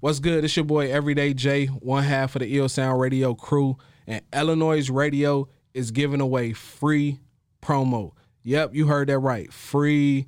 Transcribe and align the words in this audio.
What's 0.00 0.18
good? 0.18 0.44
It's 0.44 0.54
your 0.54 0.66
boy 0.66 0.92
Everyday 0.92 1.32
J, 1.32 1.66
one 1.66 2.02
half 2.04 2.36
of 2.36 2.40
the 2.40 2.58
Ill 2.58 2.68
Sound 2.68 3.00
Radio 3.00 3.34
crew, 3.34 3.78
and 4.06 4.20
Illinois 4.30 4.90
Radio 4.90 5.48
is 5.72 5.90
giving 5.90 6.20
away 6.20 6.52
free 6.52 7.18
promo. 7.62 8.12
Yep, 8.42 8.74
you 8.74 8.88
heard 8.88 9.08
that 9.08 9.18
right. 9.20 9.50
Free 9.50 10.26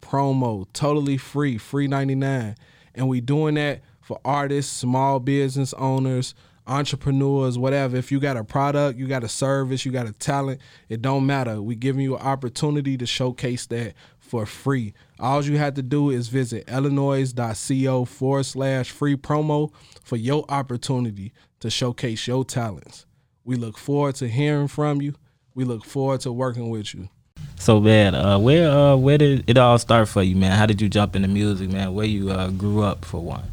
promo. 0.00 0.66
Totally 0.72 1.16
free. 1.16 1.58
Free 1.58 1.88
99. 1.88 2.54
And 2.94 3.08
we 3.08 3.20
doing 3.20 3.56
that 3.56 3.80
for 4.00 4.20
artists, 4.24 4.72
small 4.72 5.18
business 5.18 5.74
owners, 5.74 6.36
entrepreneurs, 6.68 7.58
whatever. 7.58 7.96
If 7.96 8.12
you 8.12 8.20
got 8.20 8.36
a 8.36 8.44
product, 8.44 9.00
you 9.00 9.08
got 9.08 9.24
a 9.24 9.28
service, 9.28 9.84
you 9.84 9.90
got 9.90 10.06
a 10.06 10.12
talent, 10.12 10.60
it 10.88 11.02
don't 11.02 11.26
matter. 11.26 11.60
We 11.60 11.74
giving 11.74 12.02
you 12.02 12.14
an 12.14 12.22
opportunity 12.22 12.96
to 12.96 13.04
showcase 13.04 13.66
that 13.66 13.94
for 14.20 14.46
free. 14.46 14.94
All 15.20 15.44
you 15.44 15.58
have 15.58 15.74
to 15.74 15.82
do 15.82 16.10
is 16.10 16.28
visit 16.28 16.68
illinois.co 16.68 18.04
forward 18.04 18.44
slash 18.44 18.90
free 18.90 19.16
promo 19.16 19.72
for 20.04 20.16
your 20.16 20.44
opportunity 20.48 21.32
to 21.60 21.70
showcase 21.70 22.26
your 22.26 22.44
talents. 22.44 23.04
We 23.44 23.56
look 23.56 23.78
forward 23.78 24.14
to 24.16 24.28
hearing 24.28 24.68
from 24.68 25.02
you. 25.02 25.14
We 25.54 25.64
look 25.64 25.84
forward 25.84 26.20
to 26.20 26.32
working 26.32 26.70
with 26.70 26.94
you. 26.94 27.08
So 27.56 27.80
bad. 27.80 28.14
Uh, 28.14 28.38
where 28.38 28.70
uh, 28.70 28.96
where 28.96 29.18
did 29.18 29.48
it 29.50 29.58
all 29.58 29.78
start 29.78 30.08
for 30.08 30.22
you, 30.22 30.36
man? 30.36 30.56
How 30.56 30.66
did 30.66 30.80
you 30.80 30.88
jump 30.88 31.16
into 31.16 31.28
music, 31.28 31.70
man? 31.70 31.94
Where 31.94 32.06
you 32.06 32.30
uh, 32.30 32.50
grew 32.50 32.82
up 32.82 33.04
for 33.04 33.20
one? 33.20 33.44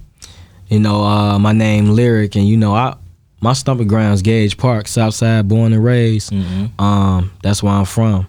You 0.68 0.80
know, 0.80 1.04
uh, 1.04 1.40
my 1.40 1.52
name 1.52 1.90
Lyric, 1.90 2.36
and 2.36 2.48
you 2.48 2.58
know, 2.58 2.76
I 2.76 2.96
my 3.42 3.54
stomping 3.54 3.88
grounds 3.88 4.22
Gage 4.22 4.58
Park, 4.58 4.88
Southside, 4.88 5.48
born 5.48 5.74
and 5.74 5.84
raised. 5.84 6.32
Mm-hmm. 6.32 6.82
Um, 6.82 7.32
that's 7.42 7.64
where 7.64 7.74
I'm 7.74 7.86
from. 7.86 8.28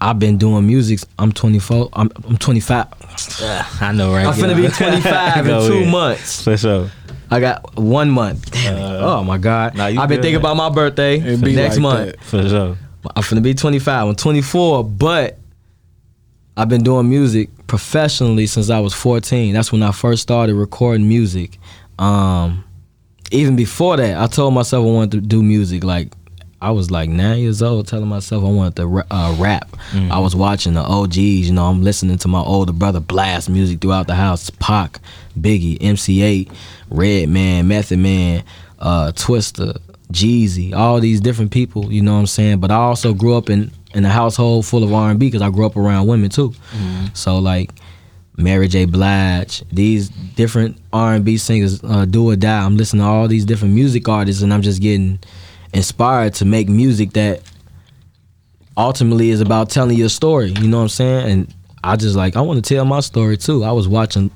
I've 0.00 0.18
been 0.18 0.36
doing 0.38 0.66
music. 0.66 1.00
I'm 1.18 1.32
24. 1.32 1.88
I'm, 1.92 2.10
I'm 2.28 2.36
25. 2.36 2.86
I 3.80 3.92
know, 3.92 4.12
right? 4.12 4.26
I'm 4.26 4.34
finna 4.34 4.56
be 4.56 4.68
25 4.68 5.36
in 5.38 5.44
two 5.66 5.72
ahead. 5.78 5.90
months. 5.92 6.42
For 6.44 6.56
sure. 6.56 6.90
I 7.30 7.40
got 7.40 7.76
one 7.76 8.10
month. 8.10 8.50
Damn 8.50 8.76
it. 8.76 8.80
Uh, 8.82 9.18
oh 9.18 9.24
my 9.24 9.38
God. 9.38 9.74
nah, 9.76 9.84
I've 9.86 9.94
been 9.94 10.08
good, 10.08 10.22
thinking 10.22 10.32
man. 10.42 10.52
about 10.52 10.56
my 10.56 10.68
birthday 10.68 11.36
be 11.36 11.54
next 11.56 11.76
like 11.76 11.82
month. 11.82 12.10
that. 12.12 12.20
For 12.24 12.48
sure. 12.48 12.76
I'm 13.16 13.22
finna 13.22 13.42
be 13.42 13.54
25. 13.54 14.08
I'm 14.08 14.14
24, 14.14 14.84
but 14.84 15.38
I've 16.56 16.68
been 16.68 16.82
doing 16.84 17.08
music 17.08 17.48
professionally 17.66 18.46
since 18.46 18.70
I 18.70 18.80
was 18.80 18.94
14. 18.94 19.54
That's 19.54 19.72
when 19.72 19.82
I 19.82 19.92
first 19.92 20.22
started 20.22 20.54
recording 20.54 21.08
music. 21.08 21.58
Um, 21.98 22.64
even 23.30 23.56
before 23.56 23.96
that, 23.96 24.18
I 24.22 24.26
told 24.26 24.54
myself 24.54 24.84
I 24.86 24.90
wanted 24.90 25.10
to 25.12 25.20
do 25.26 25.42
music. 25.42 25.82
Like 25.82 26.12
I 26.64 26.70
was 26.70 26.90
like 26.90 27.10
nine 27.10 27.40
years 27.40 27.60
old, 27.62 27.86
telling 27.86 28.08
myself 28.08 28.42
I 28.42 28.48
wanted 28.48 28.76
to 28.76 29.04
uh, 29.10 29.36
rap. 29.38 29.76
I 30.10 30.18
was 30.18 30.34
watching 30.34 30.72
the 30.72 30.80
OGs. 30.80 31.16
You 31.18 31.52
know, 31.52 31.66
I'm 31.66 31.82
listening 31.82 32.16
to 32.18 32.28
my 32.28 32.40
older 32.40 32.72
brother 32.72 33.00
blast 33.00 33.50
music 33.50 33.80
throughout 33.82 34.06
the 34.06 34.14
house. 34.14 34.48
Pac, 34.60 34.98
Biggie, 35.38 35.76
MC 35.80 36.18
Eiht, 36.20 36.50
Red 36.88 37.28
Man, 37.28 37.68
Method 37.68 37.98
Man, 37.98 38.44
uh, 38.78 39.12
Twista, 39.14 39.78
Jeezy, 40.10 40.72
all 40.74 41.00
these 41.00 41.20
different 41.20 41.50
people. 41.50 41.92
You 41.92 42.00
know 42.00 42.14
what 42.14 42.20
I'm 42.20 42.26
saying? 42.26 42.60
But 42.60 42.70
I 42.70 42.76
also 42.76 43.12
grew 43.12 43.36
up 43.36 43.50
in 43.50 43.70
in 43.94 44.04
a 44.06 44.10
household 44.10 44.64
full 44.66 44.82
of 44.82 44.92
R&B 44.92 45.26
because 45.26 45.42
I 45.42 45.50
grew 45.50 45.66
up 45.66 45.76
around 45.76 46.06
women 46.08 46.30
too. 46.30 46.52
So 47.12 47.38
like 47.38 47.70
Mary 48.36 48.68
J. 48.68 48.86
Blige, 48.86 49.62
these 49.70 50.08
different 50.08 50.78
R&B 50.92 51.36
singers, 51.36 51.84
uh, 51.84 52.04
do 52.06 52.30
or 52.30 52.36
die. 52.36 52.64
I'm 52.64 52.76
listening 52.76 53.02
to 53.02 53.06
all 53.06 53.28
these 53.28 53.44
different 53.44 53.74
music 53.74 54.08
artists, 54.08 54.42
and 54.42 54.52
I'm 54.52 54.62
just 54.62 54.80
getting 54.82 55.20
inspired 55.74 56.34
to 56.34 56.44
make 56.44 56.68
music 56.68 57.12
that 57.12 57.42
ultimately 58.76 59.30
is 59.30 59.40
about 59.40 59.70
telling 59.70 59.96
your 59.96 60.08
story. 60.08 60.50
You 60.50 60.68
know 60.68 60.78
what 60.78 60.84
I'm 60.84 60.88
saying? 60.88 61.30
And 61.30 61.54
I 61.82 61.96
just 61.96 62.16
like 62.16 62.36
I 62.36 62.40
want 62.40 62.64
to 62.64 62.74
tell 62.74 62.84
my 62.84 63.00
story 63.00 63.36
too. 63.36 63.64
I 63.64 63.72
was 63.72 63.86
watching 63.86 64.30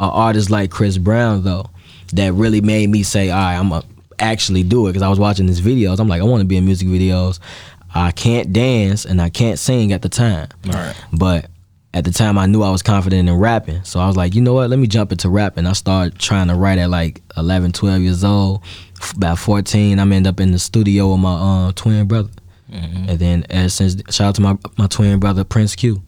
an 0.00 0.10
artist 0.10 0.50
like 0.50 0.70
Chris 0.70 0.96
Brown 0.96 1.42
though, 1.42 1.66
that 2.14 2.32
really 2.32 2.60
made 2.60 2.88
me 2.88 3.02
say, 3.02 3.30
"All 3.30 3.38
right, 3.38 3.56
I'm 3.56 3.68
gonna 3.68 3.84
actually 4.18 4.62
do 4.62 4.86
it." 4.86 4.90
Because 4.90 5.02
I 5.02 5.08
was 5.08 5.18
watching 5.18 5.46
his 5.46 5.60
videos. 5.60 6.00
I'm 6.00 6.08
like, 6.08 6.22
I 6.22 6.24
want 6.24 6.40
to 6.40 6.46
be 6.46 6.56
in 6.56 6.64
music 6.64 6.88
videos. 6.88 7.38
I 7.94 8.12
can't 8.12 8.52
dance 8.52 9.04
and 9.04 9.20
I 9.20 9.30
can't 9.30 9.58
sing 9.58 9.92
at 9.92 10.02
the 10.02 10.08
time. 10.08 10.48
Right. 10.64 10.94
But 11.12 11.46
at 11.92 12.04
the 12.04 12.12
time, 12.12 12.38
I 12.38 12.46
knew 12.46 12.62
I 12.62 12.70
was 12.70 12.82
confident 12.82 13.28
in 13.28 13.34
rapping. 13.34 13.82
So 13.82 13.98
I 13.98 14.06
was 14.06 14.16
like, 14.16 14.34
you 14.34 14.40
know 14.40 14.54
what? 14.54 14.70
Let 14.70 14.78
me 14.78 14.86
jump 14.86 15.10
into 15.10 15.28
rapping. 15.28 15.66
I 15.66 15.72
started 15.72 16.18
trying 16.18 16.46
to 16.48 16.54
write 16.54 16.78
at 16.78 16.88
like 16.88 17.20
11, 17.36 17.72
12 17.72 18.00
years 18.02 18.22
old. 18.22 18.62
About 19.16 19.38
14, 19.38 19.98
I'm 19.98 20.12
end 20.12 20.26
up 20.26 20.40
in 20.40 20.52
the 20.52 20.58
studio 20.58 21.10
with 21.12 21.20
my 21.20 21.34
uh, 21.68 21.72
twin 21.72 22.06
brother. 22.06 22.30
And 22.72 23.18
then 23.18 23.44
ever 23.50 23.68
since, 23.68 23.96
shout 24.14 24.28
out 24.28 24.34
to 24.36 24.42
my 24.42 24.56
my 24.78 24.86
twin 24.86 25.18
brother 25.18 25.42
Prince 25.42 25.74
Q. 25.74 26.02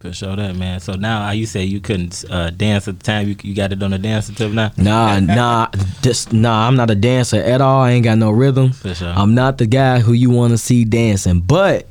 For 0.00 0.12
sure 0.12 0.34
that 0.34 0.56
man. 0.56 0.80
So 0.80 0.94
now 0.94 1.30
you 1.30 1.46
say 1.46 1.62
you 1.62 1.80
couldn't 1.80 2.24
uh, 2.28 2.50
dance 2.50 2.88
at 2.88 2.98
the 2.98 3.04
time. 3.04 3.28
You, 3.28 3.36
you 3.44 3.54
got 3.54 3.70
it 3.70 3.80
on 3.84 3.92
the 3.92 3.98
dance 4.00 4.28
tip 4.34 4.50
now. 4.50 4.72
Nah, 4.76 5.20
nah, 5.20 5.68
this, 6.02 6.32
nah. 6.32 6.66
I'm 6.66 6.74
not 6.74 6.90
a 6.90 6.96
dancer 6.96 7.36
at 7.40 7.60
all. 7.60 7.82
I 7.82 7.92
ain't 7.92 8.02
got 8.02 8.18
no 8.18 8.32
rhythm. 8.32 8.72
For 8.72 8.92
sure. 8.94 9.10
I'm 9.14 9.36
not 9.36 9.58
the 9.58 9.66
guy 9.66 10.00
who 10.00 10.12
you 10.12 10.30
want 10.30 10.50
to 10.50 10.58
see 10.58 10.84
dancing, 10.84 11.38
but, 11.40 11.86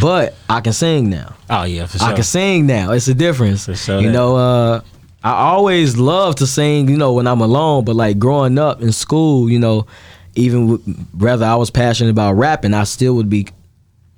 but 0.00 0.34
I 0.48 0.62
can 0.62 0.72
sing 0.72 1.10
now. 1.10 1.34
Oh 1.50 1.64
yeah, 1.64 1.84
for 1.84 1.98
sure. 1.98 2.08
I 2.08 2.14
can 2.14 2.24
sing 2.24 2.66
now. 2.66 2.92
It's 2.92 3.08
a 3.08 3.14
difference. 3.14 3.66
For 3.66 3.74
sure 3.74 4.00
You 4.00 4.06
that. 4.06 4.12
know, 4.14 4.36
uh, 4.36 4.80
I 5.24 5.32
always 5.32 5.96
love 5.96 6.36
to 6.36 6.46
sing, 6.46 6.88
you 6.88 6.96
know, 6.96 7.12
when 7.12 7.26
I'm 7.26 7.40
alone, 7.40 7.84
but 7.84 7.96
like 7.96 8.18
growing 8.18 8.58
up 8.58 8.80
in 8.80 8.92
school, 8.92 9.50
you 9.50 9.58
know, 9.58 9.86
even 10.36 10.68
with, 10.68 11.08
whether 11.12 11.44
I 11.44 11.56
was 11.56 11.70
passionate 11.70 12.10
about 12.10 12.34
rapping, 12.34 12.72
I 12.74 12.84
still 12.84 13.14
would 13.14 13.28
be 13.28 13.48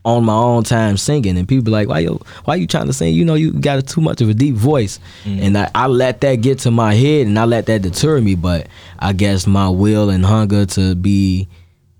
on 0.05 0.25
my 0.25 0.35
own 0.35 0.65
time 0.65 0.97
singing 0.97 1.37
and 1.37 1.47
people 1.47 1.63
be 1.65 1.71
like 1.71 1.87
why 1.87 1.99
you 1.99 2.19
why 2.47 2.55
you 2.55 2.67
trying 2.67 2.87
to 2.87 2.93
sing 2.93 3.13
you 3.13 3.23
know 3.23 3.35
you 3.35 3.53
got 3.53 3.79
a, 3.79 3.83
too 3.83 4.01
much 4.01 4.23
of 4.23 4.31
a 4.31 4.35
deep 4.35 4.55
voice 4.55 4.99
Mm. 5.27 5.43
and 5.43 5.59
I, 5.59 5.71
I 5.75 5.89
let 5.89 6.23
that 6.23 6.37
get 6.37 6.61
to 6.61 6.71
my 6.71 6.95
head 6.95 7.27
and 7.27 7.39
I 7.39 7.45
let 7.45 7.67
that 7.67 7.83
deter 7.83 8.19
me 8.19 8.35
but 8.35 8.67
I 8.99 9.13
guess 9.13 9.47
my 9.47 9.69
will 9.69 10.09
and 10.09 10.25
hunger 10.25 10.65
to 10.65 10.95
be 10.95 11.49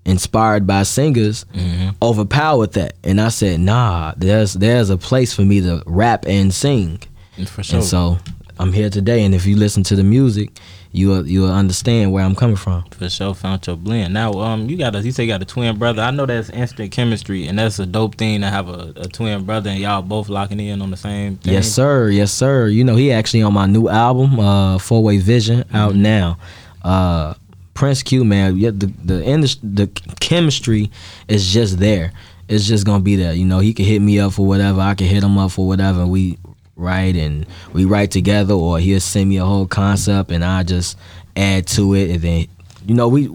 inspired 0.03 0.65
by 0.65 0.81
singers 0.81 1.45
Mm-hmm. 1.53 1.89
overpowered 2.01 2.73
that 2.73 2.95
and 3.03 3.21
I 3.21 3.29
said 3.29 3.59
nah 3.59 4.13
there's 4.17 4.53
there's 4.53 4.89
a 4.89 4.97
place 4.97 5.31
for 5.35 5.43
me 5.43 5.61
to 5.61 5.83
rap 5.85 6.25
and 6.27 6.51
sing 6.51 7.01
For 7.45 7.61
sure. 7.61 7.77
and 7.81 7.85
so 7.85 8.17
I'm 8.61 8.73
here 8.73 8.89
today 8.89 9.23
and 9.23 9.33
if 9.33 9.45
you 9.45 9.55
listen 9.55 9.83
to 9.83 9.95
the 9.95 10.03
music 10.03 10.51
you'll 10.91 11.25
you'll 11.27 11.51
understand 11.51 12.11
where 12.11 12.23
I'm 12.23 12.35
coming 12.35 12.55
from 12.55 12.83
For 12.91 13.09
sure, 13.09 13.33
found 13.33 13.65
your 13.65 13.77
blend. 13.77 14.13
Now, 14.13 14.33
um, 14.33 14.69
you 14.69 14.77
got 14.77 14.95
a 14.95 15.01
you 15.01 15.11
say 15.11 15.23
you 15.23 15.29
got 15.29 15.41
a 15.41 15.45
twin 15.45 15.77
brother. 15.77 16.01
I 16.01 16.11
know 16.11 16.25
that's 16.25 16.49
instant 16.49 16.91
chemistry, 16.91 17.47
and 17.47 17.57
that's 17.57 17.79
a 17.79 17.85
dope 17.85 18.15
thing 18.15 18.41
to 18.41 18.47
have 18.47 18.67
a, 18.67 18.93
a 18.95 19.07
twin 19.07 19.45
brother 19.45 19.69
and 19.69 19.79
y'all 19.79 20.01
both 20.01 20.29
locking 20.29 20.59
in 20.59 20.81
on 20.81 20.91
the 20.91 20.97
same 20.97 21.37
thing. 21.37 21.53
Yes, 21.53 21.71
sir. 21.71 22.09
Yes, 22.09 22.31
sir. 22.31 22.67
You 22.67 22.83
know, 22.83 22.95
he 22.95 23.11
actually 23.11 23.43
on 23.43 23.53
my 23.53 23.65
new 23.65 23.87
album, 23.87 24.39
uh, 24.39 24.77
Four 24.77 25.03
Way 25.03 25.17
Vision, 25.17 25.63
out 25.73 25.95
now. 25.95 26.37
Uh, 26.83 27.35
Prince 27.73 28.03
Q, 28.03 28.25
man, 28.25 28.57
yeah, 28.57 28.71
the 28.71 28.87
the 29.03 29.23
industry, 29.23 29.69
the 29.73 29.87
chemistry 30.19 30.91
is 31.27 31.51
just 31.51 31.79
there. 31.79 32.11
It's 32.47 32.67
just 32.67 32.85
gonna 32.85 33.01
be 33.01 33.15
there. 33.15 33.33
You 33.33 33.45
know, 33.45 33.59
he 33.59 33.73
can 33.73 33.85
hit 33.85 34.01
me 34.01 34.19
up 34.19 34.33
for 34.33 34.45
whatever. 34.45 34.81
I 34.81 34.93
can 34.93 35.07
hit 35.07 35.23
him 35.23 35.37
up 35.37 35.51
for 35.51 35.65
whatever. 35.65 36.05
We 36.05 36.37
write 36.81 37.15
and 37.15 37.45
we 37.73 37.85
write 37.85 38.11
together, 38.11 38.53
or 38.53 38.79
he'll 38.79 38.99
send 38.99 39.29
me 39.29 39.37
a 39.37 39.45
whole 39.45 39.67
concept 39.67 40.31
and 40.31 40.43
I 40.43 40.63
just 40.63 40.97
add 41.35 41.67
to 41.67 41.93
it, 41.93 42.09
and 42.09 42.21
then 42.21 42.47
you 42.85 42.95
know, 42.95 43.07
we 43.07 43.29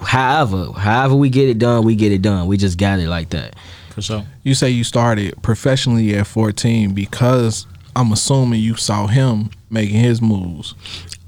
however 0.00 0.72
however 0.72 1.14
we 1.14 1.28
get 1.28 1.48
it 1.48 1.58
done, 1.58 1.84
we 1.84 1.96
get 1.96 2.12
it 2.12 2.22
done. 2.22 2.46
We 2.46 2.56
just 2.56 2.78
got 2.78 2.98
it 2.98 3.08
like 3.08 3.30
that. 3.30 3.56
For 3.90 4.00
sure. 4.00 4.24
You 4.42 4.54
say 4.54 4.70
you 4.70 4.84
started 4.84 5.34
professionally 5.42 6.14
at 6.14 6.26
14 6.26 6.94
because 6.94 7.66
I'm 7.94 8.12
assuming 8.12 8.60
you 8.60 8.74
saw 8.76 9.06
him 9.06 9.50
making 9.70 9.96
his 10.00 10.22
moves. 10.22 10.74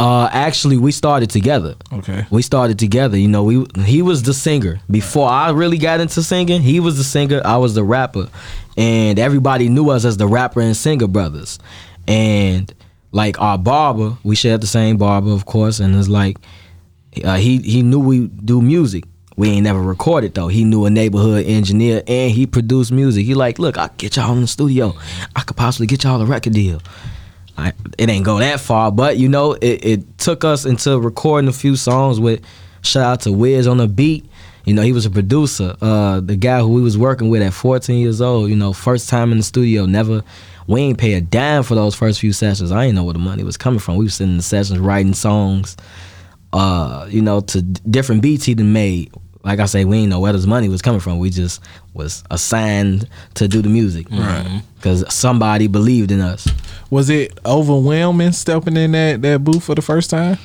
Uh, 0.00 0.28
actually, 0.32 0.76
we 0.76 0.92
started 0.92 1.30
together. 1.30 1.76
Okay. 1.92 2.26
we 2.30 2.42
started 2.42 2.78
together. 2.78 3.16
You 3.16 3.28
know, 3.28 3.44
we 3.44 3.66
he 3.84 4.02
was 4.02 4.22
the 4.22 4.34
singer 4.34 4.80
before 4.90 5.28
I 5.28 5.50
really 5.50 5.78
got 5.78 6.00
into 6.00 6.22
singing. 6.22 6.62
He 6.62 6.80
was 6.80 6.96
the 6.96 7.04
singer, 7.04 7.40
I 7.44 7.58
was 7.58 7.74
the 7.74 7.84
rapper, 7.84 8.28
and 8.76 9.18
everybody 9.18 9.68
knew 9.68 9.90
us 9.90 10.04
as 10.04 10.16
the 10.16 10.26
rapper 10.26 10.60
and 10.60 10.76
singer 10.76 11.06
brothers. 11.06 11.58
And 12.08 12.72
like 13.12 13.40
our 13.40 13.56
barber, 13.56 14.16
we 14.24 14.34
shared 14.34 14.60
the 14.60 14.66
same 14.66 14.96
barber, 14.96 15.30
of 15.30 15.46
course, 15.46 15.78
and 15.80 15.94
it's 15.94 16.08
like 16.08 16.38
uh, 17.24 17.36
he 17.36 17.58
he 17.58 17.82
knew 17.82 18.00
we 18.00 18.26
do 18.26 18.60
music. 18.60 19.04
We 19.36 19.48
ain't 19.50 19.64
never 19.64 19.80
recorded 19.80 20.34
though. 20.34 20.48
He 20.48 20.64
knew 20.64 20.84
a 20.84 20.90
neighborhood 20.90 21.44
engineer 21.46 22.02
and 22.06 22.30
he 22.30 22.46
produced 22.46 22.92
music. 22.92 23.26
He 23.26 23.34
like, 23.34 23.58
look, 23.58 23.76
I 23.76 23.90
get 23.96 24.16
y'all 24.16 24.32
in 24.34 24.42
the 24.42 24.46
studio. 24.46 24.94
I 25.34 25.40
could 25.40 25.56
possibly 25.56 25.86
get 25.86 26.04
y'all 26.04 26.20
a 26.20 26.26
record 26.26 26.52
deal. 26.52 26.80
I, 27.56 27.72
it 27.98 28.08
ain't 28.08 28.24
go 28.24 28.38
that 28.38 28.60
far, 28.60 28.90
but 28.90 29.16
you 29.16 29.28
know, 29.28 29.52
it, 29.52 29.84
it 29.84 30.18
took 30.18 30.44
us 30.44 30.64
into 30.64 30.98
recording 30.98 31.48
a 31.48 31.52
few 31.52 31.76
songs 31.76 32.18
with 32.18 32.42
shout 32.82 33.04
out 33.04 33.20
to 33.22 33.32
Wiz 33.32 33.66
on 33.66 33.78
the 33.78 33.88
beat. 33.88 34.28
You 34.64 34.74
know, 34.74 34.82
he 34.82 34.92
was 34.92 35.04
a 35.04 35.10
producer. 35.10 35.76
Uh, 35.80 36.20
the 36.20 36.36
guy 36.36 36.60
who 36.60 36.68
we 36.68 36.82
was 36.82 36.96
working 36.96 37.28
with 37.28 37.42
at 37.42 37.52
14 37.52 38.00
years 38.00 38.20
old, 38.20 38.50
you 38.50 38.56
know, 38.56 38.72
first 38.72 39.08
time 39.08 39.30
in 39.30 39.38
the 39.38 39.44
studio, 39.44 39.84
never 39.84 40.22
we 40.66 40.80
ain't 40.80 40.98
pay 40.98 41.14
a 41.14 41.20
dime 41.20 41.62
for 41.62 41.74
those 41.74 41.94
first 41.94 42.20
few 42.20 42.32
sessions. 42.32 42.72
I 42.72 42.84
ain't 42.84 42.94
know 42.94 43.04
where 43.04 43.12
the 43.12 43.18
money 43.18 43.44
was 43.44 43.56
coming 43.56 43.80
from. 43.80 43.96
We 43.96 44.04
was 44.04 44.14
sitting 44.14 44.32
in 44.32 44.36
the 44.38 44.42
sessions 44.42 44.78
writing 44.78 45.14
songs, 45.14 45.76
uh, 46.52 47.06
you 47.10 47.20
know, 47.20 47.40
to 47.40 47.62
different 47.62 48.22
beats 48.22 48.44
he 48.44 48.54
done 48.54 48.72
made. 48.72 49.12
Like 49.44 49.60
I 49.60 49.66
say, 49.66 49.84
we 49.84 49.98
didn't 49.98 50.10
know 50.10 50.20
where 50.20 50.32
this 50.32 50.46
money 50.46 50.68
was 50.68 50.80
coming 50.80 51.00
from. 51.00 51.18
We 51.18 51.30
just 51.30 51.62
was 51.92 52.24
assigned 52.30 53.08
to 53.34 53.46
do 53.46 53.60
the 53.60 53.68
music. 53.68 54.10
Right. 54.10 54.62
Because 54.76 55.04
somebody 55.12 55.66
believed 55.66 56.10
in 56.10 56.20
us. 56.20 56.48
Was 56.90 57.10
it 57.10 57.38
overwhelming 57.44 58.32
stepping 58.32 58.76
in 58.76 58.92
that, 58.92 59.20
that 59.22 59.44
booth 59.44 59.64
for 59.64 59.74
the 59.74 59.82
first 59.82 60.10
time? 60.10 60.38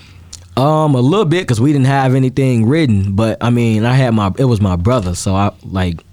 Um, 0.57 0.95
a 0.95 0.99
little 1.01 1.25
bit 1.25 1.41
because 1.41 1.61
we 1.61 1.71
didn't 1.71 1.87
have 1.87 2.15
anything 2.15 2.67
written, 2.67 3.15
but 3.15 3.37
I 3.39 3.49
mean, 3.49 3.85
I 3.85 3.93
had 3.93 4.13
my 4.13 4.33
it 4.37 4.43
was 4.43 4.59
my 4.59 4.75
brother, 4.75 5.15
so 5.15 5.33
I 5.33 5.53
like 5.63 6.03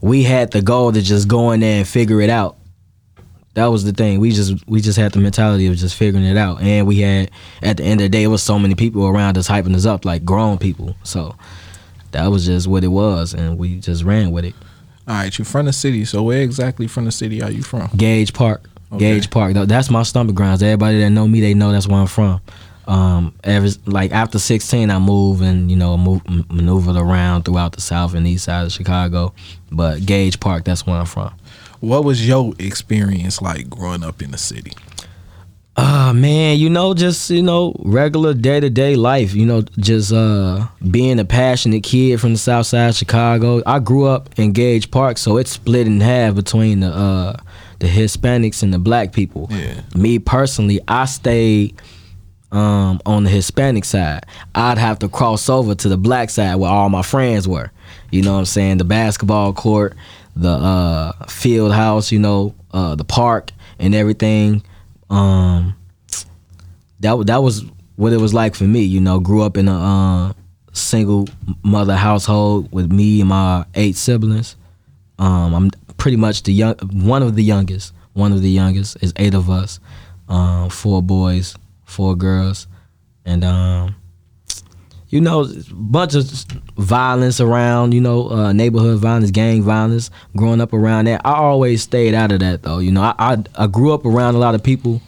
we 0.00 0.24
had 0.24 0.50
the 0.50 0.60
goal 0.60 0.90
to 0.90 1.00
just 1.00 1.28
go 1.28 1.52
in 1.52 1.60
there 1.60 1.78
and 1.78 1.86
figure 1.86 2.20
it 2.20 2.30
out. 2.30 2.56
That 3.54 3.66
was 3.66 3.84
the 3.84 3.92
thing. 3.92 4.18
We 4.18 4.32
just 4.32 4.66
we 4.66 4.80
just 4.80 4.98
had 4.98 5.12
the 5.12 5.20
mentality 5.20 5.68
of 5.68 5.76
just 5.76 5.94
figuring 5.94 6.26
it 6.26 6.36
out, 6.36 6.60
and 6.62 6.84
we 6.84 6.98
had 7.00 7.30
at 7.62 7.76
the 7.76 7.84
end 7.84 8.00
of 8.00 8.06
the 8.06 8.08
day, 8.08 8.24
it 8.24 8.28
was 8.28 8.42
so 8.42 8.58
many 8.58 8.74
people 8.74 9.06
around 9.06 9.38
us 9.38 9.46
hyping 9.46 9.76
us 9.76 9.86
up, 9.86 10.04
like 10.04 10.24
grown 10.24 10.58
people. 10.58 10.96
So 11.04 11.36
that 12.16 12.28
was 12.30 12.46
just 12.46 12.66
what 12.66 12.82
it 12.82 12.88
was, 12.88 13.34
and 13.34 13.58
we 13.58 13.78
just 13.78 14.02
ran 14.02 14.30
with 14.30 14.44
it. 14.44 14.54
All 15.06 15.14
right, 15.14 15.38
you're 15.38 15.44
from 15.44 15.66
the 15.66 15.72
city. 15.72 16.04
So 16.04 16.22
where 16.22 16.42
exactly 16.42 16.88
from 16.88 17.04
the 17.04 17.12
city 17.12 17.42
are 17.42 17.50
you 17.50 17.62
from? 17.62 17.88
Gage 17.96 18.32
Park. 18.32 18.68
Okay. 18.92 18.98
Gage 19.14 19.30
Park. 19.30 19.54
That's 19.54 19.90
my 19.90 20.02
stomping 20.02 20.34
grounds. 20.34 20.62
Everybody 20.62 21.00
that 21.00 21.10
know 21.10 21.28
me, 21.28 21.40
they 21.40 21.54
know 21.54 21.72
that's 21.72 21.86
where 21.86 22.00
I'm 22.00 22.06
from. 22.06 22.40
Um, 22.88 23.34
ever 23.42 23.68
like 23.86 24.12
after 24.12 24.38
16, 24.38 24.90
I 24.90 24.98
moved 24.98 25.42
and 25.42 25.70
you 25.70 25.76
know 25.76 25.96
move, 25.96 26.22
m- 26.28 26.46
maneuvered 26.50 26.96
around 26.96 27.42
throughout 27.44 27.72
the 27.72 27.80
south 27.80 28.14
and 28.14 28.26
east 28.26 28.44
side 28.44 28.64
of 28.64 28.72
Chicago. 28.72 29.34
But 29.70 30.06
Gage 30.06 30.38
Park, 30.40 30.64
that's 30.64 30.86
where 30.86 30.96
I'm 30.96 31.06
from. 31.06 31.32
What 31.80 32.04
was 32.04 32.26
your 32.26 32.54
experience 32.58 33.42
like 33.42 33.68
growing 33.68 34.02
up 34.02 34.22
in 34.22 34.30
the 34.30 34.38
city? 34.38 34.72
Ah 35.78 36.12
man, 36.14 36.56
you 36.58 36.70
know, 36.70 36.94
just 36.94 37.28
you 37.28 37.42
know, 37.42 37.74
regular 37.80 38.32
day 38.32 38.60
to 38.60 38.70
day 38.70 38.96
life. 38.96 39.34
You 39.34 39.44
know, 39.44 39.60
just 39.78 40.10
uh 40.10 40.66
being 40.90 41.18
a 41.18 41.24
passionate 41.24 41.82
kid 41.82 42.18
from 42.18 42.32
the 42.32 42.38
South 42.38 42.66
Side 42.66 42.88
of 42.90 42.94
Chicago. 42.94 43.62
I 43.66 43.78
grew 43.80 44.06
up 44.06 44.30
in 44.38 44.52
Gage 44.52 44.90
Park, 44.90 45.18
so 45.18 45.36
it's 45.36 45.50
split 45.50 45.86
in 45.86 46.00
half 46.00 46.34
between 46.34 46.80
the 46.80 46.88
uh 46.88 47.36
the 47.80 47.88
Hispanics 47.88 48.62
and 48.62 48.72
the 48.72 48.78
black 48.78 49.12
people. 49.12 49.48
Yeah. 49.50 49.82
Me 49.94 50.18
personally, 50.18 50.80
I 50.88 51.04
stayed 51.04 51.78
um 52.52 52.98
on 53.04 53.24
the 53.24 53.30
Hispanic 53.30 53.84
side. 53.84 54.24
I'd 54.54 54.78
have 54.78 54.98
to 55.00 55.10
cross 55.10 55.50
over 55.50 55.74
to 55.74 55.88
the 55.90 55.98
black 55.98 56.30
side 56.30 56.54
where 56.54 56.70
all 56.70 56.88
my 56.88 57.02
friends 57.02 57.46
were. 57.46 57.70
You 58.10 58.22
know 58.22 58.32
what 58.32 58.38
I'm 58.38 58.44
saying? 58.46 58.78
The 58.78 58.84
basketball 58.84 59.52
court, 59.52 59.94
the 60.34 60.52
uh 60.52 61.26
field 61.26 61.74
house, 61.74 62.10
you 62.10 62.18
know, 62.18 62.54
uh 62.72 62.94
the 62.94 63.04
park 63.04 63.50
and 63.78 63.94
everything. 63.94 64.62
Um 65.10 65.74
that 67.00 67.26
that 67.26 67.42
was 67.42 67.64
what 67.96 68.12
it 68.12 68.20
was 68.20 68.34
like 68.34 68.54
for 68.54 68.64
me, 68.64 68.82
you 68.82 69.00
know, 69.00 69.18
grew 69.20 69.42
up 69.42 69.56
in 69.56 69.68
a 69.68 69.78
uh, 69.78 70.32
single 70.72 71.28
mother 71.62 71.96
household 71.96 72.70
with 72.72 72.92
me 72.92 73.20
and 73.20 73.30
my 73.30 73.64
eight 73.74 73.96
siblings. 73.96 74.56
Um, 75.18 75.54
I'm 75.54 75.70
pretty 75.96 76.16
much 76.18 76.42
the 76.42 76.52
young, 76.52 76.74
one 76.92 77.22
of 77.22 77.34
the 77.34 77.42
youngest. 77.42 77.92
One 78.12 78.32
of 78.32 78.42
the 78.42 78.50
youngest 78.50 78.96
is 79.02 79.12
eight 79.16 79.34
of 79.34 79.50
us, 79.50 79.78
um, 80.28 80.70
four 80.70 81.02
boys, 81.02 81.54
four 81.84 82.16
girls, 82.16 82.66
and 83.26 83.44
um, 83.44 83.94
you 85.16 85.22
know, 85.22 85.48
bunch 85.72 86.14
of 86.14 86.24
violence 86.76 87.40
around. 87.40 87.94
You 87.94 88.02
know, 88.02 88.28
uh, 88.28 88.52
neighborhood 88.52 88.98
violence, 89.00 89.30
gang 89.30 89.62
violence. 89.62 90.10
Growing 90.36 90.60
up 90.60 90.74
around 90.74 91.06
that, 91.06 91.22
I 91.24 91.32
always 91.32 91.82
stayed 91.82 92.12
out 92.12 92.32
of 92.32 92.40
that 92.40 92.62
though. 92.62 92.78
You 92.78 92.92
know, 92.92 93.00
I 93.02 93.14
I, 93.18 93.44
I 93.56 93.66
grew 93.66 93.94
up 93.94 94.04
around 94.04 94.34
a 94.34 94.38
lot 94.38 94.54
of 94.54 94.62
people 94.62 95.00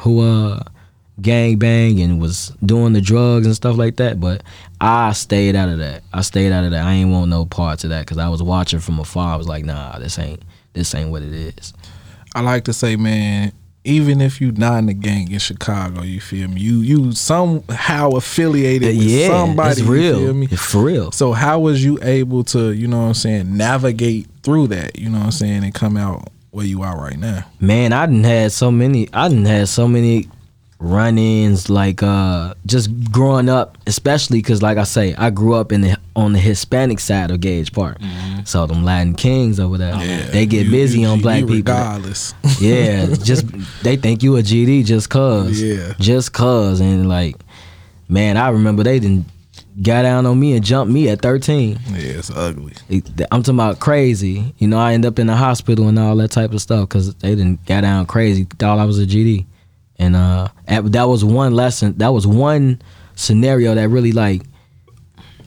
who 0.00 0.20
uh 0.20 0.62
gang 1.22 1.56
bang 1.56 1.98
and 2.00 2.20
was 2.20 2.48
doing 2.62 2.92
the 2.92 3.00
drugs 3.00 3.46
and 3.46 3.56
stuff 3.56 3.78
like 3.78 3.96
that. 3.96 4.20
But 4.20 4.42
I 4.82 5.12
stayed 5.14 5.56
out 5.56 5.70
of 5.70 5.78
that. 5.78 6.02
I 6.12 6.20
stayed 6.20 6.52
out 6.52 6.64
of 6.64 6.72
that. 6.72 6.84
I 6.84 6.92
ain't 6.92 7.10
want 7.10 7.30
no 7.30 7.46
parts 7.46 7.84
of 7.84 7.90
that 7.90 8.00
because 8.00 8.18
I 8.18 8.28
was 8.28 8.42
watching 8.42 8.80
from 8.80 9.00
afar. 9.00 9.32
I 9.32 9.36
was 9.36 9.48
like, 9.48 9.64
nah, 9.64 9.98
this 9.98 10.18
ain't 10.18 10.42
this 10.74 10.94
ain't 10.94 11.10
what 11.10 11.22
it 11.22 11.32
is. 11.32 11.72
I 12.34 12.42
like 12.42 12.64
to 12.64 12.74
say, 12.74 12.96
man, 12.96 13.52
even 13.84 14.20
if 14.22 14.40
you 14.40 14.50
not 14.52 14.78
in 14.78 14.86
the 14.86 14.94
gang 14.94 15.30
in 15.30 15.38
Chicago, 15.38 16.02
you 16.02 16.20
feel 16.20 16.48
me? 16.48 16.60
You 16.60 16.78
you 16.80 17.12
somehow 17.12 18.10
affiliated 18.12 18.96
with 18.96 19.06
yeah, 19.06 19.28
somebody. 19.28 19.70
it's 19.72 19.80
You 19.80 19.86
real. 19.92 20.18
feel 20.18 20.34
me? 20.34 20.48
It's 20.50 20.62
for 20.72 20.82
real. 20.84 21.12
So 21.12 21.32
how 21.32 21.60
was 21.60 21.84
you 21.84 21.98
able 22.02 22.44
to, 22.44 22.72
you 22.72 22.88
know 22.88 23.02
what 23.02 23.08
I'm 23.08 23.14
saying, 23.14 23.56
navigate 23.56 24.26
through 24.42 24.68
that, 24.68 24.98
you 24.98 25.10
know 25.10 25.18
what 25.18 25.24
I'm 25.26 25.30
saying, 25.32 25.64
and 25.64 25.74
come 25.74 25.96
out 25.96 26.28
where 26.50 26.64
you 26.66 26.82
are 26.82 26.96
right 26.98 27.18
now? 27.18 27.44
Man, 27.60 27.92
I 27.92 28.06
didn't 28.06 28.24
had 28.24 28.52
so 28.52 28.70
many. 28.70 29.08
I 29.12 29.28
didn't 29.28 29.44
had 29.46 29.68
so 29.68 29.86
many 29.86 30.28
run-ins 30.80 31.70
like 31.70 32.02
uh 32.02 32.52
just 32.66 32.90
growing 33.10 33.48
up 33.48 33.78
especially 33.86 34.38
because 34.38 34.60
like 34.60 34.76
i 34.76 34.84
say 34.84 35.14
i 35.16 35.30
grew 35.30 35.54
up 35.54 35.72
in 35.72 35.80
the 35.80 35.96
on 36.14 36.32
the 36.32 36.38
hispanic 36.38 37.00
side 37.00 37.30
of 37.30 37.40
gage 37.40 37.72
park 37.72 37.96
so 38.44 38.66
them 38.66 38.84
latin 38.84 39.14
kings 39.14 39.58
over 39.58 39.78
there 39.78 39.96
they 40.30 40.44
get 40.46 40.66
You- 40.66 40.70
busy 40.70 41.00
you- 41.00 41.06
on 41.08 41.20
black 41.20 41.40
you 41.40 41.46
people 41.46 41.72
Regardless. 41.74 42.34
yeah 42.60 43.06
just 43.22 43.46
they 43.82 43.96
think 43.96 44.22
you 44.22 44.36
a 44.36 44.42
gd 44.42 44.84
just 44.84 45.08
cuz 45.08 45.62
Yeah. 45.62 45.94
just 45.98 46.32
cuz 46.32 46.80
and 46.80 47.08
like 47.08 47.36
man 48.08 48.36
i 48.36 48.48
remember 48.50 48.82
they 48.82 48.98
didn't 48.98 49.26
got 49.82 50.02
down 50.02 50.26
on 50.26 50.38
me 50.38 50.54
and 50.54 50.64
jumped 50.64 50.92
me 50.92 51.08
at 51.08 51.20
13 51.22 51.78
yeah, 51.90 51.96
it's 51.98 52.30
ugly. 52.30 52.72
I'm 53.32 53.42
talking 53.42 53.54
about 53.54 53.80
crazy. 53.80 54.54
You 54.58 54.68
know, 54.68 54.78
I 54.78 54.92
end 54.92 55.04
up 55.04 55.18
in 55.18 55.26
the 55.26 55.34
hospital 55.34 55.88
and 55.88 55.98
all 55.98 56.14
that 56.16 56.30
type 56.30 56.52
of 56.52 56.60
stuff 56.60 56.88
because 56.88 57.12
they 57.16 57.34
didn't 57.34 57.64
got 57.66 57.80
down 57.80 58.06
crazy. 58.06 58.44
Thought 58.60 58.78
I 58.78 58.84
was 58.84 59.00
a 59.00 59.06
GD, 59.06 59.46
and 59.98 60.16
uh, 60.16 60.48
at- 60.68 60.92
that 60.92 61.04
was 61.08 61.24
one 61.24 61.54
lesson. 61.54 61.94
That 61.98 62.08
was 62.12 62.26
one 62.26 62.80
scenario 63.14 63.74
that 63.74 63.88
really 63.88 64.12
like, 64.12 64.42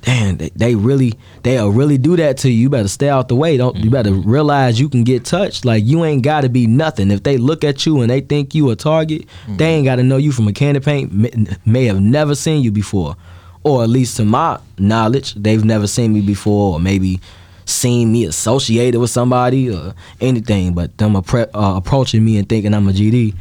damn, 0.01 0.37
they, 0.37 0.49
they 0.55 0.75
really 0.75 1.13
they'll 1.43 1.69
really 1.71 1.97
do 1.97 2.15
that 2.15 2.37
to 2.39 2.49
you. 2.49 2.55
You 2.63 2.69
better 2.69 2.87
stay 2.87 3.09
out 3.09 3.27
the 3.27 3.35
way. 3.35 3.57
Don't 3.57 3.75
you 3.77 3.89
better 3.89 4.13
realize 4.13 4.79
you 4.79 4.89
can 4.89 5.03
get 5.03 5.25
touched. 5.25 5.65
Like 5.65 5.83
you 5.85 6.05
ain't 6.05 6.23
got 6.23 6.41
to 6.41 6.49
be 6.49 6.67
nothing. 6.67 7.11
If 7.11 7.23
they 7.23 7.37
look 7.37 7.63
at 7.63 7.85
you 7.85 8.01
and 8.01 8.09
they 8.09 8.21
think 8.21 8.55
you 8.55 8.69
a 8.69 8.75
target, 8.75 9.25
they 9.47 9.65
ain't 9.75 9.85
got 9.85 9.97
to 9.97 10.03
know 10.03 10.17
you 10.17 10.31
from 10.31 10.47
a 10.47 10.53
can 10.53 10.75
of 10.75 10.83
paint. 10.83 11.11
May, 11.13 11.31
may 11.65 11.85
have 11.85 11.99
never 11.99 12.35
seen 12.35 12.63
you 12.63 12.71
before, 12.71 13.15
or 13.63 13.83
at 13.83 13.89
least 13.89 14.17
to 14.17 14.25
my 14.25 14.59
knowledge, 14.77 15.33
they've 15.35 15.63
never 15.65 15.87
seen 15.87 16.13
me 16.13 16.21
before, 16.21 16.75
or 16.75 16.79
maybe 16.79 17.19
seen 17.65 18.13
me 18.13 18.23
associated 18.23 18.97
with 18.99 19.09
somebody 19.09 19.69
or 19.69 19.93
anything. 20.21 20.73
But 20.73 20.97
them 20.97 21.13
appre- 21.15 21.49
uh, 21.53 21.75
approaching 21.75 22.23
me 22.23 22.37
and 22.37 22.47
thinking 22.47 22.73
I'm 22.73 22.87
a 22.87 22.93
GD, 22.93 23.35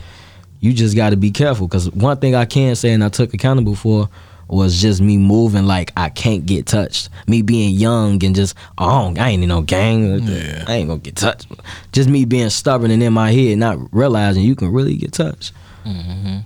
you 0.60 0.72
just 0.72 0.96
got 0.96 1.10
to 1.10 1.16
be 1.16 1.30
careful. 1.30 1.66
Because 1.66 1.90
one 1.92 2.16
thing 2.18 2.34
I 2.34 2.44
can 2.44 2.76
say 2.76 2.92
and 2.92 3.04
I 3.04 3.08
took 3.08 3.34
accountable 3.34 3.74
for 3.74 4.08
was 4.48 4.80
just 4.80 5.00
me 5.00 5.18
moving 5.18 5.66
like 5.66 5.92
I 5.96 6.08
can't 6.08 6.46
get 6.46 6.66
touched. 6.66 7.08
Me 7.26 7.42
being 7.42 7.74
young 7.74 8.22
and 8.24 8.34
just 8.34 8.56
oh 8.78 9.14
I 9.18 9.30
ain't 9.30 9.42
in 9.42 9.48
no 9.48 9.62
gang. 9.62 10.20
Yeah. 10.20 10.64
I 10.66 10.74
ain't 10.74 10.88
gonna 10.88 11.00
get 11.00 11.16
touched. 11.16 11.48
Just 11.92 12.08
me 12.08 12.24
being 12.24 12.50
stubborn 12.50 12.90
and 12.90 13.02
in 13.02 13.12
my 13.12 13.32
head, 13.32 13.58
not 13.58 13.78
realizing 13.92 14.44
you 14.44 14.54
can 14.54 14.72
really 14.72 14.96
get 14.96 15.12
touched. 15.12 15.52
Mm-hmm. 15.84 16.38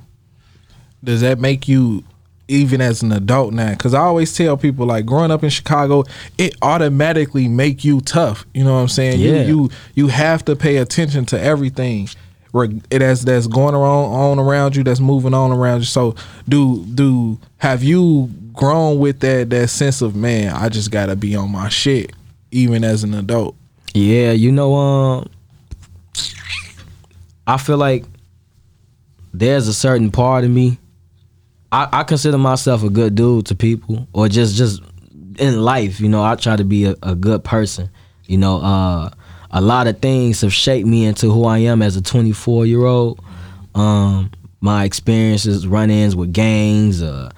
Does 1.05 1.21
that 1.23 1.39
make 1.39 1.69
you 1.69 2.05
even 2.49 2.81
as 2.81 3.03
an 3.03 3.13
adult 3.13 3.53
now? 3.53 3.71
Because 3.71 3.95
I 3.95 4.01
always 4.01 4.35
tell 4.35 4.57
people 4.57 4.87
like 4.87 5.07
growing 5.07 5.31
up 5.31 5.45
in 5.45 5.51
Chicago, 5.51 6.05
it 6.37 6.57
automatically 6.63 7.49
make 7.49 7.85
you 7.85 8.01
tough. 8.01 8.45
You 8.55 8.65
know 8.65 8.75
what 8.75 8.81
I'm 8.81 8.89
saying? 8.89 9.21
Yeah. 9.21 9.43
You 9.43 9.47
you 9.47 9.71
you 9.95 10.09
have 10.09 10.45
to 10.47 10.57
pay 10.57 10.79
attention 10.79 11.27
to 11.27 11.41
everything. 11.41 12.09
It 12.55 13.01
has 13.01 13.25
that's 13.25 13.47
going 13.47 13.75
around 13.75 14.13
on 14.13 14.39
around 14.39 14.77
you, 14.77 14.83
that's 14.83 15.01
moving 15.01 15.35
on 15.35 15.53
around 15.53 15.81
you. 15.81 15.87
So 15.87 16.15
do 16.49 16.85
do 16.85 17.39
have 17.59 17.83
you 17.83 18.31
grown 18.53 18.99
with 18.99 19.21
that 19.21 19.51
that 19.51 19.69
sense 19.69 20.03
of 20.03 20.17
man? 20.17 20.53
I 20.53 20.69
just 20.69 20.91
gotta 20.91 21.17
be 21.17 21.37
on 21.37 21.51
my 21.51 21.69
shit, 21.69 22.13
even 22.51 22.85
as 22.85 23.05
an 23.05 23.15
adult. 23.15 23.57
Yeah, 23.95 24.33
you 24.33 24.53
know, 24.53 24.75
um, 24.75 25.31
I 27.47 27.57
feel 27.57 27.79
like 27.79 28.05
there's 29.33 29.69
a 29.69 29.75
certain 29.75 30.11
part 30.11 30.45
of 30.45 30.51
me. 30.51 30.79
I, 31.73 31.89
I 31.93 32.03
consider 32.03 32.39
myself 32.39 32.83
a 32.83 32.91
good 32.91 33.15
dude 33.15 33.47
to 33.47 33.55
people, 33.55 34.09
or 34.13 34.29
just 34.29 34.57
just 34.57 34.83
in 35.39 35.63
life. 35.63 36.01
You 36.01 36.09
know, 36.09 36.23
I 36.23 36.35
try 36.35 36.57
to 36.57 36.65
be 36.65 36.85
a, 36.85 36.97
a 37.03 37.15
good 37.15 37.45
person. 37.45 37.91
You 38.27 38.39
know, 38.39 38.61
uh, 38.61 39.11
a 39.53 39.61
lot 39.61 39.87
of 39.87 39.99
things 39.99 40.41
have 40.43 40.53
shaped 40.53 40.87
me 40.87 41.05
into 41.05 41.31
who 41.31 41.45
I 41.45 41.59
am 41.59 41.83
as 41.83 41.97
a 41.97 42.03
24 42.03 42.67
year 42.67 42.85
old. 42.85 43.21
Um, 43.75 44.31
my 44.61 44.85
experiences, 44.85 45.67
run-ins 45.67 46.15
with 46.15 46.33
gangs, 46.33 47.03
uh, 47.03 47.31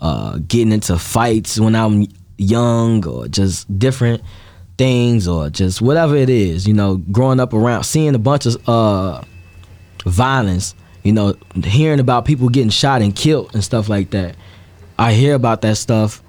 uh, 0.00 0.38
getting 0.46 0.72
into 0.72 0.98
fights 0.98 1.60
when 1.60 1.74
I'm 1.74 2.06
young, 2.36 3.06
or 3.06 3.28
just 3.28 3.78
different 3.78 4.22
things, 4.76 5.28
or 5.28 5.48
just 5.50 5.80
whatever 5.80 6.16
it 6.16 6.28
is. 6.28 6.66
You 6.66 6.74
know, 6.74 6.96
growing 6.96 7.40
up 7.40 7.52
around, 7.52 7.84
seeing 7.84 8.14
a 8.14 8.18
bunch 8.18 8.46
of 8.46 8.68
uh, 8.68 9.22
violence. 10.04 10.74
You 11.02 11.12
know, 11.12 11.34
hearing 11.64 12.00
about 12.00 12.26
people 12.26 12.48
getting 12.50 12.70
shot 12.70 13.00
and 13.00 13.14
killed 13.14 13.54
and 13.54 13.64
stuff 13.64 13.88
like 13.88 14.10
that. 14.10 14.36
I 14.98 15.14
hear 15.14 15.34
about 15.34 15.62
that 15.62 15.78
stuff, 15.78 16.22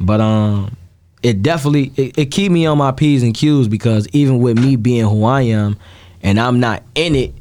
but 0.00 0.20
um, 0.20 0.74
it 1.24 1.42
definitely 1.42 1.90
it, 1.96 2.18
it 2.18 2.30
keep 2.30 2.52
me 2.52 2.66
on 2.66 2.78
my 2.78 2.92
p's 2.92 3.22
and 3.22 3.34
q's 3.34 3.66
because 3.66 4.06
even 4.12 4.38
with 4.38 4.58
me 4.58 4.76
being 4.76 5.04
who 5.06 5.24
I 5.24 5.42
am, 5.42 5.76
and 6.22 6.38
I'm 6.38 6.60
not 6.60 6.82
in 6.94 7.16
it, 7.16 7.34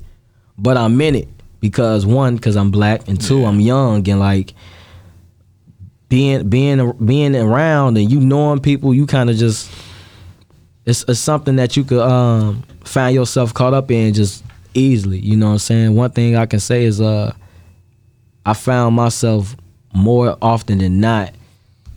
but 0.58 0.78
I'm 0.78 1.00
in 1.02 1.16
it 1.16 1.28
because 1.60 2.06
one, 2.06 2.36
because 2.38 2.56
I'm 2.56 2.72
black, 2.72 3.08
and 3.08 3.20
two, 3.22 3.46
I'm 3.46 3.60
young 3.60 4.08
and 4.10 4.20
like 4.20 4.54
being 6.10 6.50
being 6.50 6.92
being 7.06 7.36
around 7.36 7.98
and 7.98 8.10
you 8.10 8.20
knowing 8.20 8.60
people, 8.60 8.94
you 8.94 9.06
kind 9.06 9.30
of 9.30 9.36
just 9.36 9.70
it's, 10.86 11.04
it's 11.08 11.20
something 11.20 11.58
that 11.58 11.76
you 11.78 11.84
could 11.84 12.02
um 12.02 12.64
find 12.86 13.14
yourself 13.14 13.54
caught 13.54 13.74
up 13.74 13.92
in 13.92 14.14
just 14.14 14.44
easily. 14.74 15.20
You 15.20 15.36
know 15.36 15.48
what 15.48 15.52
I'm 15.54 15.60
saying? 15.60 15.96
One 15.96 16.12
thing 16.12 16.36
I 16.38 16.46
can 16.46 16.60
say 16.62 16.86
is 16.86 17.02
uh 17.02 17.34
I 18.46 18.54
found 18.54 18.96
myself 18.96 19.56
more 19.94 20.38
often 20.42 20.80
than 20.80 21.00
not 21.00 21.34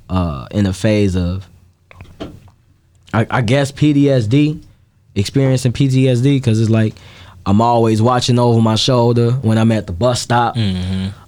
uh, 0.09 0.47
in 0.51 0.67
a 0.67 0.73
phase 0.73 1.17
of, 1.17 1.49
I, 3.17 3.27
I 3.31 3.41
guess 3.41 3.73
PTSD, 3.73 4.63
experiencing 5.15 5.73
PTSD, 5.73 6.37
because 6.37 6.61
it's 6.61 6.71
like 6.71 6.95
I'm 7.47 7.61
always 7.61 8.03
watching 8.03 8.39
over 8.39 8.61
my 8.61 8.75
shoulder 8.75 9.33
when 9.33 9.57
I'm 9.57 9.73
at 9.73 9.87
the 9.87 9.93
bus 9.93 10.21
stop. 10.21 10.57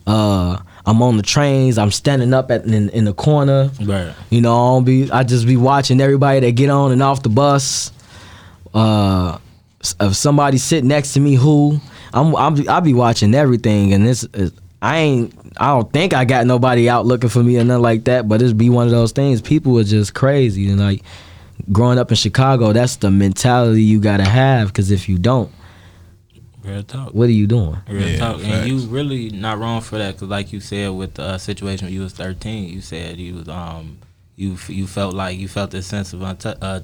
Uh, 0.06 0.58
I'm 0.84 1.02
on 1.02 1.16
the 1.16 1.22
trains. 1.22 1.78
I'm 1.78 1.90
standing 1.90 2.34
up 2.34 2.50
at 2.50 2.64
in, 2.64 2.88
in 2.90 3.04
the 3.04 3.14
corner. 3.14 3.70
Right. 3.80 4.12
You 4.30 4.40
know, 4.40 4.52
I 4.52 4.68
don't 4.74 4.84
be. 4.84 5.10
I 5.10 5.22
just 5.22 5.46
be 5.46 5.56
watching 5.56 6.00
everybody 6.00 6.40
that 6.40 6.52
get 6.52 6.70
on 6.70 6.92
and 6.92 7.02
off 7.02 7.22
the 7.22 7.28
bus. 7.28 7.92
Uh, 8.74 9.38
if 10.00 10.14
somebody 10.14 10.58
sit 10.58 10.84
next 10.84 11.14
to 11.14 11.20
me, 11.20 11.34
who 11.34 11.80
I'm, 12.12 12.34
I'm 12.36 12.68
I 12.68 12.80
be 12.80 12.94
watching 12.94 13.34
everything, 13.34 13.92
and 13.94 14.06
this 14.06 14.24
is, 14.34 14.52
I 14.82 14.98
ain't. 14.98 15.34
I 15.56 15.68
don't 15.68 15.92
think 15.92 16.14
I 16.14 16.24
got 16.24 16.46
nobody 16.46 16.88
out 16.88 17.06
looking 17.06 17.30
for 17.30 17.42
me 17.42 17.58
or 17.58 17.64
nothing 17.64 17.82
like 17.82 18.04
that. 18.04 18.28
But 18.28 18.42
it's 18.42 18.52
be 18.52 18.70
one 18.70 18.86
of 18.86 18.92
those 18.92 19.12
things. 19.12 19.40
People 19.40 19.78
are 19.78 19.84
just 19.84 20.14
crazy, 20.14 20.68
and 20.70 20.80
like 20.80 21.02
growing 21.72 21.98
up 21.98 22.10
in 22.10 22.16
Chicago, 22.16 22.72
that's 22.72 22.96
the 22.96 23.10
mentality 23.10 23.82
you 23.82 24.00
gotta 24.00 24.24
have. 24.24 24.68
Because 24.68 24.90
if 24.90 25.08
you 25.08 25.18
don't, 25.18 25.50
Real 26.64 26.82
talk. 26.82 27.14
what 27.14 27.28
are 27.28 27.32
you 27.32 27.46
doing? 27.46 27.76
Real 27.88 28.08
Yeah, 28.08 28.18
talk, 28.18 28.40
facts. 28.40 28.48
and 28.48 28.68
you 28.68 28.78
really 28.88 29.30
not 29.30 29.58
wrong 29.58 29.80
for 29.80 29.96
that, 29.98 30.14
because 30.14 30.28
like 30.28 30.52
you 30.52 30.60
said 30.60 30.90
with 30.90 31.14
the 31.14 31.22
uh, 31.22 31.38
situation 31.38 31.86
when 31.86 31.94
you 31.94 32.02
was 32.02 32.12
thirteen, 32.12 32.68
you 32.68 32.80
said 32.80 33.16
you 33.18 33.34
was 33.36 33.48
um 33.48 33.98
you 34.36 34.56
you 34.68 34.86
felt 34.86 35.14
like 35.14 35.38
you 35.38 35.48
felt 35.48 35.70
this 35.70 35.86
sense 35.86 36.12
of 36.12 36.20
untou 36.20 36.56
uh. 36.60 36.80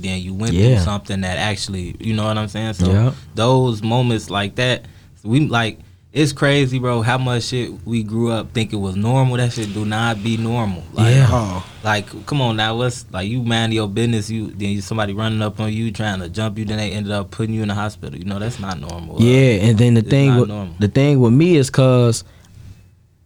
Then 0.00 0.20
you 0.20 0.34
went 0.34 0.52
Yeah. 0.54 0.76
through 0.76 0.84
something 0.84 1.20
that 1.22 1.36
actually, 1.38 1.96
you 1.98 2.14
know 2.14 2.24
what 2.24 2.38
I'm 2.38 2.48
saying. 2.48 2.74
So 2.74 2.90
Yeah. 2.90 3.12
those 3.34 3.82
moments 3.82 4.30
like 4.30 4.54
that, 4.56 4.84
we 5.22 5.46
like 5.46 5.78
it's 6.12 6.32
crazy, 6.32 6.78
bro. 6.80 7.02
How 7.02 7.18
much 7.18 7.44
shit 7.44 7.70
we 7.86 8.02
grew 8.02 8.32
up 8.32 8.52
thinking 8.52 8.80
was 8.80 8.96
normal. 8.96 9.36
That 9.36 9.52
shit 9.52 9.72
do 9.72 9.84
not 9.84 10.22
be 10.22 10.36
normal. 10.36 10.82
Like, 10.92 11.14
Yeah. 11.14 11.62
Like 11.82 12.26
come 12.26 12.40
on 12.42 12.56
now 12.56 12.76
what's 12.76 13.06
like 13.10 13.28
you 13.28 13.42
mind 13.42 13.72
your 13.72 13.88
business 13.88 14.28
you 14.28 14.48
then 14.48 14.68
you, 14.70 14.80
somebody 14.82 15.14
running 15.14 15.40
up 15.40 15.58
on 15.60 15.72
you 15.72 15.90
trying 15.90 16.20
to 16.20 16.28
jump 16.28 16.58
you 16.58 16.66
then 16.66 16.76
they 16.76 16.90
ended 16.92 17.10
up 17.10 17.30
putting 17.30 17.54
you 17.54 17.62
in 17.62 17.68
the 17.68 17.74
hospital 17.74 18.18
you 18.18 18.26
know 18.26 18.38
that's 18.38 18.58
not 18.60 18.78
normal 18.78 19.16
Uh, 19.16 19.24
Yeah, 19.24 19.64
and 19.68 19.78
then 19.78 19.94
the 19.94 20.02
thing 20.02 20.36
with 20.36 20.48
normal. 20.48 20.74
the 20.78 20.88
thing 20.88 21.20
with 21.20 21.32
me 21.32 21.56
is 21.56 21.70
cause 21.70 22.22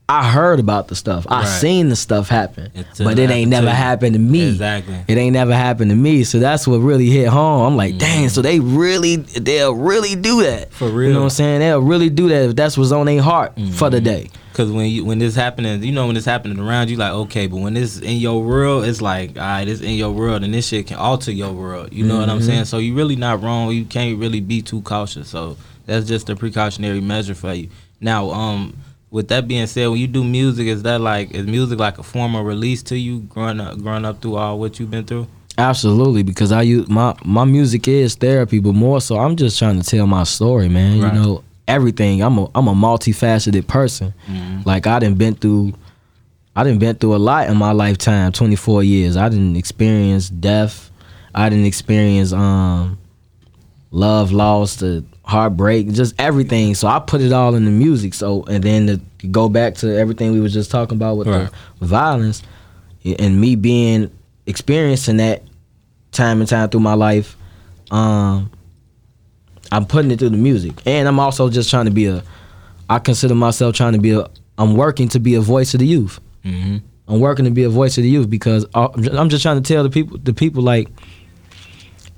I 0.06 0.30
heard 0.30 0.60
about 0.60 0.88
the 0.88 0.94
stuff. 0.94 1.26
I 1.30 1.40
Right. 1.40 1.48
seen 1.48 1.88
the 1.88 1.96
stuff 1.96 2.28
happen, 2.28 2.70
Until 2.74 3.06
but 3.06 3.18
it 3.18 3.30
it 3.30 3.32
ain't 3.32 3.50
never 3.50 3.70
happened 3.70 4.12
to 4.12 4.18
me. 4.18 4.48
Exactly. 4.50 4.96
It 5.08 5.16
ain't 5.16 5.32
never 5.32 5.54
happened 5.54 5.90
to 5.92 5.96
me. 5.96 6.24
So 6.24 6.38
that's 6.38 6.66
what 6.68 6.76
really 6.80 7.08
hit 7.08 7.28
home. 7.28 7.62
I'm 7.66 7.76
like, 7.76 7.92
Mm-hmm. 7.92 7.98
dang. 7.98 8.28
So 8.28 8.42
they 8.42 8.60
really, 8.60 9.16
they'll 9.16 9.74
really 9.74 10.14
do 10.14 10.42
that 10.42 10.72
For 10.74 10.88
real. 10.88 11.08
You 11.08 11.14
know 11.14 11.20
what 11.20 11.24
I'm 11.24 11.30
saying? 11.30 11.60
They'll 11.60 11.80
really 11.80 12.10
do 12.10 12.28
that 12.28 12.50
if 12.50 12.56
that's 12.56 12.76
what's 12.76 12.92
on 12.92 13.06
their 13.06 13.22
heart 13.22 13.52
for 13.72 13.88
the 13.88 14.00
day. 14.02 14.28
Cause 14.52 14.70
when 14.70 14.88
you 14.88 15.04
when 15.04 15.18
this 15.18 15.34
happening, 15.34 15.82
you 15.82 15.90
know 15.90 16.06
when 16.06 16.14
this 16.14 16.24
happening 16.26 16.60
around 16.60 16.88
you, 16.88 16.96
like 16.96 17.10
okay, 17.12 17.48
but 17.48 17.56
when 17.56 17.74
this 17.74 17.98
in 17.98 18.18
your 18.18 18.40
world, 18.40 18.84
it's 18.84 19.02
like 19.02 19.30
all 19.36 19.42
right, 19.42 19.66
it's 19.66 19.80
in 19.80 19.94
your 19.94 20.12
world, 20.12 20.44
and 20.44 20.54
this 20.54 20.68
shit 20.68 20.86
can 20.86 20.96
alter 20.96 21.32
your 21.32 21.50
world. 21.52 21.92
You 21.92 22.04
know 22.04 22.20
what 22.20 22.28
I'm 22.28 22.40
saying? 22.40 22.66
So 22.66 22.78
you 22.78 22.94
really 22.94 23.16
not 23.16 23.42
wrong. 23.42 23.72
You 23.72 23.84
can't 23.84 24.16
really 24.16 24.38
be 24.40 24.62
too 24.62 24.80
cautious. 24.82 25.26
So 25.28 25.56
that's 25.86 26.06
just 26.06 26.30
a 26.30 26.36
precautionary 26.36 27.00
measure 27.00 27.34
for 27.34 27.52
you. 27.52 27.68
Now, 28.00 28.30
um, 28.30 28.76
with 29.14 29.28
that 29.28 29.46
being 29.46 29.68
said, 29.68 29.86
when 29.86 30.00
you 30.00 30.08
do 30.08 30.24
music, 30.24 30.66
is 30.66 30.82
that 30.82 31.00
like 31.00 31.30
is 31.30 31.46
music 31.46 31.78
like 31.78 31.98
a 31.98 32.02
form 32.02 32.34
of 32.34 32.44
release 32.44 32.82
to 32.82 32.98
you 32.98 33.20
growing 33.20 33.60
up 33.60 33.78
growing 33.78 34.04
up 34.04 34.20
through 34.20 34.34
all 34.34 34.58
what 34.58 34.80
you've 34.80 34.90
been 34.90 35.04
through? 35.04 35.28
Absolutely, 35.56 36.24
because 36.24 36.50
I 36.50 36.62
use 36.62 36.88
my 36.88 37.14
my 37.24 37.44
music 37.44 37.86
is 37.86 38.16
therapy, 38.16 38.58
but 38.58 38.72
more 38.72 39.00
so 39.00 39.16
I'm 39.16 39.36
just 39.36 39.56
trying 39.56 39.80
to 39.80 39.88
tell 39.88 40.08
my 40.08 40.24
story, 40.24 40.68
man. 40.68 41.00
Right. 41.00 41.14
You 41.14 41.20
know, 41.20 41.44
everything. 41.68 42.24
I'm 42.24 42.38
a 42.38 42.50
I'm 42.56 42.66
a 42.66 42.74
multifaceted 42.74 43.68
person. 43.68 44.12
Like 44.64 44.88
I 44.88 44.98
didn't 44.98 45.18
been 45.18 45.36
through 45.36 45.74
I 46.56 46.64
didn't 46.64 46.80
been 46.80 46.96
through 46.96 47.14
a 47.14 47.18
lot 47.18 47.48
in 47.48 47.56
my 47.56 47.70
lifetime, 47.70 48.32
24 48.32 48.82
years. 48.82 49.16
I 49.16 49.28
didn't 49.28 49.54
experience 49.54 50.28
death. 50.28 50.90
I 51.32 51.48
didn't 51.50 51.66
experience 51.66 52.32
um 52.32 52.98
love, 53.94 54.32
loss, 54.32 54.76
the 54.76 55.04
heartbreak, 55.24 55.92
just 55.92 56.14
everything. 56.18 56.74
So 56.74 56.88
I 56.88 56.98
put 56.98 57.20
it 57.20 57.32
all 57.32 57.54
in 57.54 57.64
the 57.64 57.70
music. 57.70 58.12
So 58.12 58.42
and 58.44 58.62
then 58.62 58.86
to 58.88 59.26
go 59.28 59.48
back 59.48 59.74
to 59.76 59.96
everything 59.96 60.32
we 60.32 60.40
were 60.40 60.48
just 60.48 60.70
talking 60.70 60.96
about 60.98 61.16
with 61.16 61.28
Right. 61.28 61.48
the 61.78 61.86
violence 61.86 62.42
and 63.18 63.40
me 63.40 63.54
being 63.54 64.10
experiencing 64.46 65.18
that 65.18 65.42
time 66.12 66.40
and 66.40 66.48
time 66.48 66.68
through 66.70 66.80
my 66.80 66.94
life, 66.94 67.36
um, 67.90 68.50
I'm 69.72 69.86
putting 69.86 70.10
it 70.10 70.18
through 70.18 70.30
the 70.30 70.36
music, 70.36 70.72
and 70.86 71.08
I'm 71.08 71.18
also 71.20 71.48
just 71.48 71.70
trying 71.70 71.86
to 71.86 71.90
be 71.90 72.06
a. 72.06 72.22
I 72.90 72.98
consider 72.98 73.34
myself 73.34 73.74
trying 73.74 73.94
to 73.94 73.98
be 73.98 74.10
a. 74.12 74.26
I'm 74.58 74.74
working 74.76 75.08
to 75.08 75.18
be 75.20 75.34
a 75.36 75.40
voice 75.40 75.74
of 75.74 75.80
the 75.80 75.86
youth. 75.86 76.20
Mm-hmm. 76.44 76.78
I'm 77.08 77.20
working 77.20 77.44
to 77.44 77.50
be 77.50 77.64
a 77.64 77.68
voice 77.70 77.96
of 77.98 78.02
the 78.04 78.08
youth 78.10 78.28
because 78.30 78.66
uh, 78.74 78.88
I'm 78.94 79.02
ju- 79.02 79.16
I'm 79.16 79.28
just 79.28 79.42
trying 79.42 79.60
to 79.62 79.66
tell 79.74 79.82
the 79.82 79.90
people, 79.90 80.18
the 80.18 80.32
people 80.34 80.62
like, 80.62 80.88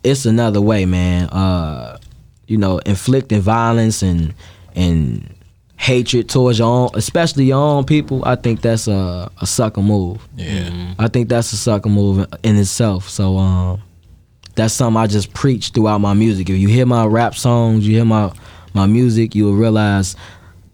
it's 0.06 0.24
another 0.24 0.60
way, 0.60 0.86
man. 0.86 1.28
Uh, 1.28 1.98
you 2.46 2.56
know, 2.56 2.78
inflicting 2.78 3.40
violence 3.40 4.02
and 4.02 4.34
and 4.74 5.34
hatred 5.78 6.28
towards 6.28 6.58
your 6.58 6.68
own, 6.68 6.90
especially 6.94 7.44
your 7.44 7.58
own 7.58 7.84
people. 7.84 8.24
I 8.24 8.36
think 8.36 8.60
that's 8.60 8.88
a, 8.88 9.30
a 9.40 9.46
sucker 9.46 9.82
move. 9.82 10.26
yeah. 10.36 10.94
I 10.98 11.08
think 11.08 11.28
that's 11.28 11.52
a 11.52 11.56
sucker 11.56 11.88
move 11.88 12.26
in 12.42 12.56
itself. 12.56 13.08
So 13.08 13.36
um, 13.36 13.82
that's 14.54 14.74
something 14.74 15.00
I 15.00 15.06
just 15.06 15.34
preach 15.34 15.70
throughout 15.70 15.98
my 15.98 16.14
music. 16.14 16.48
If 16.48 16.56
you 16.56 16.68
hear 16.68 16.86
my 16.86 17.04
rap 17.04 17.34
songs, 17.34 17.86
you 17.86 17.94
hear 17.94 18.04
my 18.04 18.32
my 18.74 18.86
music, 18.86 19.34
you 19.34 19.44
will 19.46 19.54
realize 19.56 20.16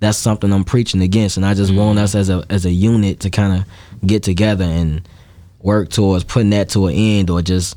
that's 0.01 0.19
something 0.19 0.53
I'm 0.53 0.65
preaching 0.65 1.01
against, 1.01 1.37
and 1.37 1.47
I 1.47 1.55
just 1.55 1.73
want 1.73 1.99
us 1.99 2.15
as 2.15 2.29
a 2.29 2.45
as 2.51 2.67
a 2.67 2.71
unit 2.71 3.21
to 3.21 3.31
kind 3.31 3.61
of 3.63 4.07
get 4.07 4.23
together 4.23 4.65
and 4.65 5.09
work 5.61 5.91
towards 5.91 6.25
putting 6.25 6.51
that 6.51 6.69
to 6.71 6.87
an 6.89 6.95
end, 6.95 7.31
or 7.31 7.41
just 7.41 7.77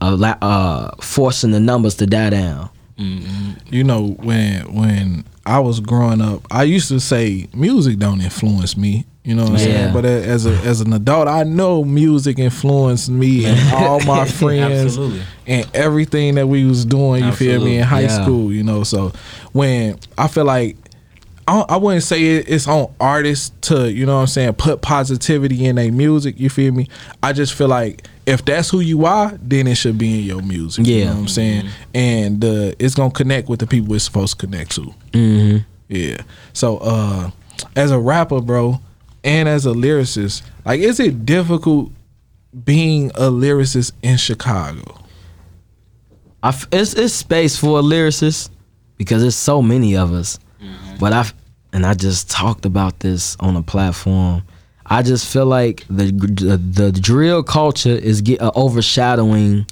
uh, 0.00 0.90
forcing 1.00 1.50
the 1.52 1.60
numbers 1.60 1.94
to 1.96 2.06
die 2.06 2.30
down. 2.30 2.70
You 2.98 3.84
know, 3.84 4.08
when 4.22 4.74
when 4.74 5.24
I 5.44 5.58
was 5.60 5.80
growing 5.80 6.20
up, 6.20 6.46
I 6.50 6.62
used 6.62 6.88
to 6.88 6.98
say 7.00 7.46
music 7.54 7.98
don't 7.98 8.20
influence 8.20 8.76
me. 8.76 9.04
You 9.22 9.34
know 9.34 9.42
what 9.42 9.50
I'm 9.52 9.56
Yeah. 9.58 9.64
saying? 9.64 9.92
But 9.92 10.04
as 10.06 10.46
a 10.46 10.50
as 10.64 10.80
an 10.80 10.92
adult, 10.92 11.28
I 11.28 11.42
know 11.42 11.84
music 11.84 12.38
influenced 12.38 13.10
me 13.10 13.44
and 13.46 13.58
all 13.74 14.00
my 14.00 14.24
friends 14.40 14.96
and 15.46 15.68
everything 15.74 16.36
that 16.36 16.46
we 16.48 16.64
was 16.64 16.84
doing. 16.86 17.24
You 17.24 17.32
feel 17.32 17.62
me 17.62 17.78
in 17.78 17.84
high 17.84 18.02
Yeah. 18.02 18.22
school? 18.22 18.50
You 18.52 18.62
know, 18.62 18.82
so 18.84 19.12
when 19.52 19.98
I 20.16 20.28
feel 20.28 20.44
like 20.44 20.76
I, 21.48 21.60
I 21.68 21.76
wouldn't 21.76 22.02
say 22.04 22.22
it's 22.36 22.66
on 22.66 22.90
artists 22.98 23.52
to 23.68 23.92
you 23.92 24.06
know 24.06 24.14
what 24.16 24.20
I'm 24.22 24.26
saying 24.28 24.54
put 24.54 24.80
positivity 24.80 25.66
in 25.66 25.76
their 25.76 25.92
music. 25.92 26.40
You 26.40 26.48
feel 26.48 26.72
me? 26.72 26.88
I 27.22 27.32
just 27.34 27.52
feel 27.52 27.68
like 27.68 28.06
if 28.26 28.44
that's 28.44 28.68
who 28.70 28.80
you 28.80 29.06
are, 29.06 29.32
then 29.40 29.66
it 29.68 29.76
should 29.76 29.96
be 29.98 30.18
in 30.20 30.24
your 30.26 30.42
music. 30.42 30.86
you 30.86 30.96
Yeah. 30.96 31.04
know 31.06 31.10
what 31.12 31.18
I'm 31.20 31.28
saying, 31.28 31.68
and 31.94 32.44
uh, 32.44 32.72
it's 32.78 32.94
gonna 32.94 33.10
connect 33.12 33.48
with 33.48 33.60
the 33.60 33.66
people 33.66 33.94
it's 33.94 34.04
supposed 34.04 34.38
to 34.38 34.46
connect 34.46 34.72
to. 34.72 34.94
Mm-hmm. 35.12 35.56
Yeah. 35.88 36.18
So 36.52 36.78
uh 36.78 37.30
as 37.76 37.90
a 37.90 37.98
rapper, 37.98 38.40
bro, 38.40 38.80
and 39.24 39.48
as 39.48 39.64
a 39.66 39.70
lyricist, 39.70 40.42
like 40.64 40.80
is 40.80 40.98
it 41.00 41.24
difficult 41.24 41.90
being 42.64 43.10
a 43.10 43.30
lyricist 43.30 43.92
in 44.02 44.16
Chicago? 44.16 45.00
I 46.42 46.48
f- 46.48 46.66
it's 46.72 46.94
it's 46.94 47.14
space 47.14 47.56
for 47.56 47.78
a 47.78 47.82
lyricist 47.82 48.50
because 48.98 49.22
there's 49.22 49.36
so 49.36 49.62
many 49.62 49.96
of 49.96 50.12
us. 50.12 50.38
But 50.98 51.12
I 51.12 51.26
and 51.72 51.84
I 51.86 51.94
just 51.94 52.30
talked 52.30 52.64
about 52.64 53.00
this 53.00 53.36
on 53.40 53.56
a 53.56 53.62
platform. 53.62 54.42
I 54.88 55.02
just 55.02 55.30
feel 55.30 55.46
like 55.46 55.84
the 55.88 56.12
the, 56.12 56.56
the 56.56 56.92
drill 56.92 57.42
culture 57.42 57.90
is 57.90 58.20
get 58.20 58.40
uh, 58.40 58.52
overshadowing 58.54 59.66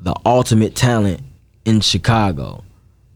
the 0.00 0.14
ultimate 0.24 0.74
talent 0.74 1.20
in 1.64 1.80
Chicago. 1.80 2.62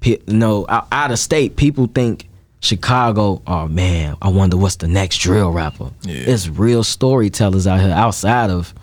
You 0.03 0.19
know, 0.29 0.65
out, 0.69 0.89
out 0.91 1.11
of 1.11 1.19
state, 1.19 1.57
people 1.57 1.87
think 1.87 2.29
Chicago. 2.61 3.43
Oh 3.47 3.69
man, 3.69 4.17
I 4.23 4.29
wonder 4.29 4.57
what's 4.57 4.77
the 4.77 4.89
next 4.89 5.19
drill 5.19 5.51
rapper. 5.51 5.91
Yeah. 6.03 6.25
It's 6.27 6.49
real 6.49 6.83
storytellers 6.83 7.67
out 7.67 7.81
here 7.81 7.91
outside 7.91 8.51
of 8.51 8.75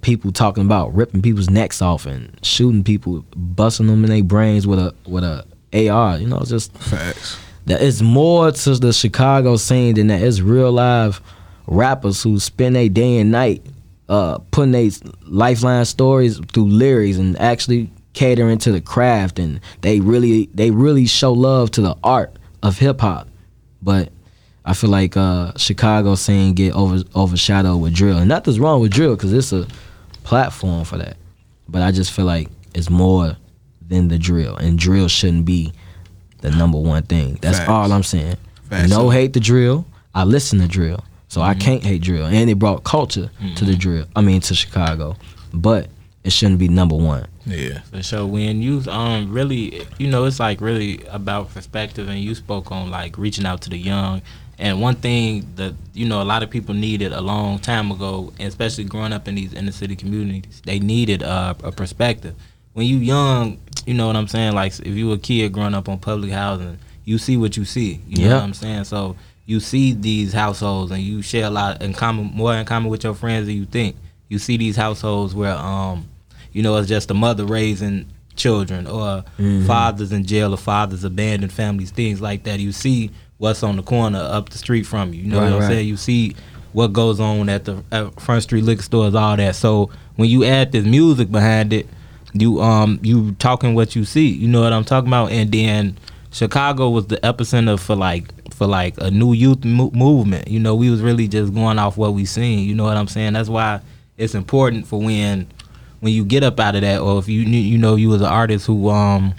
people 0.00 0.32
talking 0.32 0.64
about 0.64 0.94
ripping 0.94 1.22
people's 1.22 1.50
necks 1.50 1.80
off 1.82 2.06
and 2.06 2.38
shooting 2.42 2.84
people, 2.84 3.24
busting 3.36 3.86
them 3.86 4.04
in 4.04 4.10
their 4.10 4.22
brains 4.22 4.66
with 4.66 4.78
a 4.78 4.94
with 5.06 5.24
a 5.24 5.44
AR. 5.74 6.18
You 6.18 6.26
know, 6.26 6.38
it's 6.38 6.50
just 6.50 6.72
Facts. 6.78 7.38
that 7.66 7.82
it's 7.82 8.00
more 8.00 8.50
to 8.50 8.74
the 8.76 8.92
Chicago 8.94 9.56
scene 9.56 9.94
than 9.96 10.06
that. 10.06 10.22
It's 10.22 10.40
real 10.40 10.72
live 10.72 11.20
rappers 11.66 12.22
who 12.22 12.38
spend 12.38 12.76
a 12.76 12.88
day 12.88 13.18
and 13.18 13.30
night 13.30 13.64
uh, 14.08 14.38
putting 14.50 14.72
their 14.72 14.90
lifeline 15.22 15.84
stories 15.84 16.38
through 16.52 16.68
lyrics 16.68 17.16
and 17.16 17.38
actually 17.40 17.90
catering 18.12 18.58
to 18.58 18.72
the 18.72 18.80
craft, 18.80 19.38
and 19.38 19.60
they 19.80 20.00
really 20.00 20.46
they 20.54 20.70
really 20.70 21.06
show 21.06 21.32
love 21.32 21.70
to 21.72 21.80
the 21.80 21.96
art 22.02 22.36
of 22.62 22.78
hip 22.78 23.00
hop. 23.00 23.28
But 23.82 24.10
I 24.64 24.74
feel 24.74 24.90
like 24.90 25.16
uh, 25.16 25.52
Chicago 25.56 26.14
scene 26.14 26.54
get 26.54 26.74
over 26.74 27.02
overshadowed 27.14 27.80
with 27.80 27.94
drill, 27.94 28.18
and 28.18 28.28
nothing's 28.28 28.60
wrong 28.60 28.80
with 28.80 28.92
drill 28.92 29.16
because 29.16 29.32
it's 29.32 29.52
a 29.52 29.66
platform 30.22 30.84
for 30.84 30.96
that. 30.98 31.16
But 31.68 31.82
I 31.82 31.92
just 31.92 32.12
feel 32.12 32.24
like 32.24 32.48
it's 32.74 32.90
more 32.90 33.36
than 33.86 34.08
the 34.08 34.18
drill, 34.18 34.56
and 34.56 34.78
drill 34.78 35.08
shouldn't 35.08 35.44
be 35.44 35.72
the 36.40 36.50
number 36.50 36.78
one 36.78 37.02
thing. 37.02 37.38
That's 37.40 37.58
Facts. 37.58 37.70
all 37.70 37.92
I'm 37.92 38.02
saying. 38.02 38.36
Facts. 38.68 38.90
No 38.90 39.10
hate 39.10 39.32
the 39.32 39.40
drill. 39.40 39.86
I 40.14 40.24
listen 40.24 40.60
to 40.60 40.68
drill, 40.68 41.04
so 41.34 41.40
I 41.42 41.54
can't 41.54 41.82
hate 41.82 42.02
drill, 42.02 42.26
and 42.26 42.48
it 42.48 42.58
brought 42.58 42.84
culture 42.84 43.28
to 43.56 43.64
the 43.64 43.74
drill. 43.76 44.06
I 44.16 44.20
mean 44.20 44.40
to 44.42 44.54
Chicago, 44.54 45.16
but 45.52 45.88
it 46.22 46.32
shouldn't 46.32 46.58
be 46.60 46.68
number 46.68 46.94
one. 46.96 47.26
Yeah. 47.46 47.80
For 47.90 48.02
sure. 48.02 48.24
When 48.26 48.62
you 48.62 48.82
um 48.88 49.32
really, 49.32 49.82
you 49.98 50.08
know, 50.08 50.24
it's 50.24 50.40
like 50.40 50.60
really 50.60 51.04
about 51.10 51.52
perspective, 51.52 52.08
and 52.08 52.18
you 52.20 52.34
spoke 52.34 52.70
on 52.72 52.90
like 52.90 53.18
reaching 53.18 53.46
out 53.46 53.60
to 53.62 53.70
the 53.70 53.78
young. 53.78 54.22
And 54.58 54.80
one 54.80 54.94
thing 54.94 55.44
that 55.56 55.74
you 55.94 56.06
know 56.06 56.22
a 56.22 56.28
lot 56.32 56.42
of 56.44 56.48
people 56.50 56.74
needed 56.74 57.12
a 57.12 57.20
long 57.20 57.58
time 57.58 57.90
ago, 57.90 58.32
and 58.38 58.46
especially 58.48 58.84
growing 58.84 59.12
up 59.12 59.26
in 59.28 59.34
these 59.34 59.52
inner 59.52 59.72
city 59.72 59.96
communities, 59.96 60.62
they 60.64 60.78
needed 60.78 61.22
uh, 61.24 61.54
a 61.64 61.72
perspective. 61.72 62.34
When 62.72 62.86
you 62.86 62.96
young, 62.98 63.58
you 63.84 63.94
know 63.94 64.06
what 64.06 64.16
I'm 64.16 64.28
saying. 64.28 64.52
Like 64.54 64.72
if 64.78 64.86
you 65.00 65.10
a 65.12 65.18
kid 65.18 65.52
growing 65.52 65.74
up 65.74 65.88
on 65.88 65.98
public 65.98 66.30
housing, 66.30 66.78
you 67.04 67.18
see 67.18 67.36
what 67.36 67.56
you 67.56 67.64
see. 67.64 68.00
You 68.08 68.18
know 68.18 68.24
Yep. 68.30 68.34
what 68.34 68.42
I'm 68.44 68.54
saying. 68.54 68.84
So 68.84 69.16
you 69.46 69.60
see 69.60 69.92
these 69.92 70.32
households, 70.32 70.90
and 70.90 71.02
you 71.02 71.20
share 71.22 71.46
a 71.46 71.50
lot 71.50 71.82
in 71.82 71.92
common, 71.92 72.26
more 72.34 72.54
in 72.54 72.64
common 72.64 72.90
with 72.90 73.04
your 73.04 73.14
friends 73.14 73.46
than 73.46 73.56
you 73.56 73.66
think. 73.66 73.96
You 74.28 74.38
see 74.38 74.56
these 74.56 74.76
households 74.76 75.34
where 75.34 75.54
um 75.56 76.08
you 76.52 76.62
know, 76.62 76.76
it's 76.76 76.88
just 76.88 77.10
a 77.10 77.14
mother 77.14 77.44
raising 77.44 78.06
children 78.36 78.86
or 78.86 79.24
fathers 79.66 80.12
in 80.12 80.24
jail 80.24 80.54
or 80.54 80.56
fathers 80.56 81.04
abandoned 81.04 81.52
families, 81.52 81.90
things 81.90 82.20
like 82.20 82.44
that. 82.44 82.60
You 82.60 82.72
see 82.72 83.10
what's 83.38 83.62
on 83.62 83.76
the 83.76 83.82
corner 83.82 84.18
up 84.20 84.48
the 84.50 84.58
street 84.58 84.84
from 84.84 85.12
you. 85.12 85.22
You 85.22 85.28
know 85.30 85.38
Right, 85.40 85.44
what 85.46 85.52
I'm 85.54 85.60
right. 85.60 85.68
saying? 85.68 85.88
You 85.88 85.96
see 85.96 86.34
what 86.72 86.92
goes 86.92 87.20
on 87.20 87.48
at 87.48 87.64
the 87.64 87.82
at 87.92 88.20
front 88.20 88.42
street 88.44 88.62
liquor 88.64 88.82
stores, 88.82 89.14
all 89.14 89.36
that. 89.36 89.56
So 89.56 89.90
when 90.16 90.28
you 90.30 90.44
add 90.44 90.72
this 90.72 90.84
music 90.84 91.30
behind 91.30 91.72
it, 91.72 91.86
you 92.32 92.60
um 92.62 92.98
you 93.02 93.32
talking 93.32 93.74
what 93.74 93.94
you 93.94 94.04
see. 94.04 94.28
You 94.28 94.48
know 94.48 94.62
what 94.62 94.72
I'm 94.72 94.84
talking 94.84 95.08
about? 95.08 95.30
And 95.32 95.50
then 95.52 95.96
Chicago 96.32 96.90
was 96.90 97.06
the 97.08 97.16
epicenter 97.18 97.78
for 97.78 97.94
like 97.94 98.32
for 98.54 98.66
like 98.66 98.94
a 98.98 99.10
new 99.10 99.32
youth 99.32 99.64
mo- 99.64 99.90
movement. 99.92 100.48
You 100.48 100.60
know, 100.60 100.74
we 100.74 100.90
was 100.90 101.02
really 101.02 101.28
just 101.28 101.52
going 101.52 101.78
off 101.78 101.96
what 101.96 102.14
we 102.14 102.24
seen. 102.24 102.68
You 102.68 102.74
know 102.74 102.84
what 102.84 102.96
I'm 102.96 103.08
saying? 103.08 103.34
That's 103.34 103.48
why 103.48 103.80
it's 104.16 104.34
important 104.34 104.86
for 104.86 105.00
when 105.00 105.46
when 106.00 106.12
you 106.12 106.24
get 106.24 106.42
up 106.42 106.60
out 106.60 106.74
of 106.74 106.82
that, 106.82 107.00
or 107.00 107.18
if 107.18 107.28
you 107.28 107.40
you 107.42 107.78
know 107.78 107.96
you 107.96 108.08
was 108.08 108.20
an 108.20 108.28
artist 108.28 108.66
who 108.66 108.88
um 108.90 109.34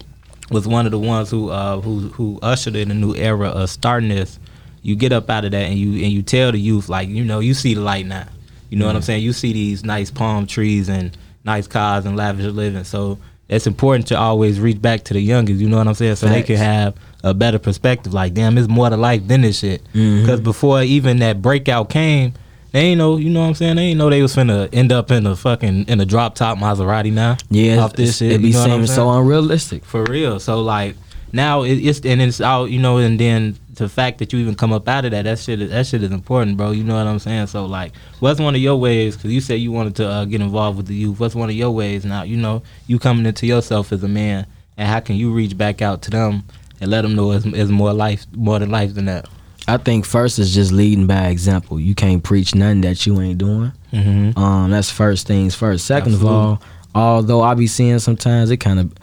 was 0.52 0.68
one 0.68 0.86
of 0.86 0.92
the 0.92 1.00
ones 1.00 1.32
who 1.32 1.50
uh 1.50 1.80
who 1.82 2.10
who 2.10 2.40
ushered 2.42 2.76
in 2.76 2.92
a 2.92 2.94
new 2.94 3.16
era 3.16 3.50
of 3.50 3.70
starting 3.70 4.10
this. 4.10 4.40
You 4.82 4.96
get 4.96 5.12
up 5.12 5.30
out 5.30 5.46
of 5.46 5.52
that 5.52 5.64
and 5.64 5.80
you 5.80 6.04
and 6.04 6.12
you 6.12 6.22
tell 6.22 6.52
the 6.52 6.60
youth 6.60 6.90
like 6.90 7.10
you 7.10 7.24
know 7.24 7.40
you 7.40 7.54
see 7.54 7.74
the 7.74 7.82
light 7.82 8.06
now. 8.06 8.28
You 8.70 8.78
know 8.78 8.88
what 8.88 8.96
I'm 8.96 9.02
saying? 9.02 9.24
You 9.24 9.34
see 9.34 9.54
these 9.54 9.84
nice 9.84 10.12
palm 10.12 10.48
trees 10.48 10.90
and 10.90 11.16
nice 11.44 11.68
cars 11.68 12.06
and 12.06 12.18
lavish 12.18 12.46
living. 12.46 12.84
So 12.84 13.18
it's 13.48 13.68
important 13.68 14.08
to 14.08 14.18
always 14.18 14.60
reach 14.60 14.82
back 14.82 15.04
to 15.06 15.14
the 15.14 15.22
youngest. 15.22 15.62
You 15.62 15.70
know 15.70 15.78
what 15.78 15.88
I'm 15.88 15.94
saying? 15.94 16.16
So 16.16 16.28
they 16.28 16.44
can 16.44 16.58
have 16.58 16.96
a 17.24 17.34
better 17.34 17.60
perspective. 17.60 18.14
Like 18.14 18.34
damn, 18.34 18.58
it's 18.58 18.68
more 18.68 18.90
to 18.90 18.98
life 18.98 19.28
than 19.28 19.42
this 19.42 19.60
shit. 19.60 19.84
Mm-hmm. 19.94 20.22
Because 20.22 20.42
before 20.42 20.82
even 20.82 21.18
that 21.18 21.42
breakout 21.42 21.90
came. 21.90 22.34
They 22.72 22.88
ain't 22.88 22.98
know, 22.98 23.16
you 23.16 23.30
know 23.30 23.40
what 23.40 23.48
I'm 23.48 23.54
saying? 23.54 23.78
They 23.78 23.84
ain't 23.84 23.98
know 23.98 24.10
they 24.10 24.22
was 24.22 24.36
finna 24.36 24.68
end 24.74 24.92
up 24.92 25.10
in 25.10 25.25
a 25.25 25.38
fucking 25.38 25.88
in 25.88 26.02
a 26.02 26.06
drop 26.06 26.36
top 26.36 26.58
Maserati 26.58 27.10
now. 27.10 27.38
Yeah, 27.50 27.78
off 27.78 27.94
this 27.94 28.18
shit. 28.18 28.34
it 28.34 28.40
be 28.40 28.50
you 28.50 28.54
know 28.54 28.66
seeming 28.66 28.88
so 28.88 29.10
unrealistic. 29.12 29.86
for 29.86 30.04
real. 30.04 30.42
So 30.42 30.62
like 30.62 30.98
now 31.32 31.64
it, 31.64 31.75
it's 31.75 32.02
and 32.06 32.22
it's 32.22 32.42
out, 32.42 32.72
you 32.72 32.80
know, 32.80 32.98
and 32.98 33.18
then 33.18 33.56
the 33.75 33.89
fact 33.89 34.17
that 34.20 34.34
you 34.34 34.39
even 34.39 34.55
come 34.55 34.74
up 34.74 34.88
out 34.88 35.05
of 35.05 35.12
that, 35.12 35.24
that 35.24 35.39
shit, 35.39 35.62
is- 35.62 35.70
that 35.70 35.86
shit 35.88 36.03
is 36.03 36.12
important, 36.12 36.58
bro. 36.58 36.72
You 36.72 36.84
know 36.84 36.96
what 36.96 37.08
I'm 37.08 37.20
saying? 37.20 37.48
So 37.48 37.65
like, 37.65 37.94
what's 38.20 38.39
one 38.39 38.55
of 38.55 38.62
your 38.62 38.75
ways? 38.77 39.15
Because 39.15 39.32
you 39.32 39.41
said 39.41 39.55
you 39.55 39.72
wanted 39.72 39.96
to 39.98 40.08
uh, 40.08 40.25
get 40.25 40.41
involved 40.41 40.77
with 40.77 40.88
the 40.88 40.96
youth. 40.96 41.20
What's 41.20 41.36
one 41.36 41.50
of 41.50 41.55
your 41.55 41.72
ways 41.72 42.05
now? 42.05 42.24
You 42.24 42.38
know, 42.38 42.63
you 42.88 43.00
coming 43.00 43.25
into 43.25 43.46
yourself 43.46 43.91
as 43.91 44.03
a 44.03 44.08
man, 44.08 44.46
and 44.77 44.88
how 44.88 45.00
can 45.00 45.15
you 45.15 45.32
reach 45.32 45.58
back 45.58 45.82
out 45.82 46.01
to 46.03 46.12
them 46.12 46.44
and 46.82 46.91
let 46.91 47.01
them 47.03 47.15
know 47.15 47.32
it's, 47.32 47.46
it's 47.46 47.72
more 47.72 47.94
life, 47.94 48.25
more 48.34 48.60
than 48.60 48.70
life 48.72 48.94
than 48.94 49.05
that? 49.05 49.27
I 49.67 49.77
think 49.77 50.05
first 50.05 50.38
is 50.38 50.53
just 50.53 50.72
leading 50.72 51.08
by 51.08 51.27
example. 51.29 51.79
You 51.79 51.96
can't 51.96 52.24
preach 52.24 52.53
nothing 52.53 52.82
that 52.82 53.05
you 53.05 53.20
ain't 53.20 53.39
doing. 53.39 53.72
Mm-hmm. 53.91 54.38
Um, 54.38 54.70
that's 54.70 54.91
first 54.91 55.25
things 55.25 55.55
first. 55.55 55.86
Second 55.86 56.14
Absolutely. 56.14 56.38
of 56.38 56.44
all, 56.44 56.61
although 56.94 57.42
I 57.42 57.55
be 57.55 57.66
seeing 57.68 57.98
sometimes 58.00 58.51
it 58.51 58.57
kind 58.57 58.79
of 58.79 58.94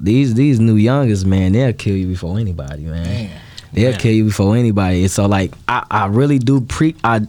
these 0.00 0.34
these 0.34 0.58
new 0.58 0.76
youngest 0.76 1.26
man, 1.26 1.52
they'll 1.52 1.72
kill 1.72 1.96
you 1.96 2.06
before 2.06 2.38
anybody, 2.38 2.84
man. 2.84 3.30
They'll 3.74 3.96
kill 3.96 4.12
you 4.12 4.24
before 4.24 4.56
anybody. 4.56 5.08
So 5.08 5.26
like 5.26 5.52
I, 5.68 5.84
I 5.90 6.06
really 6.06 6.38
do 6.38 6.60
pre 6.60 6.94
I 7.04 7.26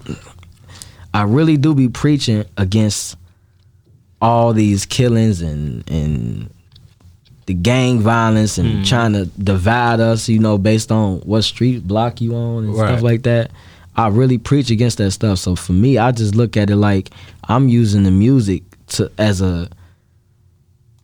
I 1.13 1.23
really 1.23 1.57
do 1.57 1.73
be 1.73 1.89
preaching 1.89 2.45
against 2.57 3.17
all 4.21 4.53
these 4.53 4.85
killings 4.85 5.41
and 5.41 5.89
and 5.89 6.49
the 7.45 7.53
gang 7.53 7.99
violence 7.99 8.57
and 8.57 8.67
mm-hmm. 8.67 8.83
trying 8.83 9.13
to 9.13 9.25
divide 9.25 9.99
us, 9.99 10.27
you 10.27 10.39
know, 10.39 10.57
based 10.57 10.91
on 10.91 11.17
what 11.19 11.43
street 11.43 11.87
block 11.87 12.19
you 12.19 12.35
on 12.35 12.65
and 12.65 12.75
Right. 12.75 12.87
stuff 12.87 13.01
like 13.01 13.23
that. 13.23 13.51
I 13.95 14.07
really 14.07 14.37
preach 14.37 14.71
against 14.71 14.97
that 14.97 15.11
stuff. 15.11 15.39
So 15.39 15.55
for 15.55 15.73
me, 15.73 15.97
I 15.97 16.11
just 16.11 16.35
look 16.35 16.57
at 16.57 16.69
it 16.69 16.75
like 16.75 17.11
I'm 17.47 17.69
using 17.69 18.03
the 18.03 18.11
music 18.11 18.63
to 18.87 19.11
as 19.17 19.41
a. 19.41 19.69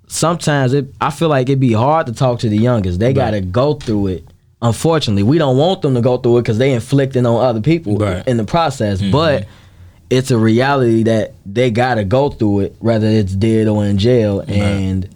Sometimes 0.07 0.73
it, 0.73 0.93
I 0.99 1.09
feel 1.09 1.29
like 1.29 1.47
it'd 1.47 1.59
be 1.61 1.71
hard 1.71 2.07
to 2.07 2.13
talk 2.13 2.39
to 2.39 2.49
the 2.49 2.57
youngest. 2.57 2.99
They 2.99 3.13
got 3.13 3.31
to 3.31 3.39
go 3.39 3.75
through 3.75 4.07
it. 4.07 4.30
Unfortunately, 4.61 5.23
we 5.23 5.37
don't 5.39 5.57
want 5.57 5.81
them 5.81 5.95
to 5.95 6.01
go 6.01 6.17
through 6.17 6.37
it 6.37 6.41
because 6.43 6.57
they 6.59 6.71
inflicting 6.73 7.25
on 7.25 7.43
other 7.43 7.61
people 7.61 7.97
Right. 7.97 8.25
in 8.27 8.37
the 8.37 8.43
process. 8.43 9.01
But 9.01 9.47
it's 10.09 10.29
a 10.29 10.37
reality 10.37 11.03
that 11.03 11.33
they 11.45 11.71
got 11.71 11.95
to 11.95 12.03
go 12.03 12.29
through 12.29 12.59
it, 12.61 12.75
whether 12.79 13.07
it's 13.07 13.33
dead 13.33 13.67
or 13.67 13.83
in 13.85 13.97
jail. 13.97 14.43
And 14.47 15.09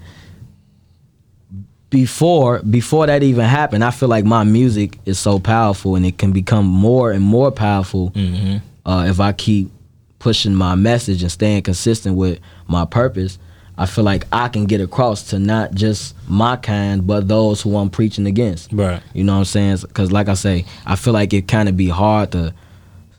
before 1.90 2.60
before 2.60 3.08
that 3.08 3.24
even 3.24 3.46
happened, 3.46 3.84
I 3.84 3.92
feel 3.92 4.10
like 4.10 4.26
my 4.26 4.44
music 4.44 4.98
is 5.06 5.20
so 5.20 5.40
powerful, 5.40 5.96
and 5.96 6.06
it 6.06 6.18
can 6.18 6.32
become 6.32 6.66
more 6.66 7.12
and 7.12 7.24
more 7.24 7.52
powerful 7.52 8.12
Mm-hmm. 8.12 8.58
uh, 8.90 9.06
if 9.06 9.20
I 9.20 9.32
keep 9.32 9.72
pushing 10.20 10.56
my 10.56 10.76
message 10.76 11.22
and 11.22 11.32
staying 11.32 11.62
consistent 11.62 12.16
with 12.18 12.40
my 12.68 12.84
purpose. 12.86 13.38
I 13.78 13.86
feel 13.86 14.04
like 14.04 14.26
I 14.32 14.48
can 14.48 14.66
get 14.66 14.80
across 14.80 15.24
to 15.30 15.40
not 15.40 15.74
just 15.74 16.16
my 16.30 16.56
kind, 16.56 17.06
but 17.06 17.28
those 17.28 17.62
who 17.62 17.76
I'm 17.78 17.90
preaching 17.90 18.26
against. 18.26 18.72
Right. 18.72 19.02
You 19.14 19.24
know 19.24 19.34
what 19.34 19.40
I'm 19.40 19.46
saying? 19.46 19.78
Because, 19.82 20.12
like 20.12 20.30
I 20.30 20.34
say, 20.34 20.66
I 20.86 20.96
feel 20.96 21.14
like 21.14 21.34
it 21.34 21.48
kind 21.48 21.68
of 21.68 21.76
be 21.76 21.90
hard 21.90 22.32
to 22.32 22.54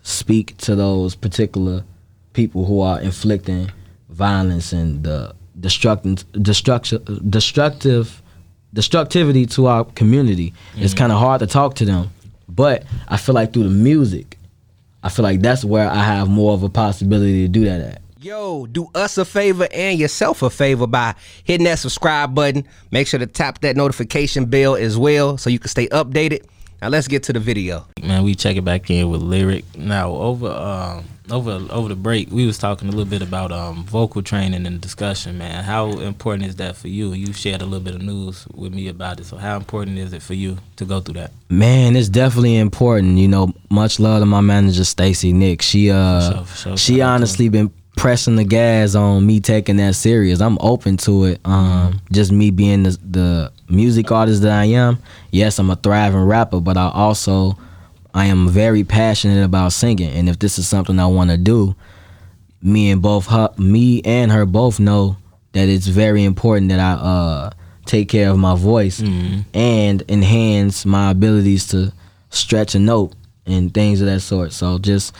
speak 0.02 0.56
to 0.58 0.74
those 0.74 1.14
particular 1.14 1.84
people 2.32 2.64
who 2.64 2.80
are 2.80 3.00
inflicting 3.00 3.70
violence 4.08 4.72
and 4.72 5.02
the 5.02 5.34
destructive, 5.58 6.24
destructive, 6.42 7.30
destructive, 7.30 8.22
destructivity 8.72 9.46
to 9.46 9.66
our 9.66 9.84
community. 9.84 10.54
It's 10.76 10.92
mm-hmm. 10.92 10.98
kind 10.98 11.12
of 11.12 11.18
hard 11.18 11.40
to 11.40 11.46
talk 11.46 11.74
to 11.76 11.84
them, 11.84 12.10
but 12.48 12.84
I 13.08 13.16
feel 13.16 13.34
like 13.34 13.52
through 13.52 13.64
the 13.64 13.70
music, 13.70 14.38
I 15.02 15.08
feel 15.08 15.22
like 15.22 15.40
that's 15.40 15.64
where 15.64 15.88
I 15.88 16.02
have 16.02 16.28
more 16.28 16.52
of 16.52 16.62
a 16.62 16.68
possibility 16.68 17.42
to 17.42 17.48
do 17.48 17.64
that 17.64 17.80
at. 17.80 18.02
Yo, 18.26 18.66
do 18.66 18.90
us 18.92 19.18
a 19.18 19.24
favor 19.24 19.68
and 19.72 20.00
yourself 20.00 20.42
a 20.42 20.50
favor 20.50 20.88
by 20.88 21.14
hitting 21.44 21.64
that 21.64 21.78
subscribe 21.78 22.34
button. 22.34 22.66
Make 22.90 23.06
sure 23.06 23.20
to 23.20 23.26
tap 23.28 23.60
that 23.60 23.76
notification 23.76 24.46
bell 24.46 24.74
as 24.74 24.98
well 24.98 25.38
so 25.38 25.48
you 25.48 25.60
can 25.60 25.68
stay 25.68 25.86
updated. 25.90 26.44
Now 26.82 26.88
let's 26.88 27.06
get 27.06 27.22
to 27.22 27.32
the 27.32 27.38
video. 27.38 27.86
man, 28.02 28.24
we 28.24 28.34
check 28.34 28.56
it 28.56 28.64
back 28.64 28.90
in 28.90 29.10
with 29.10 29.22
lyric. 29.22 29.64
Now 29.76 30.10
over 30.10 30.48
um 30.50 31.04
over 31.30 31.64
over 31.70 31.88
the 31.88 31.94
break, 31.94 32.32
we 32.32 32.46
was 32.46 32.58
talking 32.58 32.88
a 32.88 32.90
little 32.90 33.08
bit 33.08 33.22
about 33.22 33.52
um 33.52 33.84
vocal 33.84 34.22
training 34.22 34.66
and 34.66 34.80
discussion, 34.80 35.38
man. 35.38 35.62
How 35.62 35.90
important 36.00 36.48
is 36.48 36.56
that 36.56 36.74
for 36.76 36.88
you? 36.88 37.12
You 37.12 37.32
shared 37.32 37.62
a 37.62 37.64
little 37.64 37.78
bit 37.78 37.94
of 37.94 38.02
news 38.02 38.44
with 38.52 38.74
me 38.74 38.88
about 38.88 39.20
it. 39.20 39.26
So 39.26 39.36
how 39.36 39.56
important 39.56 39.98
is 39.98 40.12
it 40.12 40.20
for 40.20 40.34
you 40.34 40.58
to 40.76 40.84
go 40.84 40.98
through 41.00 41.14
that? 41.14 41.30
Man, 41.48 41.94
it's 41.94 42.08
definitely 42.08 42.56
important. 42.56 43.18
You 43.18 43.28
know, 43.28 43.52
much 43.70 44.00
love 44.00 44.20
to 44.20 44.26
my 44.26 44.40
manager 44.40 44.82
Stacy 44.84 45.32
Nick. 45.32 45.62
She 45.62 45.92
uh, 45.92 46.20
For 46.20 46.34
sure, 46.34 46.44
for 46.44 46.56
sure. 46.56 46.76
she 46.76 46.92
Shout 46.94 47.00
out 47.00 47.06
to 47.06 47.14
honestly 47.14 47.48
been 47.48 47.72
pressing 47.96 48.37
the 48.37 48.44
gas 48.44 48.94
on 48.94 49.26
me 49.26 49.40
taking 49.40 49.76
that 49.78 49.94
serious. 49.96 50.40
I'm 50.40 50.59
open 50.61 50.96
to 50.98 51.24
it. 51.24 51.40
Um, 51.44 52.00
just 52.12 52.30
me 52.30 52.50
being 52.50 52.85
the, 52.85 52.90
the 53.02 53.52
music 53.68 54.12
artist 54.12 54.42
that 54.42 54.52
I 54.52 54.66
am. 54.66 54.98
Yes, 55.32 55.59
I'm 55.59 55.70
a 55.70 55.76
thriving 55.76 56.20
rapper, 56.20 56.61
but 56.61 56.76
I 56.76 56.90
also 56.90 57.59
I 58.14 58.26
am 58.26 58.48
very 58.48 58.85
passionate 58.85 59.44
about 59.44 59.72
singing. 59.72 60.11
And 60.11 60.28
if 60.28 60.38
this 60.38 60.59
is 60.59 60.68
something 60.68 61.00
I 61.00 61.06
want 61.06 61.30
to 61.30 61.37
do, 61.37 61.74
me 62.62 62.90
and 62.90 63.02
both 63.02 63.26
her, 63.26 63.50
me 63.59 64.02
and 64.02 64.30
her 64.30 64.46
both 64.46 64.78
know 64.78 65.16
that 65.52 65.68
it's 65.68 65.87
very 65.87 66.22
important 66.24 66.68
that 66.68 66.80
I 66.80 66.92
uh 66.92 67.50
take 67.87 68.09
care 68.09 68.30
of 68.30 68.37
my 68.38 68.56
voice 68.56 69.00
and 69.54 70.02
enhance 70.09 70.85
my 70.85 71.11
abilities 71.12 71.68
to 71.68 71.92
stretch 72.30 72.74
a 72.74 72.78
note 72.80 73.14
and 73.46 73.72
things 73.72 74.00
of 74.00 74.06
that 74.09 74.20
sort. 74.20 74.52
So 74.52 74.78
just 74.78 75.14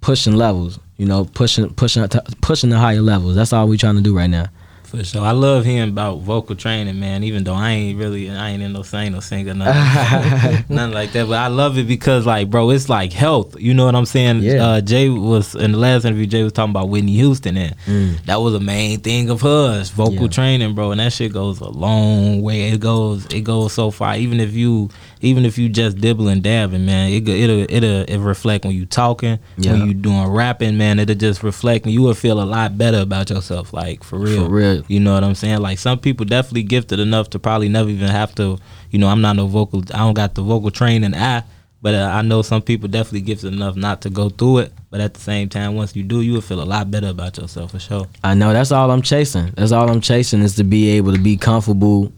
pushing 0.00 0.34
levels, 0.34 0.80
you 0.96 1.06
know, 1.06 1.24
pushing 1.24 1.72
pushing 1.74 2.06
pushing 2.40 2.70
the 2.70 2.78
higher 2.78 3.00
levels. 3.00 3.34
That's 3.34 3.52
all 3.52 3.68
we're 3.68 3.78
trying 3.78 3.96
to 3.96 4.02
do 4.02 4.16
right 4.16 4.30
now. 4.30 4.46
For 4.92 5.02
sure, 5.02 5.22
I 5.22 5.30
love 5.30 5.64
hearing 5.64 5.88
about 5.88 6.18
vocal 6.18 6.54
training, 6.54 7.00
man. 7.00 7.24
Even 7.24 7.44
though 7.44 7.54
I 7.54 7.70
ain't 7.70 7.98
really, 7.98 8.28
I 8.30 8.50
ain't 8.50 8.62
in 8.62 8.74
no 8.74 8.82
sing, 8.82 9.12
no 9.12 9.20
singer, 9.20 9.54
nothing, 9.54 10.64
nothing 10.68 10.92
like 10.92 11.12
that. 11.12 11.26
But 11.28 11.38
I 11.38 11.46
love 11.46 11.78
it 11.78 11.88
because, 11.88 12.26
like, 12.26 12.50
bro, 12.50 12.68
it's 12.68 12.90
like 12.90 13.10
health. 13.10 13.58
You 13.58 13.72
know 13.72 13.86
what 13.86 13.94
I'm 13.94 14.04
saying? 14.04 14.42
Yeah. 14.42 14.62
Uh, 14.66 14.80
Jay 14.82 15.08
was 15.08 15.54
in 15.54 15.72
the 15.72 15.78
last 15.78 16.04
interview. 16.04 16.26
Jay 16.26 16.42
was 16.42 16.52
talking 16.52 16.72
about 16.72 16.90
Whitney 16.90 17.12
Houston, 17.14 17.56
and 17.56 18.18
that 18.26 18.36
was 18.42 18.52
a 18.54 18.60
main 18.60 19.00
thing 19.00 19.30
of 19.30 19.40
hers, 19.40 19.88
vocal 19.88 20.12
Mm. 20.12 20.20
Yeah. 20.20 20.28
training, 20.28 20.74
bro. 20.74 20.90
And 20.90 21.00
that 21.00 21.14
shit 21.14 21.32
goes 21.32 21.60
a 21.60 21.70
long 21.70 22.42
way. 22.42 22.68
It 22.68 22.80
goes, 22.80 23.24
it 23.32 23.40
goes 23.44 23.72
so 23.72 23.90
far. 23.90 24.16
Even 24.16 24.40
if 24.40 24.52
you, 24.52 24.90
even 25.22 25.46
if 25.46 25.56
you 25.56 25.70
just 25.70 25.96
dibbling, 26.02 26.42
dabbing, 26.42 26.84
man, 26.84 27.10
it 27.10 27.26
it'll 27.26 27.64
it'll 27.74 28.02
it 28.02 28.18
reflect 28.18 28.66
when 28.66 28.74
you 28.74 28.84
talking, 28.84 29.38
Yeah. 29.56 29.72
when 29.72 29.86
you 29.86 29.94
doing 29.94 30.26
rapping, 30.28 30.76
man. 30.76 30.98
It'll 30.98 31.14
just 31.14 31.42
reflect, 31.42 31.86
and 31.86 31.94
you 31.94 32.02
will 32.02 32.12
feel 32.12 32.42
a 32.42 32.44
lot 32.44 32.76
better 32.76 32.98
about 32.98 33.30
yourself, 33.30 33.72
like 33.72 34.04
for 34.04 34.18
real. 34.18 34.44
For 34.44 34.50
real. 34.50 34.81
You 34.88 35.00
know 35.00 35.14
what 35.14 35.24
I'm 35.24 35.34
saying? 35.34 35.60
Like 35.60 35.78
some 35.78 35.98
people 35.98 36.24
definitely 36.26 36.62
gifted 36.64 37.00
enough 37.00 37.30
to 37.30 37.38
probably 37.38 37.68
never 37.68 37.88
even 37.88 38.08
have 38.08 38.34
to. 38.36 38.58
You 38.90 38.98
know, 38.98 39.08
I'm 39.08 39.20
not 39.20 39.36
no 39.36 39.46
vocal. 39.46 39.82
I 39.94 39.98
don't 39.98 40.14
got 40.14 40.34
the 40.34 40.42
vocal 40.42 40.70
training 40.70 41.14
eye, 41.14 41.42
but 41.80 41.94
uh, 41.94 42.10
I 42.12 42.22
know 42.22 42.42
some 42.42 42.62
people 42.62 42.88
definitely 42.88 43.22
gifted 43.22 43.52
enough 43.52 43.76
not 43.76 44.02
to 44.02 44.10
go 44.10 44.28
through 44.28 44.58
it. 44.58 44.72
But 44.90 45.00
at 45.00 45.14
the 45.14 45.20
same 45.20 45.48
time, 45.48 45.74
once 45.74 45.96
you 45.96 46.02
do, 46.02 46.20
you 46.20 46.34
will 46.34 46.40
feel 46.42 46.62
a 46.62 46.64
lot 46.64 46.90
better 46.90 47.08
about 47.08 47.38
yourself 47.38 47.70
for 47.70 47.78
sure. 47.78 48.06
I 48.22 48.34
know 48.34 48.52
that's 48.52 48.72
all 48.72 48.90
I'm 48.90 49.02
chasing. 49.02 49.50
That's 49.56 49.72
all 49.72 49.90
I'm 49.90 50.02
chasing 50.02 50.40
is 50.42 50.56
to 50.56 50.64
be 50.64 50.90
able 50.90 51.12
to 51.14 51.18
be 51.18 51.36
comfortable 51.36 52.12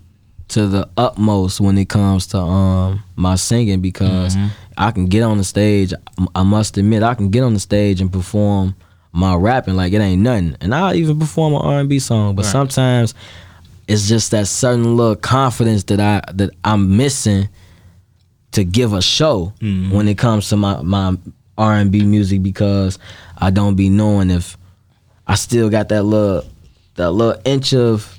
to 0.49 0.67
the 0.67 0.89
utmost 0.97 1.61
when 1.61 1.79
it 1.79 1.89
comes 1.89 2.27
to 2.29 2.39
um 2.39 3.03
my 3.17 3.35
singing 3.35 3.81
because 3.81 4.37
I 4.77 4.91
can 4.91 5.07
get 5.07 5.23
on 5.23 5.39
the 5.39 5.45
stage. 5.45 5.93
I 6.35 6.43
must 6.43 6.77
admit 6.77 7.03
I 7.03 7.15
can 7.15 7.31
get 7.31 7.43
on 7.45 7.55
the 7.55 7.61
stage 7.61 8.01
and 8.01 8.13
perform 8.13 8.75
my 9.15 9.35
rapping 9.37 9.77
like 9.77 9.93
it 9.93 10.01
ain't 10.01 10.23
nothing, 10.23 10.57
and 10.61 10.75
I 10.75 10.95
even 10.95 11.21
perform 11.21 11.55
an 11.55 11.61
R&B 11.63 12.01
song. 12.01 12.35
But 12.35 12.45
sometimes 12.45 13.15
it's 13.87 14.09
just 14.09 14.33
that 14.33 14.49
certain 14.49 14.97
little 14.97 15.15
confidence 15.15 15.85
that 15.85 16.01
I 16.01 16.21
that 16.33 16.51
I'm 16.65 16.97
missing 16.97 17.49
to 18.53 18.65
give 18.65 18.93
a 18.93 19.01
show 19.01 19.53
mm-hmm. 19.61 19.95
when 19.95 20.09
it 20.09 20.19
comes 20.19 20.49
to 20.49 20.57
my 20.57 20.83
my 20.83 21.17
R&B 21.57 22.05
music 22.05 22.43
because 22.43 22.99
I 23.39 23.51
don't 23.51 23.77
be 23.77 23.89
knowing 23.89 24.31
if 24.31 24.57
I 25.29 25.37
still 25.37 25.71
got 25.71 25.91
that 25.91 26.03
little 26.03 26.45
that 26.97 27.13
little 27.13 27.41
inch 27.45 27.73
of 27.73 28.19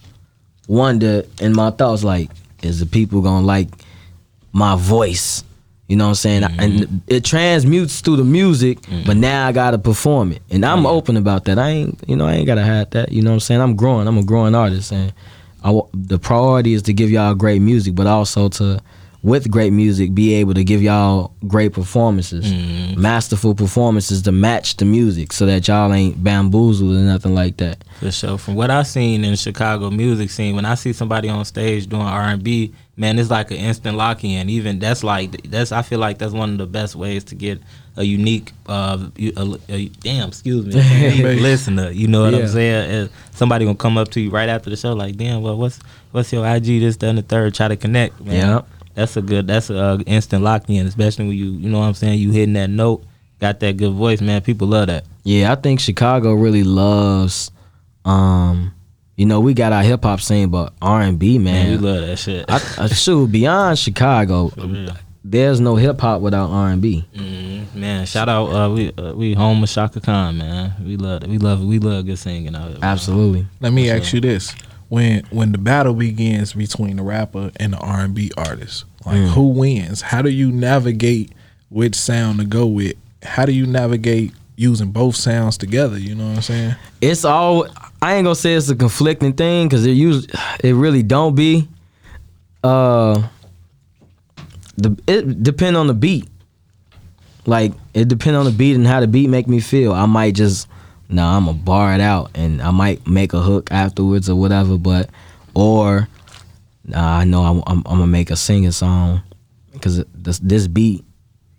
wonder 0.68 1.24
in 1.42 1.54
my 1.54 1.72
thoughts 1.72 2.06
like 2.06 2.32
is 2.64 2.80
the 2.80 2.86
people 2.86 3.22
gonna 3.22 3.46
like 3.46 3.68
my 4.54 4.78
voice 4.78 5.44
you 5.88 5.96
know 5.96 6.06
what 6.06 6.10
I'm 6.10 6.16
saying? 6.16 6.44
And 6.44 6.74
mm-hmm. 6.74 6.98
it 7.08 7.24
transmutes 7.24 8.02
through 8.02 8.18
the 8.18 8.24
music 8.24 8.82
but 8.82 8.90
mm-hmm. 8.90 9.20
now 9.20 9.48
I 9.48 9.52
gotta 9.52 9.78
perform 9.78 10.32
it. 10.32 10.42
And 10.50 10.66
I'm 10.66 10.86
open 10.86 11.18
about 11.18 11.46
that. 11.46 11.60
I 11.60 11.70
ain't 11.70 12.04
you 12.08 12.16
know 12.16 12.26
I 12.26 12.34
ain't 12.34 12.48
gotta 12.48 12.64
hide 12.64 12.92
that. 12.92 13.12
You 13.12 13.22
know 13.22 13.32
what 13.32 13.36
I'm 13.36 13.40
saying? 13.42 13.62
I'm 13.62 13.76
growing. 13.76 14.08
I'm 14.08 14.18
a 14.18 14.24
growing 14.24 14.56
artist 14.56 14.92
and 14.92 15.14
I, 15.64 15.80
the 15.94 16.20
priority 16.20 16.74
is 16.74 16.84
to 16.84 16.94
give 16.94 17.10
y'all 17.12 17.36
great 17.36 17.62
music 17.62 17.96
but 17.96 18.08
also 18.08 18.50
to 18.50 18.82
with 19.26 19.50
great 19.50 19.74
music 19.74 20.14
be 20.14 20.34
able 20.36 20.54
to 20.54 20.64
give 20.64 20.82
y'all 20.82 21.32
great 21.48 21.74
performances 21.74 22.46
masterful 22.96 23.54
performances 23.56 24.22
to 24.22 24.32
match 24.32 24.78
the 24.78 24.86
music 24.86 25.34
so 25.34 25.46
that 25.46 25.68
y'all 25.68 25.92
ain't 25.94 26.24
bamboozled 26.24 26.92
or 26.96 27.00
nothing 27.00 27.34
like 27.36 27.58
that 27.58 27.84
For 28.00 28.12
sure. 28.12 28.38
From 28.38 28.56
what 28.56 28.70
I've 28.70 28.88
seen 28.88 29.24
in 29.26 29.36
Chicago 29.36 29.90
music 29.90 30.30
scene, 30.30 30.56
when 30.56 30.66
I 30.66 30.76
see 30.76 30.94
somebody 30.94 31.30
on 31.30 31.44
stage 31.46 31.88
doing 31.88 32.02
R 32.04 32.22
and 32.34 32.44
B, 32.44 32.74
man, 32.98 33.18
it's 33.18 33.30
like 33.32 33.52
an 33.52 33.58
instant 33.58 33.96
lock 33.98 34.24
in. 34.24 34.50
Even 34.50 34.80
that's 34.80 35.02
like 35.04 35.42
that's 35.50 35.72
I 35.72 35.82
feel 35.82 36.00
like 36.00 36.18
that's 36.18 36.34
one 36.34 36.52
of 36.52 36.58
the 36.58 36.66
best 36.68 36.96
ways 36.96 37.24
to 37.26 37.36
get 37.36 37.60
a 37.98 38.04
unique 38.04 38.52
uh 38.68 39.08
a, 39.18 39.58
a- 39.70 39.88
damn 40.02 40.28
excuse 40.30 40.66
me 40.66 41.24
listener. 41.40 41.90
You 41.90 42.08
know 42.10 42.24
what 42.24 42.34
Yeah. 42.34 42.40
I'm 42.42 42.48
saying? 42.50 42.92
And 42.92 43.10
somebody 43.32 43.64
gonna 43.66 43.78
come 43.78 43.98
up 43.98 44.10
to 44.12 44.20
you 44.22 44.30
right 44.30 44.50
after 44.50 44.70
the 44.70 44.76
show 44.78 44.94
like, 44.94 45.16
damn, 45.18 45.42
well, 45.42 45.58
what's 45.58 45.80
what's 46.12 46.32
your 46.34 46.46
IG? 46.46 46.66
This, 46.82 46.98
that, 46.98 47.08
and 47.08 47.18
the 47.18 47.22
third. 47.24 47.54
Try 47.56 47.70
to 47.70 47.78
connect. 47.78 48.20
Man. 48.22 48.36
Yeah. 48.36 48.62
That's 48.96 49.16
a 49.18 49.22
good. 49.22 49.48
That's 49.48 49.70
a 49.70 49.78
uh, 49.78 49.98
instant 50.06 50.44
lock 50.44 50.70
in, 50.70 50.88
especially 50.88 51.28
when 51.28 51.38
you 51.38 51.46
you 51.52 51.70
know 51.70 51.80
what 51.80 51.86
I'm 51.86 51.94
saying. 51.94 52.18
You 52.20 52.32
hitting 52.32 52.54
that 52.54 52.70
note, 52.70 53.04
got 53.40 53.60
that 53.60 53.78
good 53.78 53.94
voice, 53.94 54.22
man. 54.22 54.42
People 54.42 54.68
love 54.68 54.88
that. 54.88 55.06
Yeah, 55.24 55.52
I 55.52 55.56
think 55.56 55.80
Chicago 55.80 56.34
really 56.34 56.64
loves. 56.64 57.52
Um, 58.06 58.74
you 59.18 59.26
know, 59.26 59.40
we 59.40 59.54
got 59.54 59.74
our 59.74 59.84
hip 59.84 60.04
hop 60.04 60.22
scene, 60.22 60.50
but 60.50 60.74
R 60.82 61.02
and 61.02 61.18
B, 61.20 61.38
Man, 61.38 61.44
man. 61.44 61.72
we 61.72 61.78
love 61.90 62.08
that 62.08 62.18
shit. 62.18 62.46
I, 62.50 62.56
I, 62.78 62.88
shoot, 62.88 63.32
beyond 63.32 63.80
Chicago, 63.80 64.52
there's 65.24 65.60
no 65.60 65.76
hip 65.76 66.00
hop 66.00 66.22
without 66.22 66.50
R 66.50 66.70
and 66.70 66.82
B. 66.82 67.06
Mhm, 67.16 67.74
Man, 67.74 68.06
shout 68.06 68.30
out 68.30 68.48
uh, 68.48 68.70
we 68.74 68.92
uh, 68.98 69.14
we 69.14 69.34
home 69.34 69.62
with 69.62 69.72
Chaka 69.72 70.00
Khan, 70.00 70.38
man. 70.38 70.74
We 70.84 70.98
love 70.98 71.24
it. 71.24 71.30
We 71.30 71.38
love 71.38 71.62
it. 71.62 71.66
We 71.66 71.80
love 71.80 72.06
good 72.06 72.20
singing 72.20 72.56
out 72.56 72.70
here. 72.70 72.80
Absolutely. 72.82 73.48
Let 73.60 73.74
me 73.74 73.90
ask 73.90 74.14
you 74.14 74.22
this: 74.22 74.54
when 74.90 75.24
when 75.32 75.52
the 75.52 75.58
battle 75.58 75.94
begins 75.94 76.54
between 76.54 76.98
the 76.98 77.04
rapper 77.04 77.52
and 77.58 77.74
the 77.74 77.78
R 77.78 78.02
and 78.02 78.14
B 78.14 78.32
artist, 78.38 78.86
like 79.06 79.18
Mm. 79.18 79.30
who 79.30 79.48
wins? 79.50 80.02
How 80.02 80.22
do 80.22 80.30
you 80.30 80.52
navigate 80.52 81.32
which 81.70 81.96
sound 81.96 82.40
to 82.40 82.46
go 82.46 82.66
with? 82.68 82.94
How 83.24 83.46
do 83.46 83.52
you 83.52 83.66
navigate 83.66 84.34
using 84.56 84.92
both 84.92 85.16
sounds 85.16 85.58
together? 85.58 85.98
You 85.98 86.16
know 86.16 86.28
what 86.28 86.36
I'm 86.38 86.42
saying? 86.44 86.76
It's 87.02 87.26
all. 87.26 87.68
I 88.02 88.16
ain't 88.16 88.26
gonna 88.26 88.36
say 88.36 88.54
it's 88.54 88.70
a 88.70 88.76
conflicting 88.76 89.34
thing 89.34 89.68
because 89.68 89.86
it 89.86 89.92
usually, 89.94 90.28
it 90.64 90.74
really 90.74 91.02
don't 91.04 91.34
be. 91.36 91.68
Uh, 92.64 93.28
the 94.78 94.96
it 95.08 95.42
depend 95.44 95.78
on 95.78 95.88
the 95.88 95.94
beat. 95.94 96.28
Like 97.48 97.74
it 97.94 98.08
depend 98.08 98.36
on 98.36 98.46
the 98.46 98.52
beat 98.52 98.76
and 98.76 98.86
how 98.88 99.00
the 99.00 99.08
beat 99.08 99.30
make 99.30 99.48
me 99.48 99.60
feel. 99.60 99.94
I 99.94 100.06
might 100.06 100.36
just, 100.36 100.68
nah, 101.10 101.38
I'm 101.38 101.46
gonna 101.46 101.58
bar 101.58 101.94
it 101.94 102.02
out 102.02 102.32
and 102.36 102.62
I 102.62 102.72
might 102.72 103.06
make 103.08 103.34
a 103.34 103.42
hook 103.42 103.72
afterwards 103.72 104.30
or 104.30 104.36
whatever. 104.36 104.78
But 104.78 105.10
or, 105.54 106.08
nah, 106.86 107.20
I 107.20 107.24
know 107.24 107.44
I'm, 107.44 107.64
I'm, 107.68 107.84
I'm 107.86 108.00
gonna 108.00 108.08
make 108.08 108.30
a 108.32 108.36
singing 108.36 108.72
song 108.72 109.22
because 109.74 110.04
this 110.14 110.40
this 110.40 110.68
beat 110.68 111.04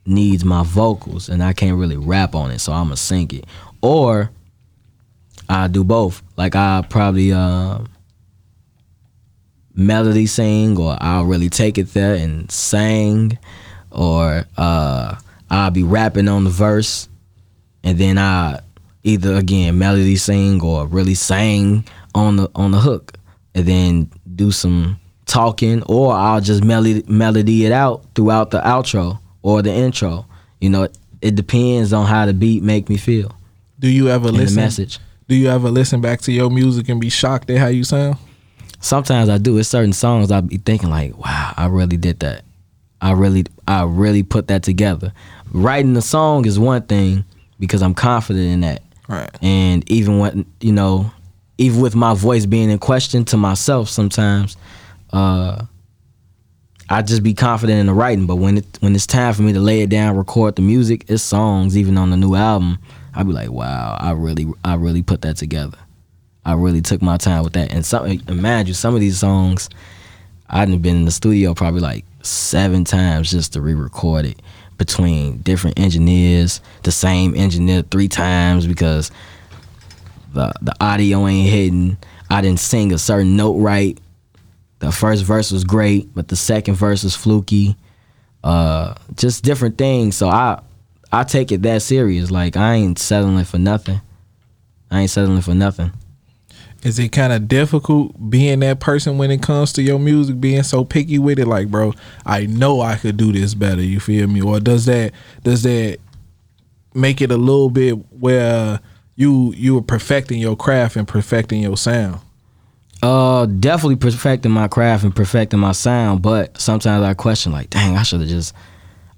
needs 0.04 0.44
my 0.44 0.62
vocals 0.62 1.28
and 1.28 1.42
I 1.42 1.52
can't 1.52 1.76
really 1.76 1.96
rap 1.96 2.34
on 2.34 2.50
it, 2.50 2.60
so 2.60 2.72
I'm 2.72 2.86
gonna 2.86 2.96
sing 2.96 3.30
it. 3.32 3.46
Or 3.82 4.30
I 5.48 5.68
do 5.68 5.84
both. 5.84 6.22
Like 6.36 6.56
I 6.56 6.84
probably 6.88 7.32
uh, 7.32 7.80
melody 9.74 10.26
sing, 10.26 10.78
or 10.78 10.96
I'll 11.00 11.24
really 11.24 11.50
take 11.50 11.78
it 11.78 11.92
there 11.92 12.14
and 12.14 12.50
sing, 12.50 13.38
or 13.90 14.44
uh, 14.56 15.16
I'll 15.50 15.70
be 15.70 15.82
rapping 15.82 16.28
on 16.28 16.44
the 16.44 16.50
verse, 16.50 17.08
and 17.84 17.98
then 17.98 18.18
I 18.18 18.60
either 19.06 19.34
again 19.34 19.78
melody 19.78 20.16
sing 20.16 20.60
or 20.62 20.86
really 20.86 21.14
sing 21.14 21.84
on 22.14 22.36
the 22.36 22.50
on 22.54 22.72
the 22.72 22.78
hook, 22.80 23.18
and 23.54 23.66
then 23.66 24.10
do 24.34 24.50
some 24.50 24.98
talking, 25.24 25.82
or 25.84 26.12
I'll 26.12 26.40
just 26.40 26.62
melody 26.64 27.02
melody 27.06 27.64
it 27.64 27.72
out 27.72 28.04
throughout 28.14 28.50
the 28.50 28.60
outro 28.60 29.18
or 29.42 29.62
the 29.62 29.72
intro. 29.72 30.26
You 30.60 30.70
know, 30.70 30.88
it, 31.20 31.34
depends 31.34 31.92
on 31.92 32.06
how 32.06 32.26
the 32.26 32.34
beat 32.34 32.62
make 32.62 32.88
me 32.88 32.96
feel 32.96 33.34
Do 33.78 33.88
you 33.88 34.08
ever 34.08 34.28
and 34.28 34.36
the 34.36 34.42
listen? 34.42 34.56
message. 34.56 34.98
Do 35.28 35.34
you 35.34 35.48
ever 35.48 35.70
listen 35.70 36.00
back 36.00 36.20
to 36.22 36.32
your 36.32 36.50
music 36.50 36.88
and 36.88 37.00
be 37.00 37.10
shocked 37.10 37.50
at 37.50 37.58
how 37.58 37.66
you 37.66 37.84
sound? 37.84 38.16
sometimes 38.80 39.28
I 39.28 39.38
do. 39.38 39.58
It's 39.58 39.68
certain 39.68 39.92
songs 39.92 40.30
I 40.30 40.40
be 40.40 40.58
thinking 40.58 40.90
like, 40.90 41.16
wow, 41.18 41.52
I 41.56 41.66
really 41.66 41.96
did 41.96 42.20
that. 42.20 42.42
I 43.00 43.12
really, 43.12 43.44
I 43.68 43.84
really 43.84 44.22
put 44.22 44.48
that 44.48 44.62
together. 44.62 45.12
Writing 45.52 45.94
the 45.94 46.02
song 46.02 46.46
is 46.46 46.58
one 46.58 46.82
thing 46.82 47.24
because 47.58 47.82
I'm 47.82 47.94
confident 47.94 48.46
in 48.46 48.60
that. 48.60 48.82
Right. 49.08 49.30
And 49.42 49.88
even 49.90 50.18
when 50.18 50.46
you 50.60 50.72
know, 50.72 51.10
even 51.58 51.80
with 51.80 51.94
my 51.94 52.14
voice 52.14 52.46
being 52.46 52.70
in 52.70 52.78
question 52.78 53.24
to 53.26 53.36
myself, 53.36 53.88
sometimes, 53.88 54.56
uh, 55.12 55.64
I 56.88 57.02
just 57.02 57.22
be 57.22 57.34
confident 57.34 57.80
in 57.80 57.86
the 57.86 57.94
writing. 57.94 58.26
But 58.26 58.36
when 58.36 58.58
it 58.58 58.78
when 58.80 58.94
it's 58.94 59.06
time 59.06 59.32
for 59.34 59.42
me 59.42 59.52
to 59.52 59.60
lay 59.60 59.82
it 59.82 59.90
down, 59.90 60.16
record 60.16 60.56
the 60.56 60.62
music, 60.62 61.04
it's 61.08 61.22
songs. 61.22 61.76
Even 61.76 61.96
on 61.98 62.10
the 62.10 62.16
new 62.16 62.34
album, 62.34 62.78
I 63.14 63.22
be 63.22 63.32
like, 63.32 63.50
wow, 63.50 63.96
I 63.98 64.12
really, 64.12 64.46
I 64.64 64.74
really 64.74 65.02
put 65.02 65.22
that 65.22 65.36
together. 65.36 65.78
I 66.44 66.52
really 66.54 66.80
took 66.80 67.02
my 67.02 67.16
time 67.16 67.42
with 67.42 67.54
that. 67.54 67.72
And 67.72 67.84
some, 67.84 68.06
imagine 68.06 68.74
some 68.74 68.94
of 68.94 69.00
these 69.00 69.18
songs, 69.18 69.68
I'd 70.48 70.70
been 70.82 70.96
in 70.96 71.04
the 71.04 71.10
studio 71.10 71.54
probably 71.54 71.80
like 71.80 72.04
seven 72.22 72.84
times 72.84 73.30
just 73.30 73.54
to 73.54 73.60
re-record 73.60 74.26
it 74.26 74.40
between 74.78 75.38
different 75.38 75.78
engineers, 75.78 76.60
the 76.82 76.92
same 76.92 77.34
engineer 77.34 77.82
three 77.82 78.08
times 78.08 78.66
because 78.66 79.10
the 80.32 80.52
the 80.62 80.74
audio 80.80 81.26
ain't 81.26 81.48
hitting. 81.48 81.96
I 82.30 82.40
didn't 82.40 82.60
sing 82.60 82.92
a 82.92 82.98
certain 82.98 83.36
note 83.36 83.54
right. 83.54 83.98
The 84.80 84.92
first 84.92 85.24
verse 85.24 85.50
was 85.50 85.64
great, 85.64 86.14
but 86.14 86.28
the 86.28 86.36
second 86.36 86.74
verse 86.74 87.02
was 87.02 87.16
fluky. 87.16 87.76
Uh, 88.44 88.94
just 89.14 89.42
different 89.42 89.78
things. 89.78 90.16
So 90.16 90.28
I 90.28 90.60
I 91.12 91.24
take 91.24 91.52
it 91.52 91.62
that 91.62 91.82
serious. 91.82 92.30
Like 92.30 92.56
I 92.56 92.74
ain't 92.74 92.98
settling 92.98 93.44
for 93.44 93.58
nothing. 93.58 94.00
I 94.90 95.00
ain't 95.00 95.10
settling 95.10 95.40
for 95.40 95.54
nothing. 95.54 95.92
Is 96.86 97.00
it 97.00 97.08
kind 97.08 97.32
of 97.32 97.48
difficult 97.48 98.30
being 98.30 98.60
that 98.60 98.78
person 98.78 99.18
when 99.18 99.32
it 99.32 99.42
comes 99.42 99.72
to 99.72 99.82
your 99.82 99.98
music, 99.98 100.40
being 100.40 100.62
so 100.62 100.84
picky 100.84 101.18
with 101.18 101.40
it? 101.40 101.48
Like, 101.48 101.68
bro, 101.68 101.92
I 102.24 102.46
know 102.46 102.80
I 102.80 102.94
could 102.94 103.16
do 103.16 103.32
this 103.32 103.54
better. 103.54 103.82
You 103.82 103.98
feel 103.98 104.28
me? 104.28 104.40
Or 104.40 104.60
does 104.60 104.86
that 104.86 105.10
does 105.42 105.64
that 105.64 105.98
make 106.94 107.20
it 107.20 107.32
a 107.32 107.36
little 107.36 107.70
bit 107.70 107.94
where 108.12 108.78
you 109.16 109.52
you 109.56 109.76
are 109.78 109.82
perfecting 109.82 110.38
your 110.38 110.54
craft 110.54 110.94
and 110.94 111.08
perfecting 111.08 111.60
your 111.60 111.76
sound? 111.76 112.20
Uh, 113.02 113.46
definitely 113.46 113.96
perfecting 113.96 114.52
my 114.52 114.68
craft 114.68 115.02
and 115.02 115.14
perfecting 115.14 115.58
my 115.58 115.72
sound, 115.72 116.22
but 116.22 116.56
sometimes 116.56 117.02
I 117.02 117.14
question 117.14 117.50
like, 117.50 117.68
dang, 117.68 117.96
I 117.96 118.04
should 118.04 118.20
have 118.20 118.28
just. 118.28 118.54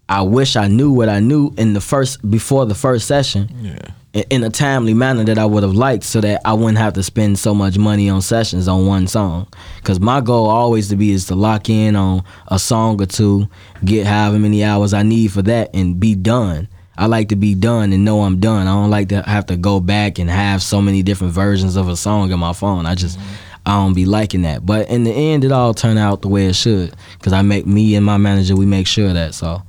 I 0.08 0.22
wish 0.22 0.56
I 0.56 0.68
knew 0.68 0.90
what 0.90 1.10
I 1.10 1.20
knew 1.20 1.52
in 1.58 1.74
the 1.74 1.82
first 1.82 2.30
before 2.30 2.64
the 2.64 2.74
first 2.74 3.06
session. 3.06 3.50
Yeah. 3.60 3.88
In- 4.14 4.42
a 4.42 4.50
timely 4.50 4.94
manner 4.94 5.24
that 5.24 5.38
I 5.38 5.44
would 5.44 5.62
have 5.62 5.74
liked 5.74 6.04
so 6.04 6.20
that 6.20 6.40
I 6.44 6.52
wouldn't 6.54 6.78
have 6.78 6.94
to 6.94 7.02
spend 7.02 7.38
so 7.38 7.54
much 7.54 7.76
money 7.78 8.08
on 8.08 8.22
sessions 8.22 8.68
on 8.68 8.86
one 8.86 9.06
song. 9.06 9.46
Cause 9.84 10.00
my 10.00 10.20
goal 10.20 10.46
always 10.48 10.88
to 10.88 10.96
be 10.96 11.12
is 11.12 11.26
to 11.26 11.34
lock 11.34 11.68
in 11.68 11.96
on 11.96 12.24
a 12.48 12.58
song 12.58 13.00
or 13.00 13.06
two, 13.06 13.48
get 13.84 14.06
however 14.06 14.38
many 14.38 14.64
hours 14.64 14.94
I 14.94 15.02
need 15.02 15.32
for 15.32 15.42
that 15.42 15.70
and 15.74 16.00
be 16.00 16.14
done. 16.14 16.68
I 16.96 17.06
like 17.06 17.28
to 17.28 17.36
be 17.36 17.54
done 17.54 17.92
and 17.92 18.04
know 18.04 18.22
I'm 18.22 18.40
done. 18.40 18.66
I 18.66 18.72
don't 18.72 18.90
like 18.90 19.10
to 19.10 19.22
have 19.22 19.46
to 19.46 19.56
go 19.56 19.78
back 19.78 20.18
and 20.18 20.28
have 20.28 20.62
so 20.62 20.82
many 20.82 21.02
different 21.02 21.32
versions 21.32 21.76
of 21.76 21.88
a 21.88 21.96
song 21.96 22.32
in 22.32 22.38
my 22.40 22.52
phone. 22.52 22.86
I 22.86 22.94
just 22.94 23.18
I 23.66 23.72
don't 23.74 23.94
be 23.94 24.06
liking 24.06 24.42
that. 24.42 24.64
But 24.64 24.88
in 24.88 25.04
the 25.04 25.12
end 25.12 25.44
it 25.44 25.52
all 25.52 25.74
turned 25.74 25.98
out 25.98 26.22
the 26.22 26.28
way 26.28 26.46
it 26.46 26.56
should. 26.56 26.94
Cause 27.20 27.32
I 27.32 27.42
make 27.42 27.66
me 27.66 27.94
and 27.94 28.04
my 28.04 28.16
manager 28.16 28.56
we 28.56 28.66
make 28.66 28.86
sure 28.86 29.12
that 29.12 29.34
so 29.34 29.62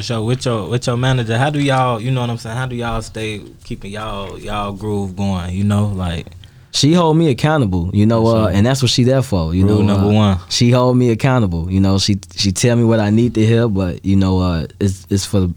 Sure. 0.00 0.22
With 0.22 0.44
your 0.44 0.68
with 0.68 0.86
your 0.86 0.96
manager, 0.96 1.38
how 1.38 1.50
do 1.50 1.60
y'all 1.60 2.00
you 2.00 2.10
know 2.10 2.20
what 2.20 2.30
I'm 2.30 2.38
saying? 2.38 2.56
How 2.56 2.66
do 2.66 2.76
y'all 2.76 3.02
stay 3.02 3.42
keeping 3.64 3.92
y'all 3.92 4.38
y'all 4.38 4.72
groove 4.72 5.16
going? 5.16 5.54
You 5.54 5.64
know, 5.64 5.86
like 5.86 6.26
She 6.72 6.92
hold 6.92 7.16
me 7.16 7.30
accountable, 7.30 7.90
you 7.94 8.04
know, 8.06 8.26
uh, 8.26 8.48
and 8.48 8.66
that's 8.66 8.82
what 8.82 8.90
she 8.90 9.04
there 9.04 9.22
for. 9.22 9.54
You 9.54 9.66
Rule 9.66 9.82
know, 9.82 9.94
number 9.94 10.08
uh, 10.08 10.14
one. 10.14 10.38
She 10.50 10.70
hold 10.70 10.96
me 10.96 11.10
accountable. 11.10 11.70
You 11.70 11.80
know, 11.80 11.98
she 11.98 12.18
she 12.34 12.52
tell 12.52 12.76
me 12.76 12.84
what 12.84 13.00
I 13.00 13.10
need 13.10 13.34
to 13.34 13.46
hear, 13.46 13.68
but 13.68 14.04
you 14.04 14.16
know, 14.16 14.40
uh, 14.40 14.66
it's 14.80 15.06
it's 15.08 15.24
for 15.24 15.48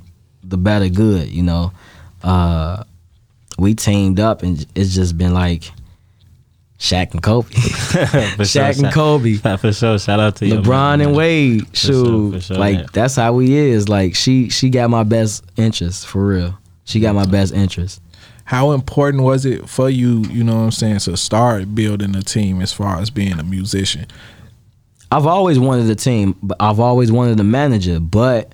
the 0.44 0.58
better 0.58 0.90
good. 0.90 1.28
You 1.30 1.44
know, 1.44 1.72
uh, 2.24 2.84
we 3.58 3.76
teamed 3.76 4.20
up, 4.20 4.44
and 4.44 4.66
it's 4.76 4.96
just 4.96 5.18
been 5.18 5.34
like 5.34 5.72
Shaq 6.80 7.12
and 7.12 7.22
Kobe, 7.22 7.50
for 7.54 8.44
Shaq 8.44 8.82
and 8.82 8.94
Kobe, 8.94 9.36
For 9.36 9.74
sure. 9.74 10.00
Shout 10.00 10.20
out 10.22 10.38
to 10.38 10.48
you. 10.48 10.56
LeBron 10.56 11.04
and 11.04 11.14
Wade. 11.14 11.66
sure, 11.76 12.06
Shoot, 12.06 12.32
for 12.32 12.40
sure, 12.40 12.58
like 12.58 12.78
yeah. 12.78 12.86
that's 12.94 13.18
how 13.18 13.34
we 13.34 13.54
is. 13.54 13.90
Like 13.90 14.16
she 14.16 14.50
she 14.50 14.70
got 14.70 14.90
my 14.90 15.04
best 15.04 15.44
interest 15.58 16.08
for 16.08 16.26
real. 16.26 16.58
She 16.86 17.02
got 17.02 17.16
my 17.16 17.26
best 17.26 17.54
interest. 17.54 18.02
How 18.46 18.72
important 18.72 19.24
was 19.24 19.46
it 19.46 19.70
for 19.70 19.90
you, 19.90 20.24
you 20.32 20.44
know 20.44 20.56
what 20.56 20.62
I'm 20.62 20.72
saying, 20.72 21.00
to 21.00 21.16
start 21.18 21.76
building 21.76 22.16
a 22.16 22.24
team 22.24 22.62
as 22.62 22.74
far 22.74 23.00
as 23.00 23.12
being 23.12 23.38
a 23.40 23.44
musician? 23.44 24.08
I've 25.12 25.28
always 25.28 25.60
wanted 25.60 25.88
a 25.90 25.96
team, 25.96 26.36
but 26.42 26.58
I've 26.60 26.80
always 26.80 27.12
wanted 27.12 27.40
a 27.40 27.44
manager. 27.44 28.00
But 28.00 28.54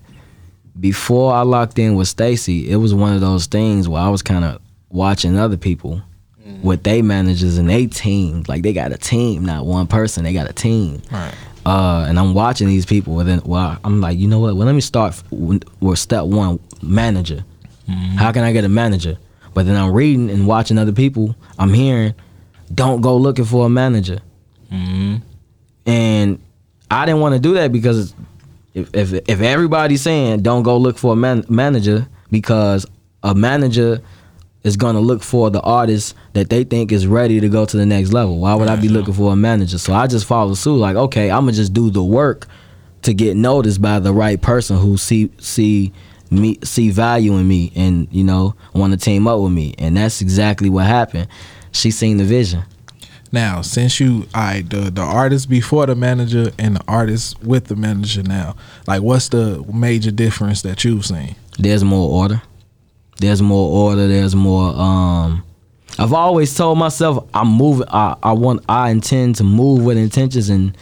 before 0.77 1.33
I 1.33 1.43
locked 1.43 1.79
in 1.79 1.95
with 1.95 2.09
Stacy, 2.09 2.69
it 2.69 2.77
was 2.77 2.93
one 2.93 3.13
of 3.13 3.21
those 3.21 3.45
things 3.45 3.87
where 3.87 4.01
I 4.01 4.09
was 4.09 4.21
kind 4.21 4.43
of 4.43 4.59
watching 4.89 5.37
other 5.37 5.57
people 5.57 6.01
with 6.63 6.83
they 6.83 7.01
managers 7.01 7.57
and 7.57 7.69
they 7.69 7.87
team. 7.87 8.43
Like 8.47 8.63
they 8.63 8.73
got 8.73 8.91
a 8.91 8.97
team, 8.97 9.45
not 9.45 9.65
one 9.65 9.87
person. 9.87 10.23
They 10.23 10.33
got 10.33 10.49
a 10.49 10.53
team. 10.53 11.01
Right. 11.11 11.33
Uh, 11.65 12.05
and 12.07 12.19
I'm 12.19 12.33
watching 12.35 12.67
these 12.67 12.85
people, 12.85 13.19
and 13.19 13.27
then 13.27 13.41
well, 13.43 13.77
I'm 13.83 13.99
like, 13.99 14.17
you 14.19 14.27
know 14.27 14.39
what? 14.39 14.55
Well, 14.55 14.67
let 14.67 14.75
me 14.75 14.81
start 14.81 15.21
with 15.31 15.99
step 15.99 16.25
one, 16.25 16.59
manager. 16.81 17.43
How 18.17 18.31
can 18.31 18.43
I 18.43 18.51
get 18.51 18.63
a 18.63 18.69
manager? 18.69 19.17
But 19.53 19.65
then 19.65 19.75
I'm 19.75 19.91
reading 19.93 20.29
and 20.29 20.47
watching 20.47 20.77
other 20.77 20.91
people. 20.91 21.35
I'm 21.57 21.73
hearing, 21.73 22.13
don't 22.73 23.01
go 23.01 23.15
looking 23.17 23.45
for 23.45 23.65
a 23.65 23.69
manager 23.69 24.19
hmm 24.69 25.17
and 25.85 26.39
I 26.89 27.05
didn't 27.05 27.21
want 27.21 27.33
to 27.33 27.39
do 27.39 27.53
that 27.55 27.71
because 27.71 28.13
if 28.73 28.89
if 28.93 29.13
if 29.13 29.41
everybody's 29.41 30.01
saying 30.01 30.41
don't 30.41 30.63
go 30.63 30.77
look 30.77 30.97
for 30.97 31.13
a 31.13 31.15
man, 31.15 31.45
manager 31.49 32.07
because 32.31 32.85
a 33.23 33.33
manager 33.35 34.01
is 34.65 34.75
gonna 34.75 34.99
look 34.99 35.21
for 35.21 35.49
the 35.51 35.61
artist 35.61 36.15
that 36.33 36.49
they 36.49 36.63
think 36.63 36.91
is 36.91 37.05
ready 37.05 37.39
to 37.39 37.47
go 37.47 37.65
to 37.65 37.77
the 37.77 37.85
next 37.85 38.11
level. 38.11 38.39
Why 38.39 38.55
would 38.55 38.67
I 38.67 38.75
be 38.75 38.89
looking 38.89 39.13
for 39.13 39.31
a 39.31 39.35
manager? 39.35 39.77
So 39.77 39.93
I 39.93 40.07
just 40.07 40.25
follow 40.25 40.55
suit. 40.55 40.77
Like, 40.77 40.95
okay, 40.95 41.29
I'm 41.29 41.41
gonna 41.41 41.53
just 41.53 41.73
do 41.73 41.91
the 41.91 42.03
work 42.03 42.47
to 43.03 43.13
get 43.13 43.37
noticed 43.37 43.81
by 43.81 43.99
the 43.99 44.11
right 44.11 44.41
person 44.41 44.77
who 44.77 44.97
see 44.97 45.31
see 45.37 45.93
me 46.31 46.57
see 46.63 46.89
value 46.89 47.37
in 47.37 47.47
me 47.47 47.71
and 47.75 48.07
you 48.11 48.23
know 48.23 48.55
want 48.73 48.91
to 48.91 48.97
team 48.97 49.27
up 49.27 49.39
with 49.39 49.51
me. 49.51 49.75
And 49.77 49.95
that's 49.95 50.19
exactly 50.19 50.69
what 50.69 50.87
happened. 50.87 51.27
She 51.71 51.91
seen 51.91 52.17
the 52.17 52.23
vision. 52.25 52.63
Now, 53.31 53.61
since 53.61 53.99
you, 53.99 54.27
I 54.33 54.63
the 54.63 54.89
the 54.89 55.01
artist 55.01 55.47
before 55.47 55.85
the 55.85 55.95
manager 55.95 56.51
and 56.57 56.77
the 56.77 56.83
artist 56.87 57.39
with 57.43 57.65
the 57.67 57.75
manager 57.75 58.23
now, 58.23 58.55
like 58.87 59.03
what's 59.03 59.29
the 59.29 59.63
major 59.71 60.09
difference 60.09 60.63
that 60.63 60.83
you've 60.83 61.05
seen? 61.05 61.35
there's 61.57 61.83
more 61.83 62.09
order. 62.09 62.41
There's 63.17 63.41
more 63.41 63.89
order. 63.89 64.07
There's 64.07 64.35
more. 64.35 64.69
Um, 64.75 65.43
I've 65.97 66.13
always 66.13 66.53
told 66.55 66.77
myself 66.77 67.25
I'm 67.33 67.47
moving. 67.47 67.87
I, 67.89 68.15
I 68.21 68.33
want. 68.33 68.63
I 68.67 68.89
intend 68.89 69.35
to 69.37 69.43
move 69.43 69.83
with 69.85 69.97
intentions 69.97 70.49
and 70.49 70.77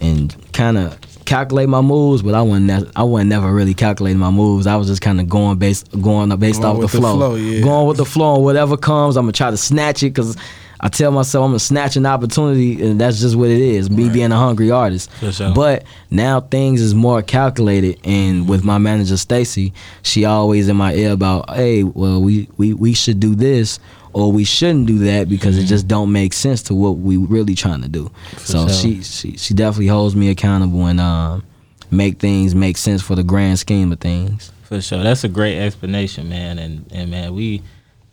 and 0.00 0.36
kind 0.52 0.76
of 0.76 0.98
calculate 1.24 1.68
my 1.68 1.80
moves. 1.80 2.22
But 2.22 2.34
I 2.34 2.42
wasn't. 2.42 2.66
Ne- 2.66 2.90
I 2.94 3.02
wasn't 3.04 3.30
never 3.30 3.52
really 3.52 3.72
calculating 3.74 4.18
my 4.18 4.30
moves. 4.30 4.66
I 4.66 4.76
was 4.76 4.88
just 4.88 5.00
kind 5.00 5.20
of 5.20 5.28
going 5.28 5.58
based 5.58 5.90
going 6.02 6.28
based 6.38 6.60
Going 6.60 6.70
off 6.70 6.76
the 6.76 6.82
with 6.82 6.92
the 6.92 6.98
flow. 6.98 7.16
flow, 7.16 7.34
yeah. 7.36 7.62
Going 7.62 7.86
with 7.88 7.96
the 7.96 8.04
flow 8.04 8.34
and 8.36 8.44
whatever 8.44 8.76
comes, 8.76 9.16
I'm 9.16 9.24
gonna 9.24 9.32
try 9.32 9.50
to 9.50 9.56
snatch 9.56 10.02
it 10.02 10.10
because. 10.14 10.36
I 10.84 10.88
tell 10.88 11.12
myself 11.12 11.44
I'm 11.44 11.50
gonna 11.50 11.58
snatch 11.60 11.96
an 11.96 12.06
opportunity, 12.06 12.82
and 12.82 13.00
that's 13.00 13.20
just 13.20 13.36
what 13.36 13.50
it 13.50 13.60
is. 13.60 13.88
Me 13.88 14.04
Right. 14.04 14.12
being 14.12 14.32
a 14.32 14.36
hungry 14.36 14.70
artist. 14.70 15.10
For 15.12 15.30
sure. 15.30 15.52
But 15.54 15.84
now 16.10 16.40
things 16.40 16.80
is 16.80 16.94
more 16.94 17.22
calculated, 17.22 17.98
and 18.04 18.48
with 18.48 18.64
my 18.64 18.78
manager 18.78 19.16
Stacy, 19.16 19.72
she 20.02 20.24
always 20.24 20.68
in 20.68 20.76
my 20.76 20.92
ear 20.94 21.12
about, 21.12 21.50
hey, 21.54 21.84
well, 21.84 22.20
we 22.20 22.48
we 22.56 22.74
we 22.74 22.94
should 22.94 23.20
do 23.20 23.34
this 23.34 23.78
or 24.14 24.30
we 24.30 24.44
shouldn't 24.44 24.86
do 24.86 24.98
that 24.98 25.28
because 25.28 25.56
it 25.56 25.64
just 25.64 25.88
don't 25.88 26.12
make 26.12 26.32
sense 26.34 26.62
to 26.64 26.74
what 26.74 26.98
we 26.98 27.16
really 27.16 27.54
trying 27.54 27.80
to 27.82 27.88
do. 27.88 28.10
so 28.38 28.66
sure. 28.66 28.68
she 28.68 29.02
she 29.02 29.36
she 29.38 29.54
definitely 29.54 29.86
holds 29.86 30.14
me 30.16 30.28
accountable 30.30 30.84
and 30.86 31.00
um 31.00 31.42
make 31.90 32.18
things 32.18 32.54
make 32.54 32.76
sense 32.76 33.00
for 33.02 33.14
the 33.14 33.22
grand 33.22 33.58
scheme 33.58 33.92
of 33.92 34.00
things. 34.00 34.50
For 34.64 34.80
sure. 34.80 35.02
That's 35.02 35.22
a 35.24 35.28
great 35.28 35.58
explanation, 35.58 36.28
man. 36.28 36.58
And 36.58 36.84
and 36.92 37.10
man, 37.10 37.34
we 37.34 37.62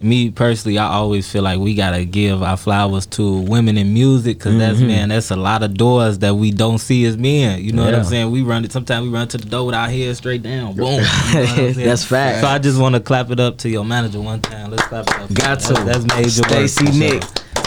me 0.02 0.32
personally, 0.32 0.78
I 0.78 0.86
always 0.86 1.30
feel 1.30 1.42
like 1.44 1.60
we 1.60 1.76
gotta 1.76 2.06
give 2.06 2.42
our 2.42 2.56
flowers 2.56 3.06
to 3.08 3.40
women 3.42 3.78
in 3.78 3.94
music 3.94 4.38
because 4.38 4.54
Mm-hmm. 4.54 4.60
that's 4.60 4.80
man, 4.80 5.10
that's 5.10 5.30
a 5.32 5.36
lot 5.36 5.62
of 5.62 5.74
doors 5.74 6.20
that 6.20 6.36
we 6.36 6.52
don't 6.52 6.78
see 6.78 7.04
as 7.06 7.18
men. 7.18 7.62
You 7.62 7.74
know 7.74 7.84
what 7.84 7.94
I'm 7.94 8.06
saying? 8.06 8.32
We 8.32 8.42
run 8.42 8.64
it. 8.64 8.72
Sometimes 8.72 9.04
we 9.06 9.10
run 9.14 9.28
to 9.30 9.38
the 9.38 9.46
door 9.50 9.66
with 9.66 9.76
our 9.76 9.90
head 9.90 10.16
straight 10.16 10.42
down. 10.42 10.76
Boom. 10.76 10.86
You 10.86 10.92
know 10.92 10.98
what 10.98 11.36
I'm 11.36 11.46
saying? 11.74 11.88
That's 11.88 12.06
fact. 12.06 12.40
So 12.42 12.48
I 12.48 12.60
just 12.60 12.80
want 12.80 12.96
to 12.96 13.02
clap 13.02 13.30
it 13.30 13.40
up 13.42 13.58
to 13.60 13.70
your 13.70 13.84
manager 13.84 14.22
one 14.22 14.40
time. 14.42 14.72
Let's 14.72 14.84
clap 14.84 15.06
it 15.08 15.16
up. 15.16 15.34
Got 15.34 15.60
That's- 15.60 15.68
to. 15.68 15.74
That's 15.84 16.06
major 16.16 16.42
work. 16.44 16.70
Stacy 16.70 16.86
sure. 16.86 16.96
Nick. 16.96 17.24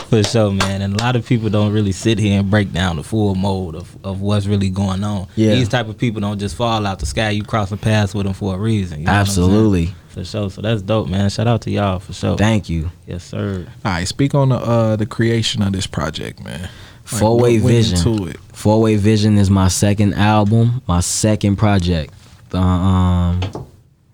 For 0.08 0.22
sure, 0.22 0.52
man. 0.52 0.82
And 0.82 0.94
a 0.94 1.02
lot 1.02 1.16
of 1.16 1.24
people 1.26 1.48
don't 1.48 1.72
really 1.72 1.92
sit 1.92 2.18
here 2.18 2.38
and 2.40 2.50
break 2.50 2.70
down 2.72 2.96
the 2.96 3.02
full 3.02 3.34
mode 3.34 3.74
of, 3.74 3.96
of 4.04 4.20
what's 4.20 4.46
really 4.46 4.68
going 4.68 5.02
on. 5.04 5.26
Yeah. 5.36 5.54
These 5.54 5.68
type 5.70 5.88
of 5.88 5.96
people 5.96 6.20
don't 6.20 6.38
just 6.38 6.54
fall 6.54 6.84
out 6.86 6.98
the 6.98 7.06
sky. 7.06 7.30
You 7.30 7.42
crossing 7.44 7.78
paths 7.78 8.14
with 8.14 8.24
them 8.26 8.34
for 8.34 8.54
a 8.54 8.58
reason. 8.58 9.00
You 9.00 9.06
know? 9.06 9.12
Absolutely. 9.12 9.94
For 10.12 10.24
sure. 10.24 10.50
So 10.50 10.60
that's 10.60 10.82
dope, 10.82 11.08
man. 11.08 11.30
Shout 11.30 11.46
out 11.46 11.62
to 11.62 11.70
y'all 11.70 11.98
for 11.98 12.12
sure. 12.12 12.36
Thank 12.36 12.68
you. 12.68 12.90
Yes, 13.06 13.24
sir. 13.24 13.66
All 13.84 13.92
right, 13.92 14.06
speak 14.06 14.34
on 14.34 14.50
the 14.50 14.56
uh 14.56 14.96
the 14.96 15.06
creation 15.06 15.62
of 15.62 15.72
this 15.72 15.86
project, 15.86 16.42
man. 16.44 16.60
Like, 16.62 16.70
Four 17.04 17.38
Way 17.40 17.58
what 17.58 17.64
went 17.64 17.76
Vision. 17.86 17.96
into 18.14 18.26
it. 18.28 18.36
Four 18.52 18.80
Way 18.82 18.96
Vision 18.96 19.38
is 19.38 19.50
my 19.50 19.68
second 19.68 20.14
album, 20.14 20.82
my 20.86 21.00
second 21.00 21.56
project. 21.56 22.12
Uh, 22.54 22.58
um, 22.58 23.40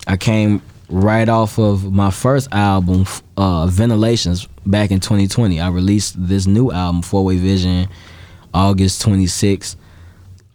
I 0.07 0.17
came 0.17 0.63
right 0.89 1.29
off 1.29 1.59
of 1.59 1.93
my 1.93 2.11
first 2.11 2.49
album, 2.53 3.05
uh, 3.37 3.67
Ventilations, 3.67 4.47
back 4.65 4.91
in 4.91 5.01
2020. 5.01 5.61
I 5.61 5.69
released 5.69 6.15
this 6.17 6.47
new 6.47 6.71
album, 6.73 7.03
Four 7.03 7.25
Way 7.25 7.37
Vision, 7.39 7.89
August 8.55 9.05
26th 9.05 9.77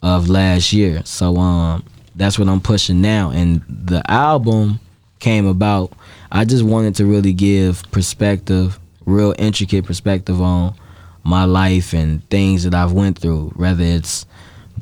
of 0.01 0.29
last 0.29 0.73
year. 0.73 1.01
So 1.05 1.37
um, 1.37 1.83
that's 2.15 2.39
what 2.39 2.47
I'm 2.47 2.61
pushing 2.61 3.01
now. 3.01 3.29
And 3.29 3.61
the 3.67 4.01
album 4.09 4.79
came 5.23 5.47
about. 5.47 5.93
I 6.31 6.45
just 6.45 6.63
wanted 6.63 6.95
to 6.95 7.05
really 7.05 7.33
give 7.33 7.81
perspective, 7.91 8.77
real 9.05 9.33
intricate 9.39 9.85
perspective 9.85 10.41
on 10.41 10.75
my 11.23 11.45
life 11.45 11.93
and 11.93 12.27
things 12.29 12.63
that 12.65 12.75
I've 12.75 12.91
went 12.91 13.17
through, 13.17 13.53
whether 13.55 13.83
it's 13.83 14.25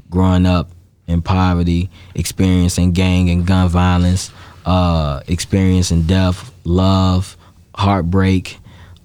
growing 0.10 0.48
up 0.48 0.72
in 1.08 1.22
poverty, 1.22 1.90
experiencing 2.16 2.92
gang 2.92 3.30
and 3.30 3.46
gun 3.46 3.70
violence, 3.70 4.32
uh, 4.66 5.22
experiencing 5.28 6.04
death, 6.04 6.52
love, 6.64 7.38
heartbreak, 7.76 8.58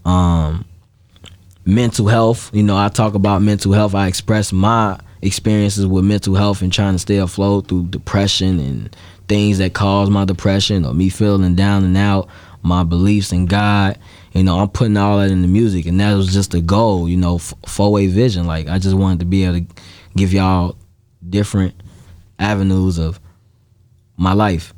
um, 0.07 0.65
mental 1.67 2.07
health. 2.07 2.51
You 2.55 2.63
know, 2.63 2.79
I 2.79 2.89
talk 2.89 3.15
about 3.15 3.43
mental 3.43 3.73
health. 3.73 3.95
I 3.95 4.07
express 4.07 4.53
my 4.53 4.99
experiences 5.21 5.87
with 5.87 6.05
mental 6.05 6.35
health 6.35 6.63
and 6.63 6.73
trying 6.73 6.95
to 6.95 6.99
stay 6.99 7.17
afloat 7.17 7.69
through 7.69 7.89
depression 7.89 8.59
and 8.59 8.97
things 9.29 9.59
that 9.59 9.75
cause 9.75 10.11
my 10.11 10.25
depression 10.25 10.85
or 10.85 10.95
me 10.95 11.09
feeling 11.09 11.55
down 11.55 11.85
and 11.85 11.97
out, 11.97 12.29
my 12.63 12.85
beliefs 12.85 13.33
in 13.33 13.47
God. 13.47 13.99
You 14.33 14.43
know, 14.45 14.59
I'm 14.59 14.69
putting 14.69 14.97
all 14.97 15.19
that 15.19 15.31
in 15.31 15.43
the 15.43 15.49
music, 15.49 15.87
and 15.87 15.99
that 16.01 16.15
was 16.15 16.33
just 16.33 16.53
a 16.55 16.61
goal. 16.61 17.09
You 17.09 17.17
know, 17.17 17.39
four 17.39 17.91
way 17.93 18.07
vision. 18.07 18.47
Like 18.47 18.69
I 18.69 18.79
just 18.79 18.97
wanted 18.97 19.21
to 19.21 19.25
be 19.27 19.45
able 19.45 19.61
to 19.61 19.67
give 20.17 20.33
y'all 20.33 20.77
different 21.29 21.75
avenues 22.39 22.99
of 22.99 23.19
my 24.17 24.33
life 24.33 24.75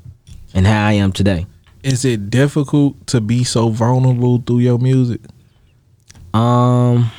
and 0.55 0.67
how 0.67 0.87
I 0.87 0.93
am 0.93 1.13
today. 1.13 1.47
Is 1.83 2.05
it 2.05 2.31
difficult 2.31 3.07
to 3.09 3.21
be 3.21 3.45
so 3.45 3.69
vulnerable 3.69 4.43
through 4.45 4.61
your 4.61 4.79
music? 4.79 5.21
Um, 6.35 7.11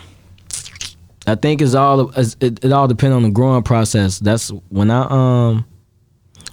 I 1.27 1.35
think 1.35 1.61
it's 1.61 1.75
all 1.75 2.09
it's- 2.11 2.35
it, 2.39 2.63
it 2.63 2.71
all 2.71 2.87
depends 2.87 3.15
on 3.15 3.23
the 3.23 3.29
growing 3.29 3.63
process. 3.63 4.19
That's 4.19 4.49
when 4.69 4.91
I 4.91 5.05
um 5.09 5.65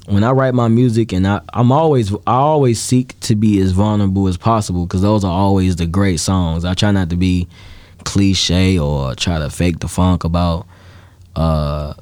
when 0.06 0.22
I 0.22 0.30
write 0.30 0.54
my 0.54 0.68
music 0.68 1.12
and 1.12 1.26
I 1.26 1.40
I'm 1.52 1.72
always 1.72 2.12
I 2.12 2.34
always 2.34 2.80
seek 2.80 3.18
to 3.20 3.34
be 3.34 3.60
as 3.60 3.72
vulnerable 3.72 4.28
as 4.28 4.36
possible 4.36 4.86
because 4.86 5.02
those 5.02 5.24
are 5.24 5.32
always 5.32 5.76
the 5.76 5.86
great 5.86 6.20
songs. 6.20 6.64
I 6.64 6.74
try 6.74 6.92
not 6.92 7.10
to 7.10 7.16
be 7.16 7.48
cliche 8.04 8.78
or 8.78 9.14
try 9.14 9.38
to 9.38 9.50
fake 9.50 9.80
the 9.80 9.88
funk 9.88 10.24
about 10.24 10.66
uh 11.34 11.94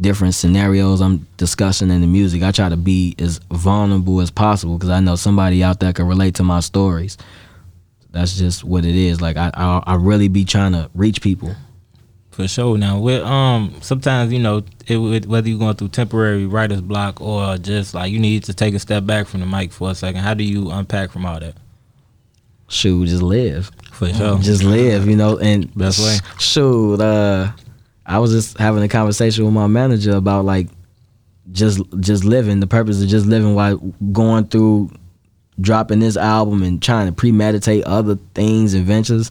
different 0.00 0.34
scenarios 0.34 1.00
I'm 1.00 1.26
discussing 1.36 1.90
in 1.90 2.00
the 2.00 2.06
music. 2.06 2.42
I 2.42 2.52
try 2.52 2.68
to 2.68 2.76
be 2.76 3.14
as 3.18 3.38
vulnerable 3.50 4.20
as 4.20 4.30
possible 4.30 4.78
because 4.78 4.90
I 4.90 5.00
know 5.00 5.16
somebody 5.16 5.62
out 5.62 5.80
there 5.80 5.92
can 5.92 6.06
relate 6.06 6.36
to 6.36 6.44
my 6.44 6.60
stories. 6.60 7.18
That's 8.10 8.38
just 8.38 8.64
what 8.64 8.84
it 8.84 8.96
is. 8.96 9.20
Like 9.20 9.36
I 9.36 9.50
I, 9.52 9.82
I 9.86 9.94
really 9.96 10.28
be 10.28 10.44
trying 10.44 10.72
to 10.72 10.90
reach 10.94 11.20
people. 11.20 11.54
For 12.30 12.46
sure. 12.46 12.78
Now, 12.78 12.98
with 12.98 13.22
um, 13.22 13.74
sometimes 13.80 14.32
you 14.32 14.38
know, 14.38 14.62
it 14.86 14.96
would 14.96 15.26
whether 15.26 15.48
you're 15.48 15.58
going 15.58 15.76
through 15.76 15.88
temporary 15.88 16.46
writer's 16.46 16.80
block 16.80 17.20
or 17.20 17.58
just 17.58 17.92
like 17.92 18.12
you 18.12 18.18
need 18.18 18.44
to 18.44 18.54
take 18.54 18.74
a 18.74 18.78
step 18.78 19.04
back 19.04 19.26
from 19.26 19.40
the 19.40 19.46
mic 19.46 19.72
for 19.72 19.90
a 19.90 19.94
second. 19.94 20.20
How 20.20 20.34
do 20.34 20.44
you 20.44 20.70
unpack 20.70 21.10
from 21.10 21.26
all 21.26 21.40
that? 21.40 21.54
Shoot, 22.68 23.08
just 23.08 23.22
live. 23.22 23.70
For 23.92 24.12
sure. 24.14 24.38
just 24.38 24.62
live, 24.62 25.08
you 25.08 25.16
know. 25.16 25.38
And 25.38 25.74
Best 25.74 25.98
way. 26.00 26.16
Shoot, 26.38 27.00
uh, 27.00 27.50
I 28.06 28.18
was 28.20 28.30
just 28.30 28.58
having 28.58 28.82
a 28.82 28.88
conversation 28.88 29.44
with 29.44 29.52
my 29.52 29.66
manager 29.66 30.12
about 30.12 30.44
like 30.44 30.68
just 31.50 31.80
just 31.98 32.24
living. 32.24 32.60
The 32.60 32.68
purpose 32.68 33.02
of 33.02 33.08
just 33.08 33.26
living 33.26 33.54
while 33.56 33.76
going 34.12 34.46
through 34.46 34.92
dropping 35.60 36.00
this 36.00 36.16
album 36.16 36.62
and 36.62 36.82
trying 36.82 37.06
to 37.06 37.12
premeditate 37.12 37.82
other 37.84 38.16
things 38.34 38.74
and 38.74 38.84
ventures. 38.84 39.30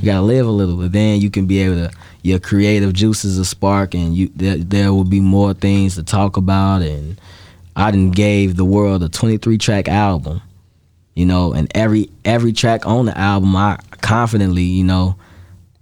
You 0.00 0.04
gotta 0.04 0.22
live 0.26 0.46
a 0.46 0.50
little, 0.50 0.76
but 0.76 0.92
then 0.92 1.20
you 1.20 1.30
can 1.30 1.46
be 1.46 1.60
able 1.60 1.88
to 1.88 1.90
your 2.22 2.38
creative 2.38 2.92
juices 2.92 3.38
will 3.38 3.44
spark, 3.44 3.94
and 3.94 4.14
you 4.14 4.30
there, 4.34 4.56
there 4.58 4.92
will 4.92 5.04
be 5.04 5.20
more 5.20 5.54
things 5.54 5.94
to 5.94 6.02
talk 6.02 6.36
about. 6.36 6.82
And 6.82 7.18
I 7.76 7.90
didn't 7.90 8.14
gave 8.16 8.56
the 8.56 8.64
world 8.64 9.02
a 9.02 9.08
23 9.08 9.56
track 9.58 9.88
album 9.88 10.42
you 11.14 11.26
know 11.26 11.52
and 11.52 11.68
every 11.74 12.08
every 12.24 12.52
track 12.52 12.86
on 12.86 13.06
the 13.06 13.18
album 13.18 13.56
i 13.56 13.76
confidently 14.00 14.62
you 14.62 14.84
know 14.84 15.16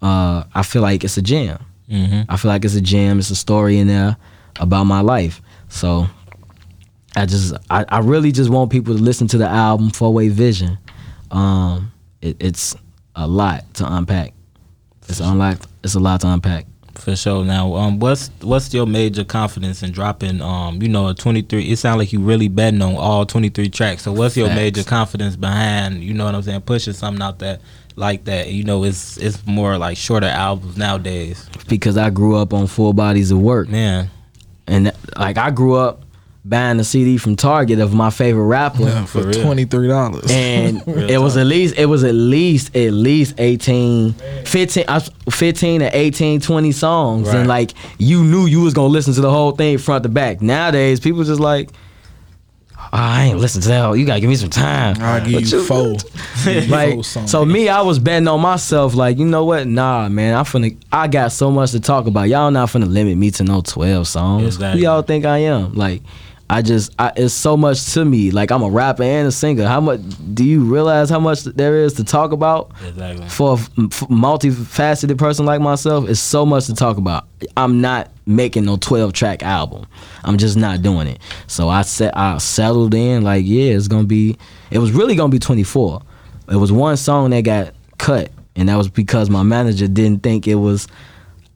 uh 0.01 0.43
i 0.55 0.63
feel 0.63 0.81
like 0.83 1.05
it's 1.05 1.17
a 1.19 1.23
jam 1.23 1.59
Mm-hmm. 1.91 2.23
i 2.31 2.37
feel 2.37 2.49
like 2.51 2.65
it's 2.65 2.75
a 2.75 2.81
jam 2.81 3.19
it's 3.19 3.29
a 3.31 3.37
story 3.37 3.79
in 3.79 3.87
there 3.87 4.17
about 4.59 4.85
my 4.85 5.03
life 5.03 5.41
so 5.69 6.07
i 7.17 7.27
just 7.27 7.55
i, 7.71 7.85
I 7.89 7.99
really 8.01 8.33
just 8.33 8.51
want 8.51 8.71
people 8.71 8.97
to 8.97 9.03
listen 9.03 9.27
to 9.29 9.39
the 9.39 9.49
album 9.49 9.91
four 9.91 10.13
way 10.13 10.29
vision 10.29 10.79
um 11.31 11.93
it, 12.23 12.37
it's 12.41 12.77
a 13.15 13.27
lot 13.27 13.65
to 13.75 13.93
unpack 13.97 14.33
it's 15.09 15.21
unlock 15.21 15.59
it's 15.83 15.95
a 15.95 16.01
lot 16.01 16.21
to 16.23 16.29
unpack 16.29 16.67
For 16.97 17.15
sure. 17.15 17.45
Now, 17.45 17.75
um, 17.75 17.99
what's 18.01 18.31
what's 18.41 18.73
your 18.75 18.87
major 18.87 19.23
confidence 19.23 19.83
in 19.83 19.93
dropping? 19.93 20.41
Um, 20.41 20.81
you 20.83 20.89
know, 20.89 21.09
a 21.09 21.15
23. 21.15 21.71
It 21.71 21.77
sounds 21.79 21.99
like 21.99 22.11
you 22.13 22.21
really 22.21 22.49
betting 22.49 22.81
on 22.81 22.97
all 22.97 23.27
23 23.27 23.69
tracks. 23.69 24.03
So, 24.03 24.13
what's 24.13 24.35
your 24.37 24.49
Facts. 24.49 24.57
major 24.57 24.83
confidence 24.83 25.37
behind? 25.37 26.03
You 26.03 26.15
know 26.15 26.25
what 26.25 26.35
I'm 26.35 26.43
saying? 26.43 26.63
Pushing 26.63 26.95
something 26.95 27.23
out 27.23 27.39
that 27.41 27.61
like 27.97 28.25
that. 28.25 28.49
You 28.51 28.65
know, 28.65 28.83
it's 28.83 29.19
it's 29.19 29.47
more 29.47 29.77
like 29.79 29.97
shorter 29.99 30.27
albums 30.27 30.77
nowadays. 30.79 31.49
because 31.69 31.97
i 31.99 32.09
grew 32.11 32.35
up 32.37 32.53
on 32.55 32.67
full 32.67 32.93
bodies 32.95 33.31
of 33.31 33.39
work 33.41 33.69
Man, 33.69 34.09
and 34.67 34.91
like 35.19 35.37
i 35.37 35.51
grew 35.51 35.75
up 35.77 36.06
buying 36.49 36.79
a 36.79 36.85
cd 36.85 37.19
from 37.19 37.35
target 37.35 37.81
of 37.81 37.93
my 37.93 38.09
favorite 38.11 38.45
rapper 38.45 38.83
Yeah, 38.85 39.05
for 39.05 39.23
For 39.25 39.33
twenty 39.43 39.65
three 39.65 39.89
dollars. 39.89 40.31
and 40.31 40.81
it 40.87 41.19
was 41.19 41.37
at 41.37 41.47
least 41.47 41.77
it 41.77 41.87
was 41.87 42.05
at 42.05 42.15
least 42.15 42.77
at 42.77 42.93
least 42.93 43.35
18 43.39 44.13
15 44.13 44.85
uh, 44.87 45.01
15 45.31 45.81
to 45.81 45.97
18 45.97 46.41
20 46.41 46.73
songs 46.73 47.27
Right. 47.29 47.37
and 47.37 47.49
like 47.49 47.73
you 47.99 48.23
knew 48.23 48.47
you 48.47 48.61
was 48.63 48.75
gonna 48.75 48.89
listen 48.89 49.13
to 49.15 49.21
the 49.21 49.31
whole 49.31 49.53
thing 49.53 49.79
front 49.79 50.05
to 50.05 50.09
back 50.09 50.41
nowadays 50.41 51.01
people 51.01 51.25
just 51.25 51.41
like 51.41 51.71
"Oh, 52.79 52.89
I 52.93 53.25
ain't 53.25 53.39
listen 53.39 53.63
to 53.63 53.69
that. 53.69 53.93
You 53.99 54.07
gotta 54.07 54.21
give 54.21 54.29
me 54.31 54.37
some 54.37 54.51
time. 54.51 54.97
I'll 55.01 55.25
give 55.25 55.33
But 55.43 55.51
you 55.51 55.65
four. 55.65 55.97
like 56.69 56.95
Four 56.95 57.03
so 57.05 57.45
me 57.45 57.69
i 57.69 57.81
was 57.81 57.99
betting 57.99 58.29
on 58.29 58.41
myself 58.41 58.95
like 58.95 59.19
you 59.19 59.25
know 59.27 59.45
what 59.45 59.67
nah 59.67 60.09
man 60.09 60.37
i'm 60.37 60.45
finna 60.45 60.77
i 60.93 61.09
got 61.09 61.33
so 61.33 61.51
much 61.51 61.73
to 61.73 61.81
talk 61.81 62.07
about 62.07 62.29
y'all 62.29 62.51
not 62.53 62.69
finna 62.69 62.89
limit 62.89 63.19
me 63.19 63.31
to 63.33 63.43
no 63.43 63.61
12 63.63 64.07
songs 64.07 64.45
Exactly. 64.45 64.81
who 64.81 64.87
y'all 64.87 65.03
think 65.03 65.25
i 65.25 65.39
am 65.39 65.75
like 65.75 66.03
i 66.49 66.63
just 66.63 66.95
I, 66.99 67.13
it's 67.17 67.35
so 67.35 67.57
much 67.57 67.93
to 67.95 68.05
me. 68.05 68.31
Like 68.31 68.51
i'm 68.51 68.63
a 68.63 68.71
rapper 68.71 69.03
and 69.03 69.27
a 69.27 69.33
singer. 69.33 69.67
How 69.67 69.81
much 69.81 70.01
do 70.35 70.45
you 70.45 70.61
realize 70.65 71.11
how 71.11 71.19
much 71.21 71.43
there 71.45 71.77
is 71.77 71.95
to 71.95 72.05
talk 72.05 72.33
about? 72.33 72.71
Exactly. 72.87 73.29
for 73.29 73.51
a 73.51 73.55
f- 73.55 73.71
f- 73.79 74.09
multifaceted 74.09 75.19
person 75.19 75.45
like 75.47 75.61
myself 75.61 76.09
it's 76.09 76.21
so 76.21 76.47
much 76.47 76.67
to 76.67 76.75
talk 76.75 76.97
about. 76.99 77.27
I'm 77.57 77.81
not 77.81 78.11
making 78.27 78.65
no 78.65 78.77
12 78.77 79.13
track 79.13 79.43
album. 79.43 79.87
I'm 80.25 80.39
just 80.39 80.57
not 80.57 80.83
doing 80.83 81.07
it. 81.09 81.19
So 81.47 81.69
i 81.69 81.83
set 81.83 82.17
i 82.17 82.39
settled 82.39 82.95
in 82.95 83.23
like 83.23 83.45
yeah 83.47 83.73
it's 83.75 83.89
gonna 83.89 84.05
be 84.05 84.37
it 84.71 84.79
was 84.79 84.93
really 84.93 85.15
gonna 85.17 85.31
be 85.31 85.39
24 85.39 86.03
it 86.51 86.57
was 86.57 86.71
one 86.71 86.97
song 86.97 87.31
that 87.31 87.41
got 87.43 87.75
cut 87.99 88.31
and 88.55 88.69
that 88.69 88.77
was 88.77 88.89
because 88.89 89.29
my 89.31 89.43
manager 89.43 89.89
didn't 89.89 90.23
think 90.23 90.47
it 90.47 90.55
was 90.55 90.87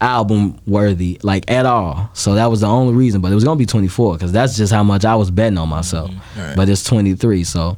album 0.00 0.58
worthy 0.66 1.20
like 1.22 1.50
at 1.50 1.66
all. 1.66 2.08
So 2.14 2.34
that 2.34 2.46
was 2.46 2.60
the 2.62 2.66
only 2.66 2.94
reason 2.94 3.20
but 3.20 3.30
it 3.30 3.34
was 3.34 3.44
gonna 3.44 3.58
be 3.58 3.66
24 3.66 4.14
because 4.14 4.32
that's 4.32 4.56
just 4.56 4.72
how 4.72 4.82
much 4.82 5.04
i 5.04 5.14
was 5.14 5.30
betting 5.30 5.58
on 5.58 5.68
myself. 5.68 6.10
Right. 6.36 6.56
but 6.56 6.68
it's 6.68 6.82
23 6.84 7.44
so 7.44 7.76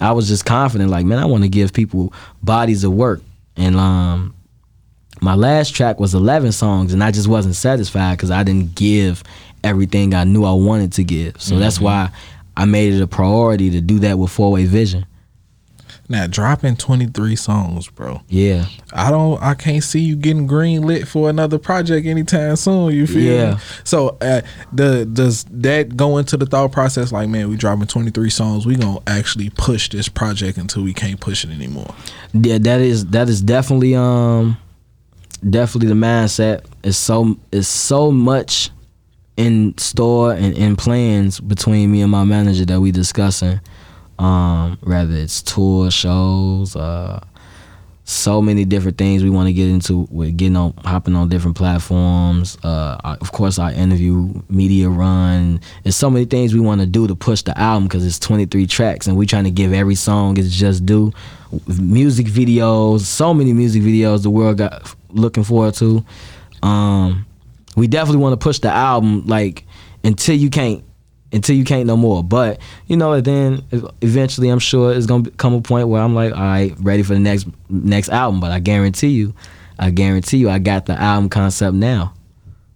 i 0.00 0.12
was 0.12 0.28
just 0.28 0.46
confident 0.46 0.90
like 0.90 1.04
man 1.04 1.18
i 1.18 1.26
want 1.26 1.42
to 1.42 1.48
give 1.48 1.72
people 1.72 2.12
bodies 2.42 2.84
of 2.84 2.92
work. 2.92 3.20
And 3.56 3.76
um 3.76 4.34
my 5.20 5.34
last 5.34 5.74
track 5.74 5.98
was 6.00 6.14
11 6.14 6.52
songs 6.52 6.94
and 6.94 7.02
i 7.04 7.10
just 7.10 7.28
wasn't 7.28 7.54
satisfied 7.56 8.16
because 8.16 8.30
i 8.30 8.42
didn't 8.42 8.74
give 8.74 9.22
everything 9.62 10.14
i 10.14 10.24
knew 10.24 10.44
i 10.44 10.52
wanted 10.52 10.92
to 10.94 11.04
give. 11.04 11.40
So 11.42 11.58
that's 11.58 11.80
why 11.80 12.10
i 12.56 12.64
made 12.64 12.94
it 12.94 13.02
a 13.02 13.06
priority 13.06 13.70
to 13.72 13.80
do 13.82 13.98
that 14.00 14.18
with 14.18 14.30
four 14.30 14.52
way 14.52 14.64
vision 14.64 15.04
Now 16.10 16.26
dropping 16.26 16.76
twenty 16.76 17.06
three 17.06 17.36
songs, 17.36 17.88
bro. 17.88 18.22
yeah 18.28 18.64
I 18.94 19.10
don't. 19.10 19.40
I 19.42 19.54
can't 19.54 19.84
see 19.84 20.00
you 20.00 20.16
getting 20.16 20.46
green 20.46 20.82
lit 20.82 21.06
for 21.06 21.28
another 21.28 21.58
project 21.58 22.06
anytime 22.06 22.56
soon. 22.56 22.94
You 22.94 23.06
feel? 23.06 23.34
Yeah. 23.34 23.54
Me? 23.54 23.60
So, 23.84 24.16
uh, 24.22 24.40
the 24.72 25.04
does 25.04 25.44
that 25.50 25.96
go 25.96 26.16
into 26.16 26.38
the 26.38 26.46
thought 26.46 26.72
process? 26.72 27.12
Like, 27.12 27.28
man, 27.28 27.50
we 27.50 27.56
dropping 27.56 27.88
twenty 27.88 28.10
three 28.10 28.30
songs. 28.30 28.64
We 28.64 28.76
gonna 28.76 29.00
actually 29.06 29.50
push 29.50 29.90
this 29.90 30.08
project 30.08 30.56
until 30.56 30.82
we 30.82 30.94
can't 30.94 31.20
push 31.20 31.44
it 31.44 31.50
anymore. 31.50 31.94
Yeah, 32.32 32.56
that 32.58 32.80
is 32.80 33.04
that 33.06 33.28
is 33.28 33.42
definitely 33.42 33.94
um 33.94 34.56
definitely 35.48 35.88
the 35.88 35.94
mindset. 35.94 36.64
It's 36.82 36.96
so 36.96 37.36
it's 37.52 37.68
so 37.68 38.10
much 38.10 38.70
in 39.36 39.76
store 39.78 40.32
and 40.32 40.56
in 40.56 40.74
plans 40.74 41.38
between 41.38 41.92
me 41.92 42.00
and 42.00 42.10
my 42.10 42.24
manager 42.24 42.64
that 42.64 42.80
we 42.80 42.90
discussing. 42.92 43.60
Um, 44.18 44.78
whether 44.82 45.14
it's 45.14 45.42
tour 45.42 45.90
shows, 45.90 46.74
uh 46.76 47.20
so 48.08 48.40
many 48.40 48.64
different 48.64 48.96
things 48.96 49.22
we 49.22 49.28
want 49.28 49.48
to 49.48 49.52
get 49.52 49.68
into 49.68 50.08
with 50.10 50.34
getting 50.34 50.56
on 50.56 50.72
hopping 50.82 51.14
on 51.14 51.28
different 51.28 51.58
platforms. 51.58 52.56
Uh 52.64 52.96
of 53.20 53.32
course 53.32 53.58
our 53.58 53.70
interview 53.70 54.32
media 54.48 54.88
run. 54.88 55.60
There's 55.82 55.96
so 55.96 56.08
many 56.08 56.24
things 56.24 56.54
we 56.54 56.60
want 56.60 56.80
to 56.80 56.86
do 56.86 57.06
to 57.06 57.14
push 57.14 57.42
the 57.42 57.56
album 57.58 57.86
because 57.86 58.06
it's 58.06 58.18
23 58.18 58.66
tracks 58.66 59.06
and 59.06 59.16
we're 59.16 59.26
trying 59.26 59.44
to 59.44 59.50
give 59.50 59.74
every 59.74 59.94
song 59.94 60.38
its 60.38 60.56
just 60.56 60.86
due. 60.86 61.12
Music 61.78 62.26
videos 62.28 63.00
so 63.00 63.34
many 63.34 63.52
music 63.52 63.82
videos 63.82 64.22
the 64.22 64.30
world 64.30 64.56
got 64.56 64.94
looking 65.10 65.44
forward 65.44 65.74
to. 65.74 66.02
Um 66.62 67.26
we 67.76 67.88
definitely 67.88 68.22
want 68.22 68.32
to 68.32 68.42
push 68.42 68.58
the 68.58 68.70
album 68.70 69.26
like 69.26 69.64
until 70.02 70.34
you 70.34 70.48
can't 70.48 70.82
until 71.32 71.56
you 71.56 71.64
can't 71.64 71.86
no 71.86 71.96
more. 71.96 72.22
But 72.22 72.60
you 72.86 72.96
know, 72.96 73.20
then 73.20 73.62
eventually, 74.00 74.48
I'm 74.48 74.58
sure 74.58 74.92
it's 74.92 75.06
gonna 75.06 75.30
come 75.32 75.54
a 75.54 75.60
point 75.60 75.88
where 75.88 76.02
I'm 76.02 76.14
like, 76.14 76.32
all 76.32 76.38
right, 76.38 76.74
ready 76.80 77.02
for 77.02 77.14
the 77.14 77.20
next 77.20 77.46
next 77.68 78.08
album. 78.08 78.40
But 78.40 78.50
I 78.50 78.58
guarantee 78.60 79.08
you, 79.08 79.34
I 79.78 79.90
guarantee 79.90 80.38
you, 80.38 80.50
I 80.50 80.58
got 80.58 80.86
the 80.86 81.00
album 81.00 81.28
concept 81.28 81.74
now. 81.74 82.14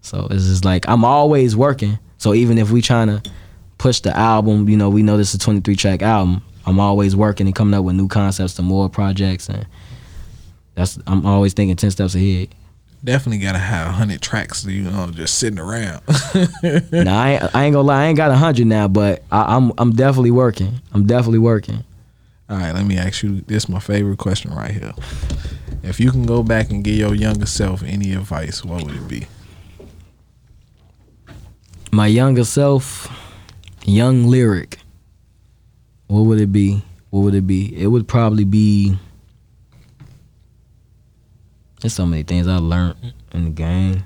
So 0.02 0.26
it's 0.30 0.46
just 0.46 0.64
like 0.64 0.88
I'm 0.88 1.04
always 1.04 1.56
working. 1.56 1.98
So 2.18 2.34
even 2.34 2.58
if 2.58 2.70
we 2.70 2.82
trying 2.82 3.08
to 3.08 3.30
push 3.78 4.00
the 4.00 4.16
album, 4.16 4.68
you 4.68 4.76
know, 4.76 4.90
we 4.90 5.02
know 5.02 5.16
this 5.16 5.30
is 5.30 5.34
a 5.36 5.38
23 5.38 5.74
track 5.74 6.02
album. 6.02 6.42
I'm 6.64 6.78
always 6.78 7.16
working 7.16 7.46
and 7.46 7.54
coming 7.56 7.74
up 7.74 7.84
with 7.84 7.96
new 7.96 8.06
concepts 8.06 8.54
to 8.54 8.62
more 8.62 8.88
projects, 8.88 9.48
and 9.48 9.66
that's 10.74 10.98
I'm 11.06 11.26
always 11.26 11.52
thinking 11.54 11.76
10 11.76 11.90
steps 11.90 12.14
ahead. 12.14 12.54
Definitely 13.04 13.38
gotta 13.38 13.58
have 13.58 13.94
hundred 13.94 14.22
tracks. 14.22 14.64
You 14.64 14.82
know, 14.82 15.10
just 15.10 15.38
sitting 15.38 15.58
around. 15.58 16.02
now 16.92 17.20
I 17.20 17.30
ain't, 17.30 17.54
I 17.54 17.64
ain't 17.64 17.72
gonna 17.74 17.80
lie, 17.82 18.02
I 18.02 18.06
ain't 18.06 18.16
got 18.16 18.30
a 18.30 18.36
hundred 18.36 18.68
now, 18.68 18.86
but 18.86 19.24
I, 19.32 19.56
I'm 19.56 19.72
I'm 19.78 19.92
definitely 19.92 20.30
working. 20.30 20.80
I'm 20.92 21.06
definitely 21.06 21.40
working. 21.40 21.84
All 22.48 22.58
right, 22.58 22.72
let 22.72 22.84
me 22.86 22.96
ask 22.96 23.22
you. 23.22 23.40
This 23.40 23.64
is 23.64 23.68
my 23.68 23.80
favorite 23.80 24.18
question 24.18 24.52
right 24.52 24.70
here. 24.70 24.92
If 25.82 25.98
you 25.98 26.12
can 26.12 26.26
go 26.26 26.42
back 26.42 26.70
and 26.70 26.84
give 26.84 26.94
your 26.94 27.14
younger 27.14 27.46
self 27.46 27.82
any 27.82 28.12
advice, 28.12 28.64
what 28.64 28.84
would 28.84 28.94
it 28.94 29.08
be? 29.08 29.26
My 31.90 32.06
younger 32.06 32.44
self, 32.44 33.10
young 33.84 34.26
lyric. 34.26 34.78
What 36.06 36.22
would 36.22 36.40
it 36.40 36.52
be? 36.52 36.84
What 37.10 37.20
would 37.20 37.34
it 37.34 37.46
be? 37.46 37.74
It 37.76 37.88
would 37.88 38.06
probably 38.06 38.44
be. 38.44 38.96
There's 41.82 41.94
so 41.94 42.06
many 42.06 42.22
things 42.22 42.46
I 42.46 42.58
learned 42.58 43.12
in 43.32 43.44
the 43.44 43.50
game. 43.50 44.04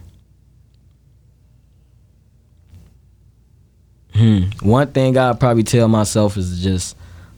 Hmm. 4.14 4.44
One 4.62 4.90
thing 4.92 5.18
I'd 5.18 5.38
probably 5.38 5.62
tell 5.62 5.86
myself 5.86 6.38
is 6.38 6.62
just, 6.62 6.96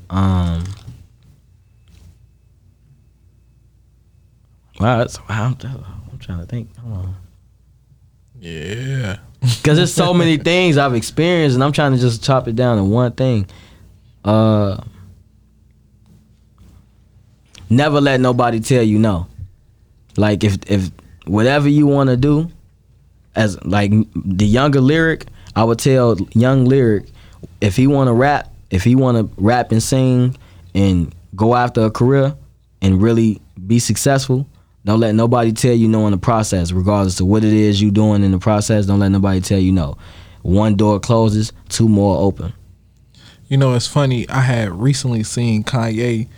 um, 0.09 0.62
wow, 4.78 4.99
that's, 4.99 5.18
wow 5.28 5.57
I'm, 5.61 5.84
I'm 6.12 6.18
trying 6.20 6.39
to 6.39 6.47
think. 6.47 6.70
Yeah. 8.39 9.16
Cause 9.64 9.76
there's 9.76 9.93
so 9.93 10.14
many 10.14 10.36
things 10.39 10.78
I've 10.78 10.95
experienced, 10.95 11.55
and 11.55 11.64
I'm 11.64 11.72
trying 11.72 11.95
to 11.95 11.99
just 11.99 12.22
chop 12.22 12.47
it 12.47 12.55
down 12.55 12.76
to 12.76 12.84
one 12.84 13.11
thing. 13.11 13.49
Uh, 14.24 14.80
never 17.68 18.01
let 18.01 18.20
nobody 18.20 18.61
tell 18.61 18.84
you 18.84 19.01
no. 19.01 19.26
Like 20.18 20.42
if 20.42 20.58
if 20.66 20.90
whatever 21.26 21.68
you 21.68 21.86
want 21.86 22.10
to 22.10 22.16
do, 22.16 22.50
as 23.36 23.62
like 23.64 23.92
the 24.14 24.46
younger 24.46 24.80
lyric, 24.80 25.26
I 25.54 25.62
would 25.62 25.78
tell 25.78 26.16
young 26.34 26.64
lyric 26.64 27.06
if 27.60 27.76
he 27.76 27.86
want 27.86 28.08
to 28.08 28.12
rap, 28.12 28.52
if 28.70 28.82
he 28.82 28.96
want 28.96 29.16
to 29.16 29.42
rap 29.42 29.70
and 29.70 29.82
sing 29.82 30.36
and 30.74 31.14
go 31.36 31.54
after 31.54 31.82
a 31.82 31.90
career 31.90 32.34
and 32.82 33.00
really 33.00 33.40
be 33.66 33.78
successful, 33.78 34.44
don't 34.84 34.98
let 34.98 35.14
nobody 35.14 35.52
tell 35.52 35.74
you 35.74 35.86
no 35.86 36.06
in 36.06 36.12
the 36.12 36.18
process, 36.18 36.72
regardless 36.72 37.20
of 37.20 37.28
what 37.28 37.44
it 37.44 37.52
is 37.52 37.80
you 37.80 37.92
doing 37.92 38.24
in 38.24 38.32
the 38.32 38.38
process. 38.38 38.86
Don't 38.86 38.98
let 38.98 39.10
nobody 39.10 39.40
tell 39.40 39.58
you 39.58 39.70
no. 39.70 39.96
One 40.42 40.74
door 40.74 40.98
closes, 40.98 41.52
two 41.68 41.88
more 41.88 42.18
open. 42.18 42.52
You 43.48 43.56
know, 43.56 43.74
it's 43.74 43.86
funny. 43.86 44.28
I 44.28 44.40
had 44.40 44.72
recently 44.72 45.22
seen 45.22 45.62
Kanye. 45.62 46.28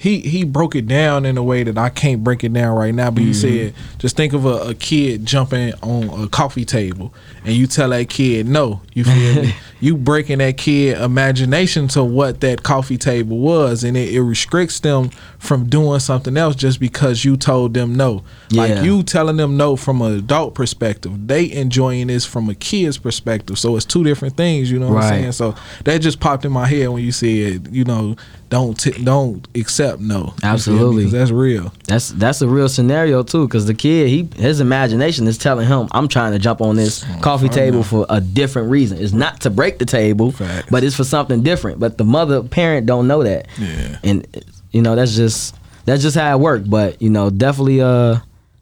He 0.00 0.20
he 0.20 0.44
broke 0.44 0.76
it 0.76 0.86
down 0.86 1.26
in 1.26 1.36
a 1.36 1.42
way 1.42 1.64
that 1.64 1.76
I 1.76 1.88
can't 1.88 2.22
break 2.22 2.44
it 2.44 2.52
down 2.52 2.76
right 2.76 2.94
now. 2.94 3.10
But 3.10 3.24
he 3.24 3.30
mm-hmm. 3.30 3.72
said, 3.72 3.74
just 3.98 4.16
think 4.16 4.32
of 4.32 4.46
a, 4.46 4.70
a 4.70 4.74
kid 4.74 5.26
jumping 5.26 5.74
on 5.82 6.24
a 6.24 6.28
coffee 6.28 6.64
table, 6.64 7.12
and 7.44 7.54
you 7.54 7.66
tell 7.66 7.88
that 7.90 8.08
kid 8.08 8.46
no. 8.46 8.80
You 8.94 9.04
feel 9.04 9.42
me? 9.42 9.54
You 9.80 9.96
breaking 9.96 10.38
that 10.38 10.56
kid 10.56 10.98
imagination 10.98 11.86
to 11.88 12.02
what 12.02 12.40
that 12.40 12.64
coffee 12.64 12.98
table 12.98 13.38
was, 13.38 13.84
and 13.84 13.96
it, 13.96 14.12
it 14.12 14.20
restricts 14.22 14.80
them 14.80 15.10
from 15.38 15.68
doing 15.68 16.00
something 16.00 16.36
else 16.36 16.56
just 16.56 16.80
because 16.80 17.24
you 17.24 17.36
told 17.36 17.74
them 17.74 17.94
no. 17.94 18.24
Yeah. 18.50 18.62
Like 18.62 18.84
you 18.84 19.04
telling 19.04 19.36
them 19.36 19.56
no 19.56 19.76
from 19.76 20.02
an 20.02 20.18
adult 20.18 20.56
perspective, 20.56 21.28
they 21.28 21.52
enjoying 21.52 22.08
this 22.08 22.26
from 22.26 22.48
a 22.50 22.56
kid's 22.56 22.98
perspective. 22.98 23.56
So 23.56 23.76
it's 23.76 23.84
two 23.84 24.02
different 24.02 24.36
things. 24.36 24.68
You 24.68 24.80
know 24.80 24.88
what 24.88 24.96
Right. 24.96 25.12
I'm 25.12 25.20
saying? 25.20 25.32
So 25.32 25.54
that 25.84 25.98
just 25.98 26.18
popped 26.18 26.44
in 26.44 26.50
my 26.50 26.66
head 26.66 26.88
when 26.88 27.04
you 27.04 27.12
said, 27.12 27.68
you 27.70 27.84
know, 27.84 28.16
don't 28.50 28.80
t- 28.80 29.04
don't 29.04 29.46
accept 29.54 29.87
no. 29.98 30.34
Absolutely, 30.42 30.42
feel 30.42 30.52
me? 30.52 30.52
Absolutely. 30.52 31.04
'Cause 31.04 31.12
that's 31.12 31.30
real. 31.30 31.72
That's 31.86 32.08
that's 32.10 32.42
a 32.42 32.48
real 32.48 32.68
scenario 32.68 33.22
too, 33.22 33.46
because 33.46 33.66
the 33.66 33.74
kid, 33.74 34.08
he 34.08 34.28
his 34.40 34.60
imagination 34.60 35.26
is 35.26 35.38
telling 35.38 35.66
him, 35.66 35.88
"I'm 35.92 36.08
trying 36.08 36.32
to 36.32 36.38
jump 36.38 36.60
on 36.60 36.76
this 36.76 37.04
coffee 37.20 37.48
table 37.48 37.82
for 37.82 38.06
a 38.08 38.20
different 38.20 38.70
reason. 38.70 38.98
It's 38.98 39.12
not 39.12 39.40
to 39.42 39.50
break 39.50 39.78
the 39.78 39.84
table, 39.84 40.32
Facts. 40.32 40.68
but 40.70 40.84
it's 40.84 40.96
for 40.96 41.04
something 41.04 41.42
different." 41.42 41.78
But 41.80 41.98
the 41.98 42.04
mother 42.04 42.42
parent 42.42 42.86
don't 42.86 43.06
know 43.06 43.22
that, 43.22 43.46
Yeah. 43.58 43.98
and 44.04 44.26
you 44.72 44.82
know 44.82 44.94
that's 44.96 45.14
just 45.16 45.54
that's 45.84 46.02
just 46.02 46.16
how 46.16 46.36
it 46.36 46.40
worked. 46.40 46.68
But 46.68 47.00
you 47.02 47.10
know, 47.10 47.30
definitely, 47.30 47.80
uh, 47.80 48.16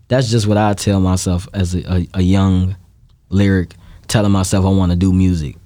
that's 0.09 0.31
just 0.31 0.47
what 0.47 0.57
I 0.57 0.75
tell 0.75 1.01
myself 1.01 1.49
as 1.53 1.75
a, 1.75 1.81
a, 1.93 2.09
a 2.15 2.23
young 2.23 2.77
lyric, 3.31 3.75
telling 4.09 4.31
myself 4.33 4.65
I 4.65 4.69
want 4.71 4.93
to 4.93 4.97
do 4.97 5.13
music. 5.13 5.57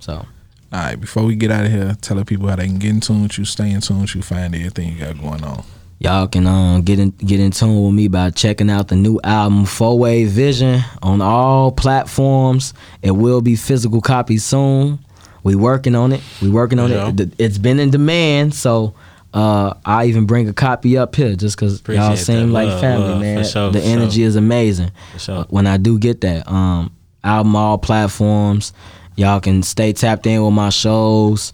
So 0.00 0.24
All 0.70 0.80
right, 0.80 1.00
before 1.00 1.24
we 1.24 1.34
get 1.34 1.50
out 1.50 1.64
of 1.64 1.72
here, 1.72 1.96
tell 2.02 2.16
the 2.18 2.24
people 2.24 2.46
how 2.48 2.56
they 2.56 2.66
can 2.66 2.78
get 2.78 2.90
in 2.90 3.00
tune 3.00 3.22
with 3.22 3.38
you, 3.38 3.44
stay 3.46 3.70
in 3.70 3.80
tune 3.80 4.02
with 4.02 4.14
you, 4.14 4.20
find 4.22 4.54
everything 4.54 4.92
you 4.92 4.98
got 4.98 5.18
going 5.18 5.42
on. 5.42 5.64
Y'all 6.00 6.28
can 6.28 6.46
um, 6.46 6.82
get 6.82 6.98
in 6.98 7.10
get 7.10 7.40
in 7.40 7.50
tune 7.50 7.84
with 7.84 7.94
me 7.94 8.06
by 8.06 8.30
checking 8.30 8.70
out 8.70 8.86
the 8.88 8.94
new 8.94 9.18
album 9.24 9.64
Four 9.64 9.98
Way 9.98 10.26
Vision 10.26 10.80
on 11.02 11.20
all 11.20 11.72
platforms. 11.72 12.72
It 13.02 13.10
will 13.12 13.40
be 13.40 13.56
physical 13.56 14.00
copies 14.00 14.44
soon. 14.44 14.98
We 15.42 15.54
working 15.56 15.94
on 15.96 16.12
it. 16.12 16.20
We 16.42 16.50
working 16.50 16.78
on 16.78 16.90
Yeah. 16.90 17.12
it. 17.16 17.32
It's 17.38 17.58
been 17.58 17.80
in 17.80 17.90
demand, 17.90 18.54
so 18.54 18.94
uh, 19.34 19.74
I 19.84 20.04
even 20.06 20.26
bring 20.26 20.48
a 20.48 20.52
copy 20.52 20.96
up 20.98 21.16
here 21.16 21.34
just 21.34 21.56
because 21.56 21.82
y'all 21.88 22.14
seem 22.16 22.48
that. 22.48 22.52
like 22.52 22.68
Love, 22.68 22.80
family, 22.80 23.08
love. 23.08 23.20
man. 23.20 23.38
For 23.42 23.48
sure, 23.50 23.70
the 23.72 23.80
for 23.80 23.86
energy 23.86 24.20
sure. 24.20 24.26
is 24.28 24.36
amazing. 24.36 24.90
For 25.14 25.18
sure. 25.18 25.44
When 25.48 25.66
I 25.66 25.78
do 25.78 25.98
get 25.98 26.20
that 26.20 26.46
um, 26.48 26.92
album, 27.24 27.56
all 27.56 27.78
platforms, 27.78 28.72
y'all 29.18 29.40
can 29.40 29.62
stay 29.64 29.92
tapped 29.92 30.26
in 30.26 30.42
with 30.44 30.54
my 30.54 30.68
shows, 30.70 31.52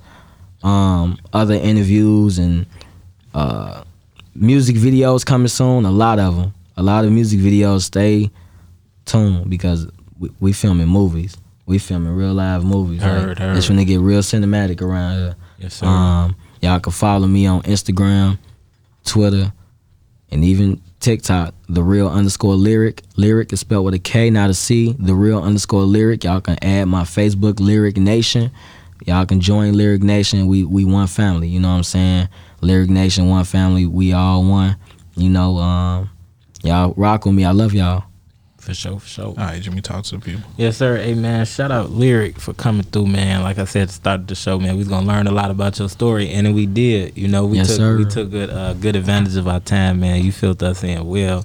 um, 0.62 1.18
other 1.32 1.54
interviews, 1.54 2.38
and 2.38 2.66
uh, 3.32 3.82
music 4.34 4.76
videos 4.76 5.24
coming 5.24 5.48
soon. 5.48 5.86
A 5.86 5.90
lot 5.90 6.18
of 6.18 6.36
them. 6.36 6.54
A 6.76 6.82
lot 6.82 7.04
of 7.04 7.12
music 7.12 7.40
videos. 7.40 7.82
Stay 7.82 8.30
tuned 9.06 9.48
because 9.48 9.88
we, 10.18 10.30
we 10.40 10.52
filming 10.52 10.88
movies. 10.88 11.36
We 11.66 11.78
filming 11.78 12.12
real 12.14 12.34
live 12.34 12.64
movies. 12.64 13.02
Heard, 13.02 13.38
heard. 13.38 13.56
It's 13.56 13.68
when 13.68 13.78
they 13.78 13.86
get 13.86 14.00
real 14.00 14.20
cinematic 14.20 14.82
around 14.82 15.18
here. 15.18 15.36
Yes, 15.58 15.74
sir. 15.74 15.86
Um, 15.86 16.36
y'all 16.60 16.80
can 16.80 16.92
follow 16.92 17.26
me 17.26 17.46
on 17.46 17.62
Instagram, 17.62 18.38
Twitter, 19.04 19.52
and 20.30 20.44
even 20.44 20.82
TikTok. 21.04 21.54
The 21.68 21.82
real 21.82 22.08
underscore 22.08 22.54
lyric. 22.54 23.02
Lyric 23.16 23.52
is 23.52 23.60
spelled 23.60 23.84
with 23.84 23.92
a 23.92 23.98
K, 23.98 24.30
not 24.30 24.48
a 24.48 24.54
C. 24.54 24.96
The 24.98 25.14
real 25.14 25.38
underscore 25.38 25.82
lyric. 25.82 26.24
Y'all 26.24 26.40
can 26.40 26.56
add 26.64 26.86
my 26.86 27.02
Facebook 27.02 27.60
Lyric 27.60 27.98
Nation. 27.98 28.50
Y'all 29.04 29.26
can 29.26 29.38
join 29.38 29.74
Lyric 29.74 30.02
Nation. 30.02 30.46
We 30.46 30.64
we 30.64 30.86
one 30.86 31.06
family. 31.06 31.48
You 31.48 31.60
know 31.60 31.68
what 31.68 31.76
I'm 31.76 31.82
saying? 31.82 32.28
Lyric 32.62 32.88
Nation, 32.88 33.28
one 33.28 33.44
family. 33.44 33.84
We 33.84 34.14
all 34.14 34.44
one. 34.44 34.76
You 35.14 35.28
know, 35.28 35.58
um, 35.58 36.08
y'all 36.62 36.94
rock 36.96 37.26
with 37.26 37.34
me. 37.34 37.44
I 37.44 37.50
love 37.50 37.74
y'all. 37.74 38.04
For 38.64 38.72
sure, 38.72 38.98
for 38.98 39.06
sure. 39.06 39.26
All 39.26 39.34
right, 39.34 39.60
Jimmy, 39.60 39.82
talk 39.82 40.04
to 40.04 40.16
the 40.16 40.24
people. 40.24 40.40
Yes, 40.56 40.78
sir. 40.78 40.96
Hey, 40.96 41.12
man, 41.12 41.44
shout 41.44 41.70
out 41.70 41.90
Lyric 41.90 42.40
for 42.40 42.54
coming 42.54 42.82
through, 42.84 43.08
man. 43.08 43.42
Like 43.42 43.58
I 43.58 43.66
said 43.66 43.82
at 43.82 43.88
the 43.88 43.94
start 43.94 44.26
the 44.26 44.34
show, 44.34 44.58
man, 44.58 44.72
we 44.72 44.78
was 44.78 44.88
gonna 44.88 45.06
learn 45.06 45.26
a 45.26 45.30
lot 45.32 45.50
about 45.50 45.78
your 45.78 45.90
story, 45.90 46.30
and 46.30 46.54
we 46.54 46.64
did. 46.64 47.14
You 47.14 47.28
know, 47.28 47.44
we 47.44 47.58
Yes, 47.58 47.68
took 47.68 47.76
sir. 47.76 47.98
we 47.98 48.04
took 48.06 48.30
good 48.30 48.48
uh, 48.48 48.72
good 48.72 48.96
advantage 48.96 49.36
of 49.36 49.46
our 49.48 49.60
time, 49.60 50.00
man. 50.00 50.24
You 50.24 50.32
filled 50.32 50.62
us 50.62 50.82
in 50.82 51.04
well. 51.06 51.44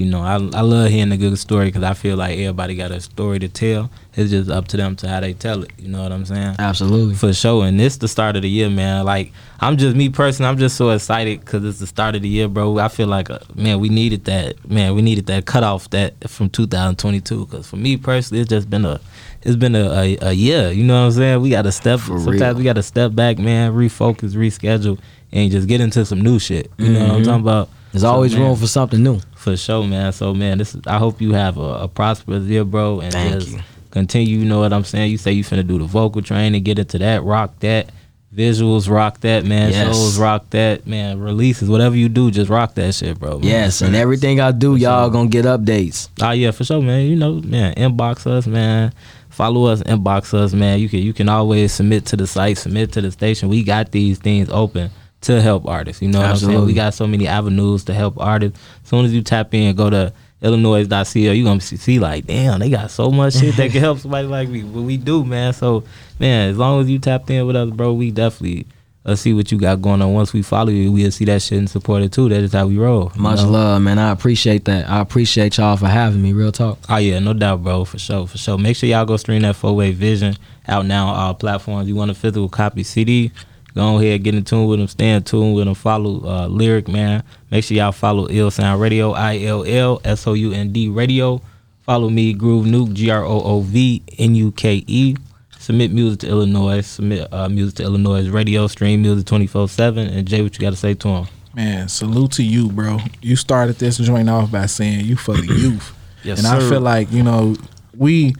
You 0.00 0.06
know, 0.06 0.22
I 0.22 0.36
I 0.58 0.62
love 0.62 0.88
hearing 0.88 1.12
a 1.12 1.18
good 1.18 1.36
story 1.38 1.66
because 1.66 1.82
I 1.82 1.92
feel 1.92 2.16
like 2.16 2.38
everybody 2.38 2.74
got 2.74 2.90
a 2.90 3.02
story 3.02 3.38
to 3.40 3.48
tell. 3.50 3.90
It's 4.16 4.30
just 4.30 4.48
up 4.48 4.66
to 4.68 4.78
them 4.78 4.96
to 4.96 5.08
how 5.08 5.20
they 5.20 5.34
tell 5.34 5.62
it. 5.62 5.72
You 5.78 5.88
know 5.88 6.02
what 6.02 6.10
I'm 6.10 6.24
saying? 6.24 6.56
Absolutely. 6.58 7.16
For 7.16 7.34
sure, 7.34 7.66
and 7.66 7.78
this 7.78 7.98
the 7.98 8.08
start 8.08 8.34
of 8.34 8.40
the 8.40 8.48
year, 8.48 8.70
man. 8.70 9.04
Like 9.04 9.30
I'm 9.60 9.76
just 9.76 9.94
me 9.94 10.08
personally, 10.08 10.48
I'm 10.48 10.56
just 10.56 10.78
so 10.78 10.88
excited 10.88 11.40
because 11.40 11.66
it's 11.66 11.80
the 11.80 11.86
start 11.86 12.14
of 12.16 12.22
the 12.22 12.30
year, 12.30 12.48
bro. 12.48 12.78
I 12.78 12.88
feel 12.88 13.08
like, 13.08 13.28
uh, 13.28 13.40
man, 13.54 13.78
we 13.78 13.90
needed 13.90 14.24
that, 14.24 14.66
man. 14.70 14.94
We 14.94 15.02
needed 15.02 15.26
that 15.26 15.44
cutoff 15.44 15.90
that 15.90 16.30
from 16.30 16.48
2022. 16.48 17.44
Because 17.44 17.66
for 17.68 17.76
me 17.76 17.98
personally, 17.98 18.40
it's 18.40 18.48
just 18.48 18.70
been 18.70 18.86
a, 18.86 18.98
it's 19.42 19.56
been 19.56 19.74
a, 19.76 19.84
a, 19.90 20.18
a 20.28 20.32
year. 20.32 20.70
You 20.72 20.82
know 20.84 20.94
what 20.98 21.06
I'm 21.08 21.12
saying? 21.12 21.42
We 21.42 21.50
got 21.50 21.62
to 21.62 21.72
step. 21.72 22.00
For 22.00 22.18
sometimes 22.18 22.40
real. 22.40 22.54
we 22.54 22.64
got 22.64 22.76
to 22.76 22.82
step 22.82 23.14
back, 23.14 23.38
man. 23.38 23.74
Refocus, 23.74 24.32
reschedule, 24.34 24.98
and 25.30 25.50
just 25.52 25.68
get 25.68 25.82
into 25.82 26.06
some 26.06 26.22
new 26.22 26.38
shit. 26.38 26.70
You 26.78 26.88
know 26.88 27.00
what 27.00 27.10
I'm 27.16 27.20
Mhm. 27.20 27.24
talking 27.26 27.40
about? 27.42 27.68
There's 27.92 28.02
So, 28.02 28.08
always 28.08 28.32
man, 28.34 28.42
room 28.42 28.56
for 28.56 28.68
something 28.68 29.02
new. 29.02 29.20
For 29.40 29.56
sure, 29.56 29.86
man. 29.86 30.12
So, 30.12 30.34
man, 30.34 30.58
this 30.58 30.74
is. 30.74 30.82
I 30.86 30.98
hope 30.98 31.20
you 31.20 31.32
have 31.32 31.56
a, 31.56 31.60
a 31.84 31.88
prosperous 31.88 32.44
year, 32.44 32.64
bro, 32.64 33.00
and 33.00 33.12
Thank 33.12 33.34
just 33.34 33.52
you. 33.52 33.60
continue. 33.90 34.38
You 34.38 34.44
know 34.44 34.60
what 34.60 34.72
I'm 34.72 34.84
saying? 34.84 35.10
You 35.10 35.18
say 35.18 35.32
you 35.32 35.42
finna 35.42 35.66
do 35.66 35.78
the 35.78 35.86
vocal 35.86 36.20
training, 36.20 36.62
get 36.62 36.78
into 36.78 36.98
that, 36.98 37.22
rock 37.22 37.58
that, 37.60 37.88
visuals, 38.34 38.90
rock 38.90 39.20
that, 39.20 39.46
man. 39.46 39.70
Yes. 39.70 39.96
Shows, 39.96 40.18
rock 40.18 40.50
that, 40.50 40.86
man. 40.86 41.18
Releases, 41.20 41.70
whatever 41.70 41.96
you 41.96 42.10
do, 42.10 42.30
just 42.30 42.50
rock 42.50 42.74
that 42.74 42.94
shit, 42.94 43.18
bro. 43.18 43.38
man. 43.38 43.48
Yes, 43.48 43.80
and 43.80 43.96
everything 43.96 44.40
I 44.40 44.52
do, 44.52 44.76
y'all 44.76 45.08
gonna 45.08 45.30
get 45.30 45.46
updates. 45.46 46.10
Oh 46.20 46.32
yeah, 46.32 46.50
for 46.50 46.64
sure, 46.64 46.82
man. 46.82 47.06
You 47.06 47.16
know, 47.16 47.34
man. 47.40 47.74
Inbox 47.76 48.26
us, 48.26 48.46
man. 48.46 48.92
Follow 49.30 49.64
us, 49.66 49.82
inbox 49.84 50.34
us, 50.34 50.52
man. 50.52 50.80
You 50.80 50.90
can 50.90 50.98
you 51.00 51.14
can 51.14 51.30
always 51.30 51.72
submit 51.72 52.04
to 52.06 52.16
the 52.16 52.26
site, 52.26 52.58
submit 52.58 52.92
to 52.92 53.00
the 53.00 53.10
station. 53.10 53.48
We 53.48 53.64
got 53.64 53.90
these 53.90 54.18
things 54.18 54.50
open 54.50 54.90
to 55.22 55.40
help 55.40 55.66
artists. 55.66 56.02
You 56.02 56.08
know 56.08 56.20
what 56.20 56.30
I'm 56.30 56.36
saying? 56.36 56.64
We 56.64 56.72
got 56.72 56.94
so 56.94 57.06
many 57.06 57.26
avenues 57.26 57.84
to 57.84 57.94
help 57.94 58.18
artists. 58.18 58.58
As 58.82 58.88
soon 58.88 59.04
as 59.04 59.12
you 59.12 59.22
tap 59.22 59.52
in, 59.54 59.74
go 59.76 59.90
to 59.90 60.12
Illinois.co, 60.42 61.18
you're 61.18 61.44
gonna 61.44 61.60
see, 61.60 61.76
see 61.76 61.98
like, 61.98 62.26
damn, 62.26 62.60
they 62.60 62.70
got 62.70 62.90
so 62.90 63.10
much 63.10 63.34
shit 63.34 63.56
that 63.56 63.70
can 63.70 63.80
help 63.80 63.98
somebody 63.98 64.26
like 64.26 64.48
me. 64.48 64.62
But 64.62 64.82
we 64.82 64.96
do, 64.96 65.24
man. 65.24 65.52
So, 65.52 65.84
man, 66.18 66.50
as 66.50 66.56
long 66.56 66.80
as 66.80 66.88
you 66.88 66.98
tapped 66.98 67.28
in 67.30 67.46
with 67.46 67.56
us, 67.56 67.70
bro, 67.70 67.92
we 67.92 68.10
definitely 68.10 68.66
uh, 69.04 69.14
see 69.14 69.34
what 69.34 69.50
you 69.52 69.58
got 69.58 69.82
going 69.82 70.00
on. 70.00 70.14
Once 70.14 70.32
we 70.32 70.42
follow 70.42 70.70
you, 70.70 70.90
we'll 70.90 71.10
see 71.10 71.26
that 71.26 71.42
shit 71.42 71.58
and 71.58 71.68
support 71.68 72.02
it 72.02 72.12
too. 72.12 72.28
That 72.28 72.42
is 72.42 72.52
how 72.52 72.66
we 72.66 72.78
roll. 72.78 73.12
Much 73.16 73.40
know? 73.40 73.50
love, 73.50 73.82
man. 73.82 73.98
I 73.98 74.10
appreciate 74.10 74.64
that. 74.64 74.88
I 74.88 75.00
appreciate 75.00 75.58
y'all 75.58 75.76
for 75.76 75.88
having 75.88 76.22
me. 76.22 76.32
Real 76.32 76.52
talk. 76.52 76.78
Oh 76.88 76.96
yeah, 76.96 77.18
no 77.18 77.34
doubt, 77.34 77.62
bro, 77.62 77.84
for 77.84 77.98
sure, 77.98 78.26
for 78.26 78.38
sure. 78.38 78.56
Make 78.56 78.76
sure 78.76 78.88
y'all 78.88 79.04
go 79.04 79.18
stream 79.18 79.42
that 79.42 79.56
four 79.56 79.76
way 79.76 79.92
vision 79.92 80.36
out 80.68 80.86
now 80.86 81.08
on 81.08 81.16
all 81.16 81.34
platforms. 81.34 81.88
You 81.88 81.96
want 81.96 82.10
a 82.10 82.14
physical 82.14 82.48
copy 82.48 82.82
CD? 82.82 83.32
Go 83.74 83.98
ahead, 83.98 84.22
get 84.24 84.34
in 84.34 84.44
tune 84.44 84.66
with 84.66 84.78
them, 84.78 84.88
stay 84.88 85.10
in 85.10 85.22
tune 85.22 85.52
with 85.54 85.66
them. 85.66 85.74
Follow 85.74 86.26
uh, 86.26 86.46
Lyric 86.48 86.88
Man. 86.88 87.22
Make 87.50 87.64
sure 87.64 87.76
y'all 87.76 87.92
follow 87.92 88.26
Ill 88.28 88.50
Sound 88.50 88.80
Radio, 88.80 89.12
I 89.12 89.38
L 89.42 89.64
L 89.64 90.00
S 90.04 90.26
O 90.26 90.32
U 90.32 90.52
N 90.52 90.72
D 90.72 90.88
Radio. 90.88 91.40
Follow 91.82 92.08
me, 92.10 92.34
Groov 92.34 92.66
Nuke, 92.66 92.92
G 92.94 93.10
R 93.10 93.24
O 93.24 93.40
O 93.40 93.60
V 93.60 94.02
N 94.18 94.34
U 94.34 94.52
K 94.52 94.84
E. 94.86 95.16
Submit 95.58 95.92
music 95.92 96.20
to 96.20 96.28
Illinois. 96.28 96.80
Submit 96.80 97.32
uh, 97.32 97.48
music 97.48 97.76
to 97.76 97.82
Illinois 97.84 98.28
Radio. 98.28 98.66
Stream 98.66 99.02
music 99.02 99.26
twenty 99.26 99.46
four 99.46 99.68
seven. 99.68 100.08
And 100.08 100.26
Jay, 100.26 100.42
what 100.42 100.54
you 100.54 100.60
got 100.60 100.70
to 100.70 100.76
say 100.76 100.94
to 100.94 101.08
him? 101.08 101.26
Man, 101.54 101.88
salute 101.88 102.32
to 102.32 102.42
you, 102.42 102.70
bro. 102.70 102.98
You 103.20 103.36
started 103.36 103.76
this 103.76 103.98
joint 103.98 104.30
off 104.30 104.50
by 104.50 104.66
saying 104.66 105.04
you 105.04 105.16
for 105.16 105.34
the 105.34 105.46
youth. 105.46 105.96
Yes, 106.22 106.36
and 106.40 106.46
I 106.46 106.60
feel 106.68 106.82
like 106.82 107.10
you 107.10 107.22
know 107.22 107.56
we. 107.96 108.34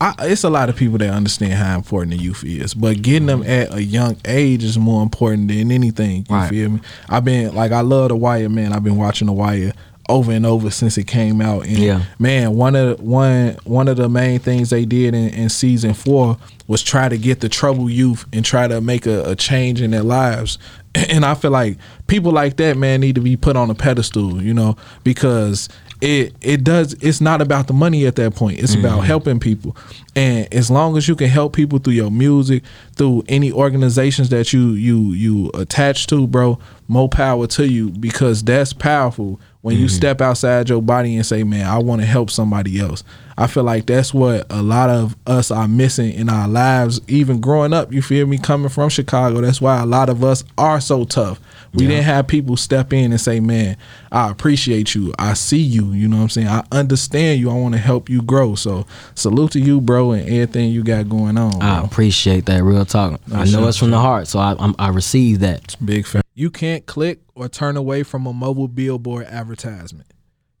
I, 0.00 0.14
it's 0.20 0.44
a 0.44 0.50
lot 0.50 0.68
of 0.68 0.76
people 0.76 0.98
that 0.98 1.10
understand 1.10 1.54
how 1.54 1.76
important 1.76 2.16
the 2.16 2.22
youth 2.22 2.44
is, 2.44 2.74
but 2.74 3.00
getting 3.00 3.26
them 3.26 3.42
at 3.44 3.72
a 3.72 3.82
young 3.82 4.16
age 4.26 4.64
is 4.64 4.76
more 4.78 5.02
important 5.02 5.48
than 5.48 5.70
anything. 5.70 6.26
You 6.28 6.34
Right. 6.36 6.50
feel 6.50 6.70
me? 6.70 6.80
I've 7.08 7.24
been 7.24 7.54
like 7.54 7.72
I 7.72 7.80
love 7.80 8.08
the 8.08 8.16
Wire, 8.16 8.48
man. 8.48 8.72
I've 8.72 8.84
been 8.84 8.96
watching 8.96 9.26
the 9.26 9.32
Wire 9.32 9.72
over 10.08 10.32
and 10.32 10.44
over 10.44 10.68
since 10.70 10.98
it 10.98 11.06
came 11.06 11.40
out. 11.40 11.64
And 11.66 11.78
Yeah. 11.78 12.02
man, 12.18 12.54
one 12.54 12.76
of 12.76 13.00
one 13.00 13.56
one 13.64 13.88
of 13.88 13.96
the 13.96 14.08
main 14.08 14.38
things 14.40 14.70
they 14.70 14.84
did 14.84 15.14
in, 15.14 15.28
in 15.30 15.48
season 15.48 15.94
four 15.94 16.36
was 16.66 16.82
try 16.82 17.08
to 17.08 17.16
get 17.16 17.40
the 17.40 17.48
troubled 17.48 17.90
youth 17.90 18.26
and 18.32 18.44
try 18.44 18.66
to 18.68 18.80
make 18.80 19.06
a, 19.06 19.22
a 19.30 19.36
change 19.36 19.80
in 19.80 19.90
their 19.92 20.02
lives. 20.02 20.58
And 21.10 21.24
I 21.24 21.34
feel 21.34 21.50
like 21.50 21.76
people 22.06 22.30
like 22.30 22.56
that, 22.58 22.76
man, 22.76 23.00
need 23.00 23.14
to 23.16 23.20
be 23.20 23.36
put 23.36 23.56
on 23.56 23.68
a 23.70 23.74
pedestal, 23.74 24.40
you 24.42 24.54
know, 24.54 24.76
because 25.02 25.68
it 26.04 26.34
it 26.42 26.64
does 26.64 26.92
it's 27.00 27.22
not 27.22 27.40
about 27.40 27.66
the 27.66 27.72
money 27.72 28.06
at 28.06 28.16
that 28.16 28.34
point. 28.34 28.58
It's 28.58 28.74
about 28.74 28.98
mm-hmm. 28.98 29.06
helping 29.06 29.40
people. 29.40 29.74
And 30.14 30.52
as 30.52 30.70
long 30.70 30.98
as 30.98 31.08
you 31.08 31.16
can 31.16 31.28
help 31.28 31.54
people 31.54 31.78
through 31.78 31.94
your 31.94 32.10
music, 32.10 32.62
through 32.94 33.24
any 33.26 33.50
organizations 33.50 34.28
that 34.28 34.52
you 34.52 34.72
you 34.72 35.12
you 35.12 35.50
attach 35.54 36.06
to, 36.08 36.26
bro, 36.26 36.58
more 36.88 37.08
power 37.08 37.46
to 37.46 37.66
you 37.66 37.88
because 37.88 38.44
that's 38.44 38.74
powerful 38.74 39.40
when 39.62 39.76
you 39.78 39.86
mm-hmm. 39.86 39.96
step 39.96 40.20
outside 40.20 40.68
your 40.68 40.82
body 40.82 41.16
and 41.16 41.24
say, 41.24 41.42
"Man, 41.42 41.66
I 41.66 41.78
want 41.78 42.02
to 42.02 42.06
help 42.06 42.30
somebody 42.30 42.78
else." 42.78 43.02
I 43.36 43.46
feel 43.46 43.64
like 43.64 43.86
that's 43.86 44.14
what 44.14 44.46
a 44.50 44.62
lot 44.62 44.90
of 44.90 45.16
us 45.26 45.50
are 45.50 45.66
missing 45.66 46.12
in 46.12 46.28
our 46.28 46.46
lives, 46.46 47.00
even 47.08 47.40
growing 47.40 47.72
up. 47.72 47.92
You 47.92 48.02
feel 48.02 48.26
me? 48.26 48.38
Coming 48.38 48.68
from 48.68 48.88
Chicago, 48.88 49.40
that's 49.40 49.60
why 49.60 49.80
a 49.80 49.86
lot 49.86 50.08
of 50.08 50.22
us 50.22 50.44
are 50.58 50.80
so 50.80 51.04
tough. 51.04 51.40
We 51.72 51.86
didn't 51.88 52.04
have 52.04 52.28
people 52.28 52.56
step 52.56 52.92
in 52.92 53.10
and 53.10 53.20
say, 53.20 53.40
"Man, 53.40 53.76
I 54.12 54.30
appreciate 54.30 54.94
you. 54.94 55.12
I 55.18 55.34
see 55.34 55.58
you. 55.60 55.92
You 55.92 56.06
know 56.06 56.18
what 56.18 56.22
I'm 56.22 56.28
saying? 56.28 56.46
I 56.46 56.62
understand 56.70 57.40
you. 57.40 57.50
I 57.50 57.54
want 57.54 57.74
to 57.74 57.80
help 57.80 58.08
you 58.08 58.22
grow." 58.22 58.54
So, 58.54 58.86
salute 59.16 59.52
to 59.52 59.60
you, 59.60 59.80
bro, 59.80 60.12
and 60.12 60.22
everything 60.22 60.70
you 60.70 60.84
got 60.84 61.08
going 61.08 61.36
on. 61.36 61.60
I 61.60 61.82
appreciate 61.82 62.46
that 62.46 62.62
real 62.62 62.84
talk. 62.84 63.20
I 63.32 63.38
know 63.38 63.44
sure, 63.44 63.68
it's 63.68 63.78
from 63.78 63.90
the 63.90 63.98
heart, 63.98 64.28
so 64.28 64.38
I 64.38 64.54
I'm, 64.58 64.76
I 64.78 64.90
receive 64.90 65.40
that. 65.40 65.74
Big 65.84 66.06
fan. 66.06 66.22
You 66.34 66.50
can't 66.50 66.86
click 66.86 67.20
or 67.34 67.48
turn 67.48 67.76
away 67.76 68.04
from 68.04 68.26
a 68.26 68.32
mobile 68.32 68.68
billboard 68.68 69.26
advertisement. 69.26 70.06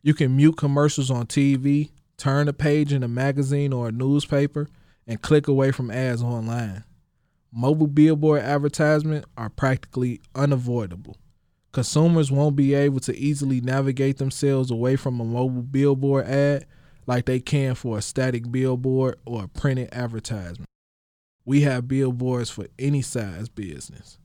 You 0.02 0.14
can 0.14 0.36
mute 0.36 0.56
commercials 0.56 1.10
on 1.10 1.26
TV, 1.26 1.90
turn 2.16 2.48
a 2.48 2.52
page 2.52 2.92
in 2.92 3.02
a 3.02 3.08
magazine 3.08 3.72
or 3.72 3.88
a 3.88 3.92
newspaper, 3.92 4.68
and 5.06 5.22
click 5.22 5.48
away 5.48 5.70
from 5.70 5.90
ads 5.90 6.22
online. 6.22 6.84
Mobile 7.52 7.86
billboard 7.86 8.42
advertisements 8.42 9.26
are 9.36 9.50
practically 9.50 10.20
unavoidable. 10.34 11.16
Consumers 11.72 12.30
won't 12.30 12.56
be 12.56 12.74
able 12.74 13.00
to 13.00 13.16
easily 13.16 13.60
navigate 13.60 14.18
themselves 14.18 14.70
away 14.70 14.96
from 14.96 15.20
a 15.20 15.24
mobile 15.24 15.62
billboard 15.62 16.26
ad 16.26 16.66
like 17.06 17.26
they 17.26 17.40
can 17.40 17.74
for 17.74 17.98
a 17.98 18.02
static 18.02 18.50
billboard 18.50 19.18
or 19.26 19.44
a 19.44 19.48
printed 19.48 19.88
advertisement. 19.92 20.68
We 21.44 21.62
have 21.62 21.88
billboards 21.88 22.50
for 22.50 22.66
any 22.78 23.02
size 23.02 23.48
business 23.48 24.18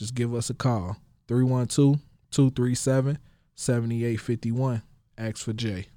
just 0.00 0.14
give 0.14 0.34
us 0.34 0.48
a 0.48 0.54
call 0.54 0.96
312 1.28 2.00
237 2.30 3.18
7851. 3.54 4.82
Ask 5.18 5.36
for 5.44 5.52
Jay. 5.52 5.88